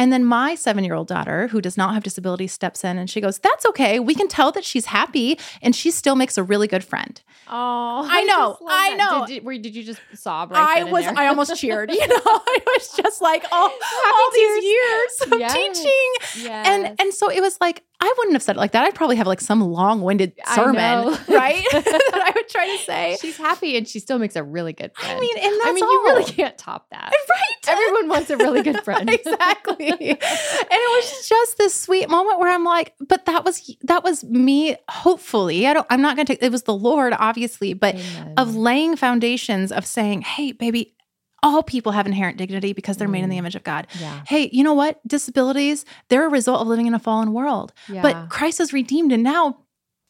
and 0.00 0.10
then 0.10 0.24
my 0.24 0.54
seven-year-old 0.54 1.08
daughter, 1.08 1.48
who 1.48 1.60
does 1.60 1.76
not 1.76 1.92
have 1.92 2.02
disabilities, 2.02 2.52
steps 2.52 2.84
in 2.84 2.96
and 2.96 3.10
she 3.10 3.20
goes, 3.20 3.38
"That's 3.38 3.66
okay. 3.66 4.00
We 4.00 4.14
can 4.14 4.28
tell 4.28 4.50
that 4.52 4.64
she's 4.64 4.86
happy, 4.86 5.38
and 5.60 5.76
she 5.76 5.90
still 5.90 6.16
makes 6.16 6.38
a 6.38 6.42
really 6.42 6.66
good 6.66 6.82
friend." 6.82 7.20
Oh, 7.48 8.08
I, 8.08 8.20
I 8.20 8.24
know, 8.24 8.58
I 8.66 8.94
know. 8.94 9.26
Did, 9.26 9.44
did, 9.44 9.62
did 9.62 9.76
you 9.76 9.84
just 9.84 10.00
sob 10.14 10.52
right 10.52 10.78
I 10.78 10.84
was 10.84 11.04
I 11.04 11.26
almost 11.26 11.54
cheered. 11.56 11.90
You 11.90 12.08
know, 12.08 12.16
I 12.24 12.58
was 12.66 12.92
just 12.96 13.20
like 13.20 13.44
oh, 13.52 13.70
all 14.14 14.30
these 14.32 14.64
years 14.64 15.32
of 15.32 15.40
yes. 15.40 15.52
teaching, 15.52 16.44
yes. 16.46 16.66
and 16.66 16.98
and 16.98 17.12
so 17.12 17.30
it 17.30 17.42
was 17.42 17.58
like 17.60 17.84
I 18.02 18.14
wouldn't 18.16 18.34
have 18.34 18.42
said 18.42 18.56
it 18.56 18.58
like 18.58 18.72
that. 18.72 18.84
I'd 18.84 18.94
probably 18.94 19.16
have 19.16 19.26
like 19.26 19.42
some 19.42 19.60
long-winded 19.60 20.32
sermon, 20.54 20.78
right? 21.28 21.64
that 21.72 22.22
I 22.26 22.32
would 22.34 22.48
try 22.48 22.76
to 22.76 22.82
say. 22.82 23.18
She's 23.20 23.36
happy 23.36 23.76
and 23.76 23.86
she 23.86 23.98
still 24.00 24.18
makes 24.18 24.36
a 24.36 24.42
really 24.42 24.72
good 24.72 24.92
friend. 24.96 25.18
I 25.18 25.20
mean, 25.20 25.36
and 25.36 25.52
that's 25.60 25.68
I 25.68 25.72
mean, 25.72 25.84
all. 25.84 25.92
you 25.92 26.04
really 26.04 26.24
can't 26.24 26.56
top 26.56 26.88
that, 26.90 27.12
right? 27.30 27.68
Everyone 27.68 28.08
wants 28.08 28.30
a 28.30 28.38
really 28.38 28.62
good 28.62 28.82
friend, 28.84 29.10
exactly. 29.10 29.88
and 29.88 30.00
it 30.00 31.04
was 31.04 31.28
just 31.28 31.58
this 31.58 31.74
sweet 31.74 32.08
moment 32.08 32.38
where 32.38 32.50
I'm 32.50 32.64
like, 32.64 32.94
but 33.00 33.26
that 33.26 33.44
was 33.44 33.76
that 33.82 34.02
was 34.02 34.24
me. 34.24 34.76
Hopefully, 34.88 35.66
I 35.66 35.74
don't. 35.74 35.86
I'm 35.90 36.00
not 36.00 36.16
going 36.16 36.26
to. 36.26 36.30
Take 36.30 36.42
it 36.42 36.52
was 36.52 36.62
the 36.62 36.74
Lord, 36.74 37.12
obviously, 37.18 37.74
but 37.74 37.96
Amen. 37.96 38.34
of 38.36 38.54
laying 38.54 38.96
foundations 38.96 39.72
of 39.72 39.84
saying, 39.84 40.22
hey, 40.22 40.52
baby, 40.52 40.94
all 41.42 41.62
people 41.62 41.92
have 41.92 42.06
inherent 42.06 42.36
dignity 42.36 42.72
because 42.72 42.96
they're 42.96 43.08
made 43.08 43.24
in 43.24 43.30
the 43.30 43.36
mm. 43.36 43.40
image 43.40 43.56
of 43.56 43.64
God. 43.64 43.86
Yeah. 43.98 44.22
Hey, 44.26 44.50
you 44.52 44.62
know 44.62 44.74
what? 44.74 45.06
Disabilities, 45.06 45.84
they're 46.08 46.26
a 46.26 46.30
result 46.30 46.60
of 46.60 46.68
living 46.68 46.86
in 46.86 46.94
a 46.94 46.98
fallen 46.98 47.32
world. 47.32 47.72
Yeah. 47.88 48.02
But 48.02 48.28
Christ 48.28 48.58
has 48.58 48.72
redeemed 48.72 49.12
and 49.12 49.22
now 49.22 49.58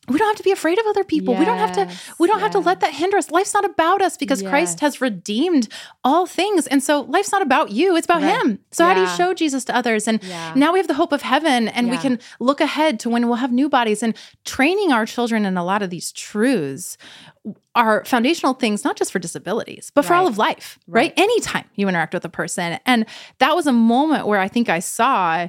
we 0.09 0.19
don't 0.19 0.29
have 0.29 0.37
to 0.37 0.43
be 0.43 0.51
afraid 0.51 0.79
of 0.79 0.87
other 0.87 1.05
people. 1.05 1.35
Yes, 1.35 1.41
we 1.41 1.45
don't 1.45 1.59
have 1.59 1.73
to 1.73 1.89
we 2.19 2.27
don't 2.27 2.39
yes. 2.39 2.43
have 2.45 2.53
to 2.53 2.59
let 2.59 2.81
that 2.81 2.95
hinder 2.95 3.17
us. 3.17 3.31
Life's 3.31 3.55
not 3.55 3.65
about 3.65 4.03
us 4.03 4.17
because 4.17 4.43
yes. 4.43 4.51
Christ 4.51 4.81
has 4.81 5.01
redeemed 5.01 5.69
all 6.03 6.27
things. 6.27 6.67
And 6.67 6.83
so 6.83 7.03
life's 7.03 7.31
not 7.33 7.43
about 7.43 7.71
you, 7.71 7.97
it's 7.97 8.07
about 8.07 8.23
right. 8.23 8.43
him. 8.43 8.59
So 8.73 8.83
yeah. 8.83 8.89
how 8.89 8.95
do 8.95 9.01
you 9.03 9.17
show 9.17 9.35
Jesus 9.35 9.65
to 9.67 9.77
others? 9.77 10.09
And 10.09 10.23
yeah. 10.23 10.53
now 10.57 10.73
we 10.73 10.79
have 10.79 10.89
the 10.89 10.95
hope 10.95 11.13
of 11.13 11.23
heaven 11.23 11.69
and 11.69 11.87
yeah. 11.87 11.93
we 11.93 11.99
can 11.99 12.19
look 12.41 12.61
ahead 12.61 12.99
to 13.01 13.11
when 13.11 13.27
we'll 13.29 13.37
have 13.37 13.53
new 13.53 13.69
bodies 13.69 14.03
and 14.03 14.17
training 14.45 14.91
our 14.91 15.07
children 15.07 15.45
in 15.45 15.57
a 15.57 15.65
lot 15.65 15.83
of 15.83 15.91
these 15.91 16.13
truths 16.13 16.97
are 17.75 18.05
foundational 18.05 18.53
things 18.53 18.85
not 18.85 18.97
just 18.97 19.11
for 19.11 19.19
disabilities 19.19 19.91
but 19.95 20.05
for 20.05 20.13
right. 20.13 20.19
all 20.19 20.27
of 20.27 20.37
life 20.37 20.79
right. 20.87 21.05
right 21.05 21.15
anytime 21.17 21.65
you 21.75 21.89
interact 21.89 22.13
with 22.13 22.25
a 22.25 22.29
person 22.29 22.79
and 22.85 23.07
that 23.39 23.57
was 23.57 23.67
a 23.67 23.73
moment 23.73 24.27
where 24.27 24.41
i 24.41 24.47
think 24.49 24.69
i 24.69 24.79
saw 24.79 25.49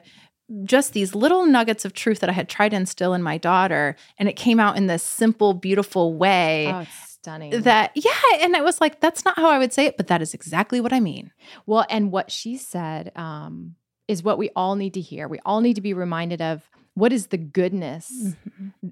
just 0.63 0.93
these 0.93 1.15
little 1.15 1.45
nuggets 1.45 1.85
of 1.85 1.93
truth 1.93 2.19
that 2.19 2.29
I 2.29 2.33
had 2.33 2.49
tried 2.49 2.69
to 2.69 2.75
instill 2.75 3.13
in 3.13 3.23
my 3.23 3.37
daughter, 3.37 3.95
and 4.17 4.27
it 4.27 4.35
came 4.35 4.59
out 4.59 4.75
in 4.75 4.87
this 4.87 5.01
simple, 5.01 5.53
beautiful 5.53 6.13
way. 6.13 6.67
Oh, 6.67 6.85
stunning. 7.21 7.61
that 7.61 7.91
yeah 7.93 8.11
and 8.41 8.55
i 8.55 8.61
was 8.61 8.81
like 8.81 8.99
that's 8.99 9.23
not 9.23 9.37
how 9.37 9.49
i 9.49 9.59
would 9.59 9.71
say 9.71 9.85
it 9.85 9.95
but 9.95 10.07
that 10.07 10.23
is 10.23 10.33
exactly 10.33 10.81
what 10.81 10.91
i 10.91 10.99
mean 10.99 11.31
Well, 11.65 11.85
and 11.89 12.11
what 12.11 12.31
she 12.31 12.57
said 12.57 13.11
um, 13.15 13.75
is 14.07 14.23
what 14.23 14.37
we 14.37 14.49
all 14.55 14.75
need 14.75 14.93
to 14.95 15.01
hear. 15.01 15.27
We 15.27 15.39
all 15.45 15.61
need 15.61 15.75
to 15.75 15.81
be 15.81 15.93
reminded 15.93 16.41
of 16.41 16.69
what 16.95 17.13
is 17.13 17.27
the 17.27 17.37
goodness 17.37 18.11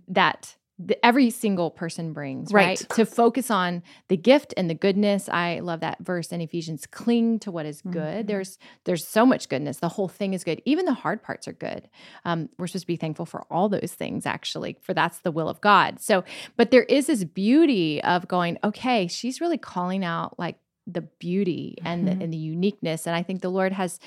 that 0.08 0.56
the, 0.82 1.04
every 1.06 1.30
single 1.30 1.70
person 1.72 2.14
brings, 2.14 2.54
right. 2.54 2.80
Right. 2.80 2.90
To 2.96 3.06
focus 3.06 3.52
on 3.52 3.84
the 4.08 4.16
gift 4.16 4.54
and 4.56 4.70
the 4.70 4.74
goodness. 4.74 5.28
I 5.28 5.60
love 5.60 5.82
that 5.82 5.98
verse 6.00 6.32
in 6.32 6.40
Ephesians. 6.40 6.86
Cling 6.86 7.40
to 7.40 7.52
what 7.52 7.66
is 7.66 7.82
good. 7.82 8.26
Mhm. 8.26 8.28
There's 8.28 8.58
there's 8.86 9.06
so 9.06 9.26
much 9.26 9.50
goodness. 9.50 9.80
The 9.80 9.90
whole 9.90 10.08
thing 10.08 10.34
is 10.34 10.44
good. 10.46 10.62
Even 10.66 10.86
the 10.86 10.94
hard 10.94 11.22
parts 11.22 11.48
are 11.50 11.54
good. 11.54 11.90
Um, 12.24 12.48
we're 12.58 12.68
supposed 12.68 12.84
to 12.84 12.88
be 12.88 12.96
thankful 12.96 13.26
for 13.26 13.44
all 13.52 13.68
those 13.68 13.94
things, 13.94 14.26
actually, 14.26 14.78
for 14.82 14.94
that's 14.94 15.20
the 15.20 15.32
will 15.32 15.50
of 15.50 15.60
God. 15.60 16.00
So, 16.00 16.24
but 16.56 16.72
there 16.72 16.84
is 16.84 17.08
this 17.08 17.26
beauty 17.26 18.02
of 18.04 18.28
going. 18.30 18.58
Okay, 18.64 19.08
she's 19.08 19.42
really 19.42 19.58
calling 19.58 20.06
out 20.06 20.40
like 20.40 20.58
the 20.88 21.02
beauty 21.02 21.78
and 21.86 22.08
Mhm. 22.08 22.18
the, 22.18 22.24
and 22.24 22.34
the 22.34 22.38
uniqueness. 22.38 23.06
And 23.06 23.16
I 23.16 23.22
think 23.22 23.42
the 23.42 23.50
Lord 23.52 23.74
has 23.74 24.00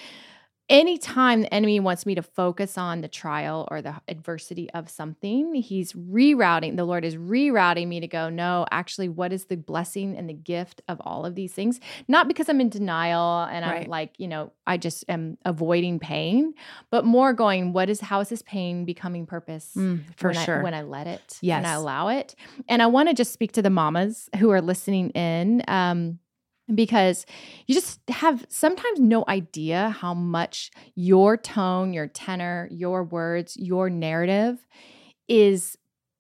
anytime 0.69 1.43
the 1.43 1.55
enemy 1.55 1.81
wants 1.81 2.07
me 2.07 2.15
to 2.15 2.23
focus 2.23 2.79
on 2.79 3.01
the 3.01 3.09
trial 3.09 3.69
or 3.71 3.83
the 3.83 3.95
adversity 4.09 4.71
of 4.71 4.89
something, 4.89 5.55
he's 5.55 5.93
rerouting, 5.93 6.77
the 6.77 6.85
Lord 6.85 7.05
is 7.05 7.17
rerouting 7.17 7.89
me 7.89 8.01
to 8.01 8.07
go, 8.07 8.29
no, 8.29 8.67
actually, 8.71 9.09
what 9.09 9.33
is 9.33 9.47
the 9.47 9.57
blessing 9.57 10.17
and 10.17 10.29
the 10.29 10.35
gift 10.35 10.81
of 10.89 11.01
all 11.01 11.27
of 11.27 11.35
these 11.35 11.53
things? 11.53 11.81
Not 12.09 12.29
because 12.29 12.49
I'm 12.49 12.61
in 12.61 12.69
denial 12.69 13.45
and 13.45 13.65
I'm 13.65 13.89
like, 13.89 14.15
you 14.19 14.29
know, 14.29 14.53
I 14.67 14.77
just 14.77 15.05
am 15.09 15.37
avoiding 15.45 15.99
pain, 15.99 16.55
but 16.91 17.05
more 17.05 17.33
going, 17.33 17.73
what 17.73 17.91
is, 17.91 18.01
how 18.01 18.21
is 18.21 18.29
this 18.29 18.43
pain 18.43 18.85
becoming 18.85 19.27
purpose? 19.27 19.73
Mm, 19.77 20.05
for 20.17 20.29
when 20.29 20.37
sure 20.37 20.61
I, 20.61 20.63
when 20.63 20.75
I 20.75 20.83
let 20.83 21.07
it 21.07 21.39
Yes, 21.41 21.63
when 21.63 21.67
I 21.67 21.75
allow 21.75 22.09
it. 22.09 22.35
And 22.69 22.83
I 22.83 22.87
want 22.87 23.09
to 23.09 23.15
just 23.15 23.33
speak 23.33 23.53
to 23.53 23.63
the 23.63 23.71
mamas 23.71 24.31
who 24.39 24.51
are 24.51 24.63
listening 24.63 25.11
in. 25.11 25.63
Um, 25.69 26.19
because 26.75 27.27
you 27.67 27.75
just 27.75 28.01
have 28.09 28.45
sometimes 28.49 29.01
no 29.01 29.25
idea 29.29 29.91
how 29.91 30.15
much 30.15 30.71
your 30.95 31.37
tone, 31.37 31.93
your 31.93 32.07
tenor, 32.07 32.69
your 32.71 33.05
words, 33.05 33.57
your 33.57 33.91
narrative 33.91 34.67
is 35.29 35.77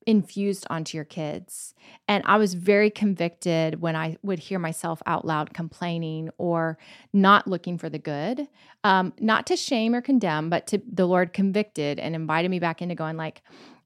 infused 0.06 0.66
onto 0.68 0.96
your 0.96 1.04
kids. 1.04 1.74
And 2.08 2.24
I 2.26 2.36
was 2.36 2.54
very 2.54 2.90
convicted 2.90 3.80
when 3.80 3.94
I 3.94 4.16
would 4.22 4.40
hear 4.40 4.58
myself 4.58 5.00
out 5.06 5.24
loud 5.24 5.54
complaining 5.54 6.30
or 6.38 6.78
not 7.12 7.46
looking 7.46 7.78
for 7.78 7.88
the 7.88 7.98
good, 7.98 8.48
um, 8.84 9.12
not 9.20 9.46
to 9.46 9.56
shame 9.56 9.94
or 9.94 10.00
condemn, 10.00 10.50
but 10.50 10.66
to 10.68 10.82
the 10.92 11.06
Lord 11.06 11.32
convicted 11.32 11.98
and 11.98 12.14
invited 12.14 12.50
me 12.50 12.58
back 12.58 12.82
into 12.82 12.94
going 12.94 13.16
like, 13.16 13.42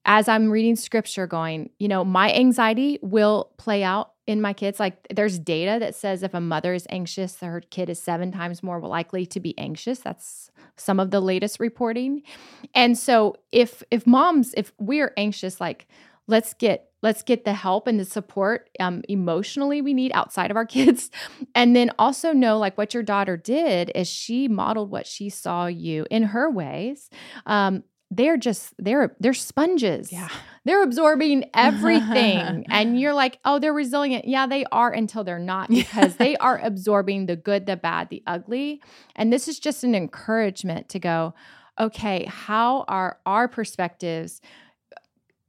as 0.06 0.28
I'm 0.28 0.50
reading 0.50 0.76
scripture, 0.76 1.26
going, 1.26 1.70
you 1.78 1.88
know, 1.88 2.04
my 2.04 2.32
anxiety 2.32 2.98
will 3.02 3.50
play 3.58 3.82
out 3.82 4.12
in 4.26 4.40
my 4.40 4.52
kids. 4.52 4.78
Like 4.78 5.06
there's 5.14 5.38
data 5.38 5.78
that 5.80 5.94
says 5.96 6.22
if 6.22 6.32
a 6.32 6.40
mother 6.40 6.72
is 6.72 6.86
anxious, 6.90 7.40
her 7.40 7.60
kid 7.60 7.90
is 7.90 8.00
seven 8.00 8.32
times 8.32 8.62
more 8.62 8.80
likely 8.80 9.26
to 9.26 9.40
be 9.40 9.58
anxious. 9.58 9.98
That's 9.98 10.50
some 10.76 11.00
of 11.00 11.10
the 11.10 11.20
latest 11.20 11.58
reporting. 11.58 12.22
And 12.74 12.96
so 12.96 13.36
if 13.50 13.82
if 13.90 14.06
moms, 14.06 14.54
if 14.56 14.72
we're 14.78 15.12
anxious, 15.16 15.60
like 15.60 15.88
let's 16.28 16.54
get 16.54 16.90
let's 17.02 17.22
get 17.22 17.44
the 17.44 17.52
help 17.52 17.86
and 17.86 18.00
the 18.00 18.04
support 18.04 18.70
um, 18.80 19.02
emotionally 19.08 19.80
we 19.80 19.94
need 19.94 20.12
outside 20.12 20.50
of 20.50 20.56
our 20.56 20.66
kids 20.76 21.10
and 21.54 21.74
then 21.76 21.90
also 21.98 22.32
know 22.32 22.58
like 22.58 22.76
what 22.78 22.94
your 22.94 23.02
daughter 23.02 23.36
did 23.36 23.92
is 23.94 24.08
she 24.08 24.48
modeled 24.48 24.90
what 24.90 25.06
she 25.06 25.28
saw 25.28 25.66
you 25.66 26.06
in 26.10 26.24
her 26.24 26.50
ways 26.50 27.10
um, 27.46 27.82
they're 28.10 28.36
just 28.36 28.74
they're 28.78 29.16
they're 29.20 29.34
sponges. 29.34 30.12
Yeah. 30.12 30.28
They're 30.64 30.82
absorbing 30.82 31.50
everything. 31.54 32.66
And 32.68 33.00
you're 33.00 33.14
like 33.14 33.38
oh 33.44 33.58
they're 33.58 33.72
resilient. 33.72 34.26
Yeah 34.26 34.46
they 34.46 34.64
are 34.66 34.90
until 34.90 35.24
they're 35.24 35.38
not 35.38 35.68
because 35.70 36.16
they 36.16 36.36
are 36.36 36.58
absorbing 36.58 37.26
the 37.26 37.36
good 37.36 37.66
the 37.66 37.76
bad 37.76 38.08
the 38.10 38.22
ugly. 38.26 38.80
And 39.14 39.32
this 39.32 39.48
is 39.48 39.58
just 39.58 39.84
an 39.84 39.94
encouragement 39.94 40.88
to 40.90 40.98
go 40.98 41.34
okay 41.78 42.24
how 42.24 42.84
are 42.88 43.18
our 43.26 43.48
perspectives 43.48 44.40
uh, 44.96 45.00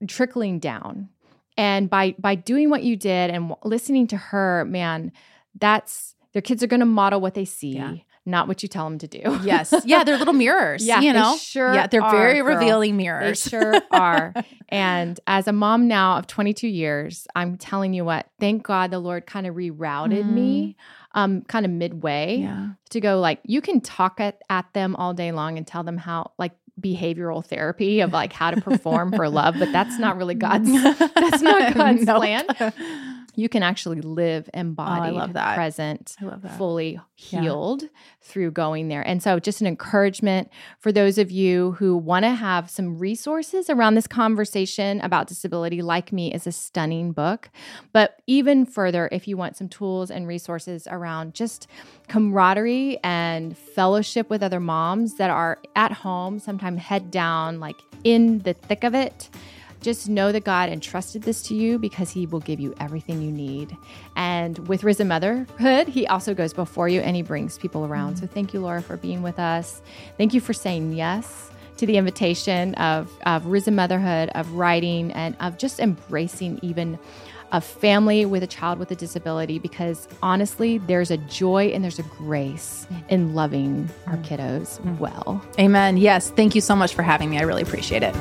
trickling 0.07 0.59
down? 0.59 1.09
And 1.57 1.89
by 1.89 2.15
by 2.19 2.35
doing 2.35 2.69
what 2.69 2.83
you 2.83 2.95
did 2.95 3.29
and 3.31 3.53
listening 3.63 4.07
to 4.07 4.17
her 4.17 4.65
man 4.65 5.11
that's 5.59 6.15
their 6.33 6.41
kids 6.41 6.61
are 6.61 6.67
going 6.67 6.81
to 6.81 6.85
model 6.85 7.19
what 7.19 7.33
they 7.33 7.45
see. 7.45 7.75
Yeah. 7.75 7.95
Not 8.27 8.47
what 8.47 8.61
you 8.61 8.69
tell 8.69 8.83
them 8.83 8.97
to 8.99 9.07
do. 9.07 9.39
Yes. 9.43 9.73
Yeah 9.85 10.03
they're 10.03 10.17
little 10.17 10.33
mirrors 10.33 10.85
Yeah, 10.85 10.99
you 10.99 11.13
they 11.13 11.19
know? 11.19 11.37
sure 11.37 11.73
yeah 11.73 11.87
they're 11.87 12.03
are, 12.03 12.11
very 12.11 12.41
girl. 12.41 12.55
revealing 12.55 12.97
they 12.97 13.03
mirrors 13.03 13.41
sure 13.41 13.73
are. 13.91 14.33
And 14.69 15.19
as 15.27 15.47
a 15.47 15.53
mom 15.53 15.87
now 15.87 16.17
of 16.17 16.27
22 16.27 16.67
years 16.67 17.25
i'm 17.35 17.57
telling 17.57 17.93
you 17.93 18.03
what 18.03 18.27
thank 18.39 18.63
god 18.63 18.91
the 18.91 18.99
lord 18.99 19.25
kind 19.25 19.47
of 19.47 19.55
rerouted 19.55 20.29
me 20.29 20.75
um 21.13 21.41
kind 21.43 21.65
of 21.65 21.71
midway 21.71 22.37
yeah. 22.41 22.67
to 22.89 22.99
go 22.99 23.19
like 23.19 23.39
you 23.43 23.61
can 23.61 23.79
talk 23.81 24.19
at, 24.19 24.41
at 24.49 24.65
them 24.73 24.95
all 24.97 25.13
day 25.13 25.31
long 25.31 25.57
and 25.57 25.65
tell 25.65 25.83
them 25.83 25.97
how 25.97 26.31
like 26.37 26.51
behavioral 26.81 27.43
therapy 27.45 28.01
of 28.01 28.11
like 28.11 28.33
how 28.33 28.51
to 28.51 28.59
perform 28.61 29.11
for 29.13 29.29
love 29.29 29.55
but 29.57 29.71
that's 29.71 29.97
not 29.97 30.17
really 30.17 30.35
god's 30.47 30.71
that's 30.71 31.41
not 31.41 31.73
god's 31.73 32.03
Nope. 32.03 32.17
plan 32.17 32.45
you 33.37 33.47
can 33.47 33.61
actually 33.61 34.01
live 34.01 34.49
oh, 34.53 34.59
embodied 34.59 35.13
love 35.13 35.33
that. 35.33 35.55
present 35.55 36.15
I 36.19 36.25
love 36.25 36.41
that. 36.41 36.57
fully 36.57 36.99
Yeah. 37.29 37.41
healed 37.41 37.83
through 38.19 38.51
going 38.51 38.87
there. 38.87 39.07
And 39.07 39.21
so, 39.21 39.39
just 39.39 39.61
an 39.61 39.67
encouragement 39.67 40.49
for 40.79 40.91
those 40.91 41.19
of 41.19 41.29
you 41.29 41.73
who 41.73 41.95
want 41.95 42.25
to 42.25 42.31
have 42.31 42.67
some 42.69 42.97
resources 42.97 43.69
around 43.69 43.93
this 43.93 44.07
conversation 44.07 44.99
about 45.01 45.27
disability, 45.27 45.83
like 45.83 46.11
me, 46.11 46.33
is 46.33 46.47
a 46.47 46.51
stunning 46.51 47.11
book. 47.11 47.49
But 47.93 48.21
even 48.25 48.65
further, 48.65 49.07
if 49.11 49.27
you 49.27 49.37
want 49.37 49.55
some 49.55 49.69
tools 49.69 50.09
and 50.09 50.27
resources 50.27 50.87
around 50.89 51.35
just 51.35 51.67
camaraderie 52.07 52.97
and 53.03 53.55
fellowship 53.55 54.31
with 54.31 54.41
other 54.41 54.59
moms 54.59 55.17
that 55.17 55.29
are 55.29 55.59
at 55.75 55.91
home, 55.91 56.39
sometimes 56.39 56.81
head 56.81 57.11
down, 57.11 57.59
like 57.59 57.77
in 58.03 58.39
the 58.39 58.53
thick 58.53 58.83
of 58.83 58.95
it. 58.95 59.29
Just 59.81 60.09
know 60.09 60.31
that 60.31 60.43
God 60.43 60.69
entrusted 60.69 61.23
this 61.23 61.41
to 61.43 61.55
you 61.55 61.77
because 61.77 62.09
He 62.09 62.25
will 62.25 62.39
give 62.39 62.59
you 62.59 62.73
everything 62.79 63.21
you 63.21 63.31
need. 63.31 63.77
And 64.15 64.67
with 64.67 64.83
Risen 64.83 65.07
Motherhood, 65.07 65.87
He 65.87 66.07
also 66.07 66.33
goes 66.33 66.53
before 66.53 66.89
you 66.89 67.01
and 67.01 67.15
He 67.15 67.21
brings 67.21 67.57
people 67.57 67.85
around. 67.85 68.17
So 68.17 68.27
thank 68.27 68.53
you, 68.53 68.61
Laura, 68.61 68.81
for 68.81 68.97
being 68.97 69.21
with 69.21 69.39
us. 69.39 69.81
Thank 70.17 70.33
you 70.33 70.41
for 70.41 70.53
saying 70.53 70.93
yes 70.93 71.51
to 71.77 71.85
the 71.85 71.97
invitation 71.97 72.73
of, 72.75 73.11
of 73.25 73.45
Risen 73.45 73.75
Motherhood, 73.75 74.29
of 74.29 74.51
writing, 74.53 75.11
and 75.13 75.35
of 75.39 75.57
just 75.57 75.79
embracing 75.79 76.59
even 76.61 76.97
a 77.51 77.61
family 77.61 78.25
with 78.25 78.43
a 78.43 78.47
child 78.47 78.79
with 78.79 78.91
a 78.91 78.95
disability 78.95 79.59
because 79.59 80.07
honestly, 80.21 80.79
there's 80.79 81.11
a 81.11 81.17
joy 81.17 81.67
and 81.67 81.83
there's 81.83 81.99
a 81.99 82.03
grace 82.03 82.85
in 83.09 83.33
loving 83.33 83.89
our 84.07 84.17
kiddos 84.17 84.79
well. 84.99 85.41
amen 85.59 85.97
yes 85.97 86.29
thank 86.31 86.55
you 86.55 86.61
so 86.61 86.75
much 86.75 86.93
for 86.93 87.03
having 87.03 87.29
me 87.29 87.37
i 87.37 87.41
really 87.41 87.61
appreciate 87.61 88.03
it 88.03 88.13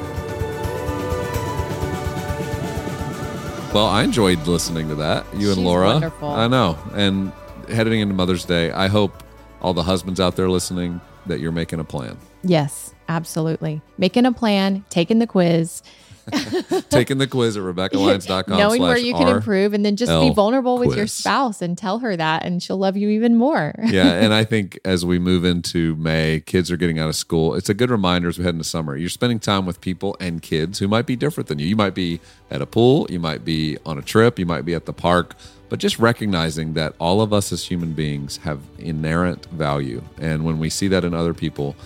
Well, 3.77 3.89
I 3.89 4.05
enjoyed 4.05 4.47
listening 4.47 4.89
to 4.89 4.95
that. 4.95 5.27
You 5.35 5.49
and 5.49 5.57
She's 5.57 5.65
Laura. 5.67 5.89
wonderful. 5.89 6.31
I 6.31 6.49
know. 6.49 6.79
And 6.95 7.31
heading 7.69 8.01
into 8.01 8.15
Mother's 8.15 8.47
Day, 8.47 8.71
I 8.71 8.87
hope 8.89 9.23
all 9.61 9.75
the 9.75 9.83
husbands 9.83 10.19
out 10.19 10.35
there 10.35 10.49
listening 10.49 10.99
that 11.27 11.41
you're 11.41 11.53
making 11.53 11.81
a 11.81 11.85
plan. 11.85 12.17
Yes, 12.43 12.95
absolutely. 13.07 13.83
Making 13.99 14.25
a 14.25 14.33
plan, 14.33 14.87
taking 14.89 15.19
the 15.19 15.27
quiz, 15.27 15.83
Taking 16.91 17.19
the 17.19 17.27
quiz 17.27 17.57
at 17.57 17.63
RebekahLyons.com. 17.63 18.59
knowing 18.59 18.83
where 18.83 18.99
you 18.99 19.15
can 19.15 19.29
R. 19.29 19.37
improve, 19.37 19.75
and 19.75 19.85
then 19.85 19.97
just 19.97 20.11
be 20.11 20.29
L 20.29 20.35
vulnerable 20.35 20.79
with 20.79 20.97
your 20.97 21.07
spouse 21.07 21.63
and 21.63 21.79
tell 21.79 22.01
her 22.01 22.17
that, 22.17 22.45
and 22.45 22.63
she'll 22.63 22.79
love 22.79 22.97
you 22.97 23.09
even 23.11 23.37
more. 23.37 23.75
yeah, 23.85 24.13
and 24.15 24.35
I 24.35 24.45
think 24.45 24.79
as 24.85 25.05
we 25.05 25.19
move 25.19 25.45
into 25.45 25.95
May, 25.97 26.41
kids 26.41 26.71
are 26.71 26.77
getting 26.77 26.99
out 26.99 27.09
of 27.09 27.17
school. 27.17 27.55
It's 27.55 27.69
a 27.69 27.75
good 27.75 27.91
reminder 27.91 28.29
as 28.29 28.39
we 28.39 28.45
head 28.45 28.55
into 28.55 28.65
summer. 28.65 28.97
You're 28.97 29.09
spending 29.09 29.39
time 29.39 29.67
with 29.67 29.81
people 29.81 30.17
and 30.21 30.43
kids 30.43 30.79
who 30.79 30.89
might 30.89 31.07
be 31.07 31.17
different 31.17 31.49
than 31.49 31.59
you. 31.59 31.67
You 31.67 31.77
might 31.77 31.95
be 31.95 32.21
at 32.51 32.61
a 32.61 32.67
pool, 32.67 33.07
you 33.11 33.21
might 33.21 33.45
be 33.45 33.79
on 33.87 33.99
a 33.99 34.03
trip, 34.03 34.39
you 34.39 34.47
might 34.47 34.65
be 34.65 34.75
at 34.75 34.87
the 34.87 34.93
park, 34.93 35.37
but 35.69 35.79
just 35.79 35.99
recognizing 35.99 36.75
that 36.75 36.95
all 36.99 37.21
of 37.21 37.33
us 37.33 37.53
as 37.53 37.65
human 37.65 37.93
beings 37.93 38.39
have 38.39 38.61
inherent 38.79 39.47
value. 39.47 40.03
And 40.21 40.45
when 40.45 40.59
we 40.59 40.71
see 40.71 40.89
that 40.89 41.05
in 41.05 41.15
other 41.15 41.35
people, 41.35 41.77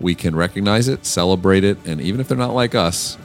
we 0.00 0.14
can 0.14 0.36
recognize 0.36 0.88
it, 0.88 1.04
celebrate 1.04 1.64
it, 1.64 1.78
and 1.84 2.00
even 2.00 2.20
if 2.20 2.28
they're 2.28 2.38
not 2.38 2.54
like 2.54 2.74
us, 2.74 3.18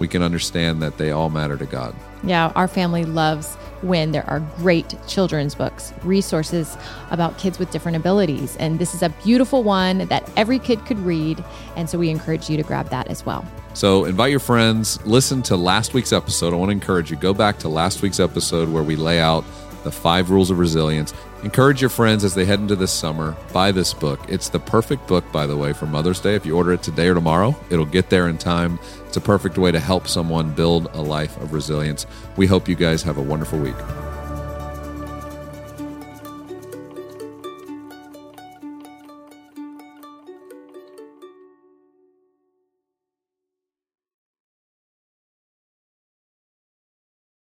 we 0.00 0.08
can 0.08 0.22
understand 0.22 0.82
that 0.82 0.98
they 0.98 1.12
all 1.12 1.30
matter 1.30 1.56
to 1.56 1.66
God. 1.66 1.94
Yeah, 2.24 2.52
our 2.56 2.66
family 2.66 3.04
loves 3.04 3.54
when 3.82 4.12
there 4.12 4.28
are 4.28 4.40
great 4.56 4.94
children's 5.06 5.54
books, 5.54 5.92
resources 6.02 6.76
about 7.10 7.38
kids 7.38 7.58
with 7.58 7.70
different 7.70 7.96
abilities. 7.96 8.56
And 8.56 8.78
this 8.78 8.94
is 8.94 9.02
a 9.02 9.10
beautiful 9.22 9.62
one 9.62 10.06
that 10.08 10.28
every 10.36 10.58
kid 10.58 10.84
could 10.86 10.98
read. 10.98 11.42
And 11.76 11.88
so 11.88 11.98
we 11.98 12.10
encourage 12.10 12.50
you 12.50 12.56
to 12.56 12.62
grab 12.62 12.88
that 12.88 13.08
as 13.08 13.24
well. 13.24 13.46
So 13.74 14.04
invite 14.04 14.30
your 14.30 14.40
friends, 14.40 15.04
listen 15.06 15.42
to 15.42 15.56
last 15.56 15.94
week's 15.94 16.12
episode. 16.12 16.52
I 16.52 16.56
want 16.56 16.70
to 16.70 16.72
encourage 16.72 17.10
you 17.10 17.16
go 17.16 17.32
back 17.32 17.58
to 17.60 17.68
last 17.68 18.02
week's 18.02 18.20
episode 18.20 18.68
where 18.68 18.82
we 18.82 18.96
lay 18.96 19.20
out 19.20 19.44
the 19.84 19.92
five 19.92 20.30
rules 20.30 20.50
of 20.50 20.58
resilience. 20.58 21.14
Encourage 21.42 21.80
your 21.80 21.88
friends 21.88 22.22
as 22.22 22.34
they 22.34 22.44
head 22.44 22.60
into 22.60 22.76
this 22.76 22.92
summer. 22.92 23.34
Buy 23.52 23.72
this 23.72 23.94
book. 23.94 24.20
It's 24.28 24.50
the 24.50 24.60
perfect 24.60 25.06
book, 25.06 25.24
by 25.32 25.46
the 25.46 25.56
way, 25.56 25.72
for 25.72 25.86
Mother's 25.86 26.20
Day. 26.20 26.34
If 26.34 26.44
you 26.44 26.54
order 26.54 26.72
it 26.72 26.82
today 26.82 27.08
or 27.08 27.14
tomorrow, 27.14 27.56
it'll 27.70 27.86
get 27.86 28.10
there 28.10 28.28
in 28.28 28.36
time. 28.36 28.78
It's 29.06 29.16
a 29.16 29.22
perfect 29.22 29.56
way 29.56 29.72
to 29.72 29.80
help 29.80 30.06
someone 30.06 30.52
build 30.52 30.90
a 30.92 31.00
life 31.00 31.36
of 31.38 31.54
resilience. 31.54 32.06
We 32.36 32.46
hope 32.46 32.68
you 32.68 32.74
guys 32.74 33.02
have 33.04 33.16
a 33.16 33.22
wonderful 33.22 33.58
week. 33.58 34.09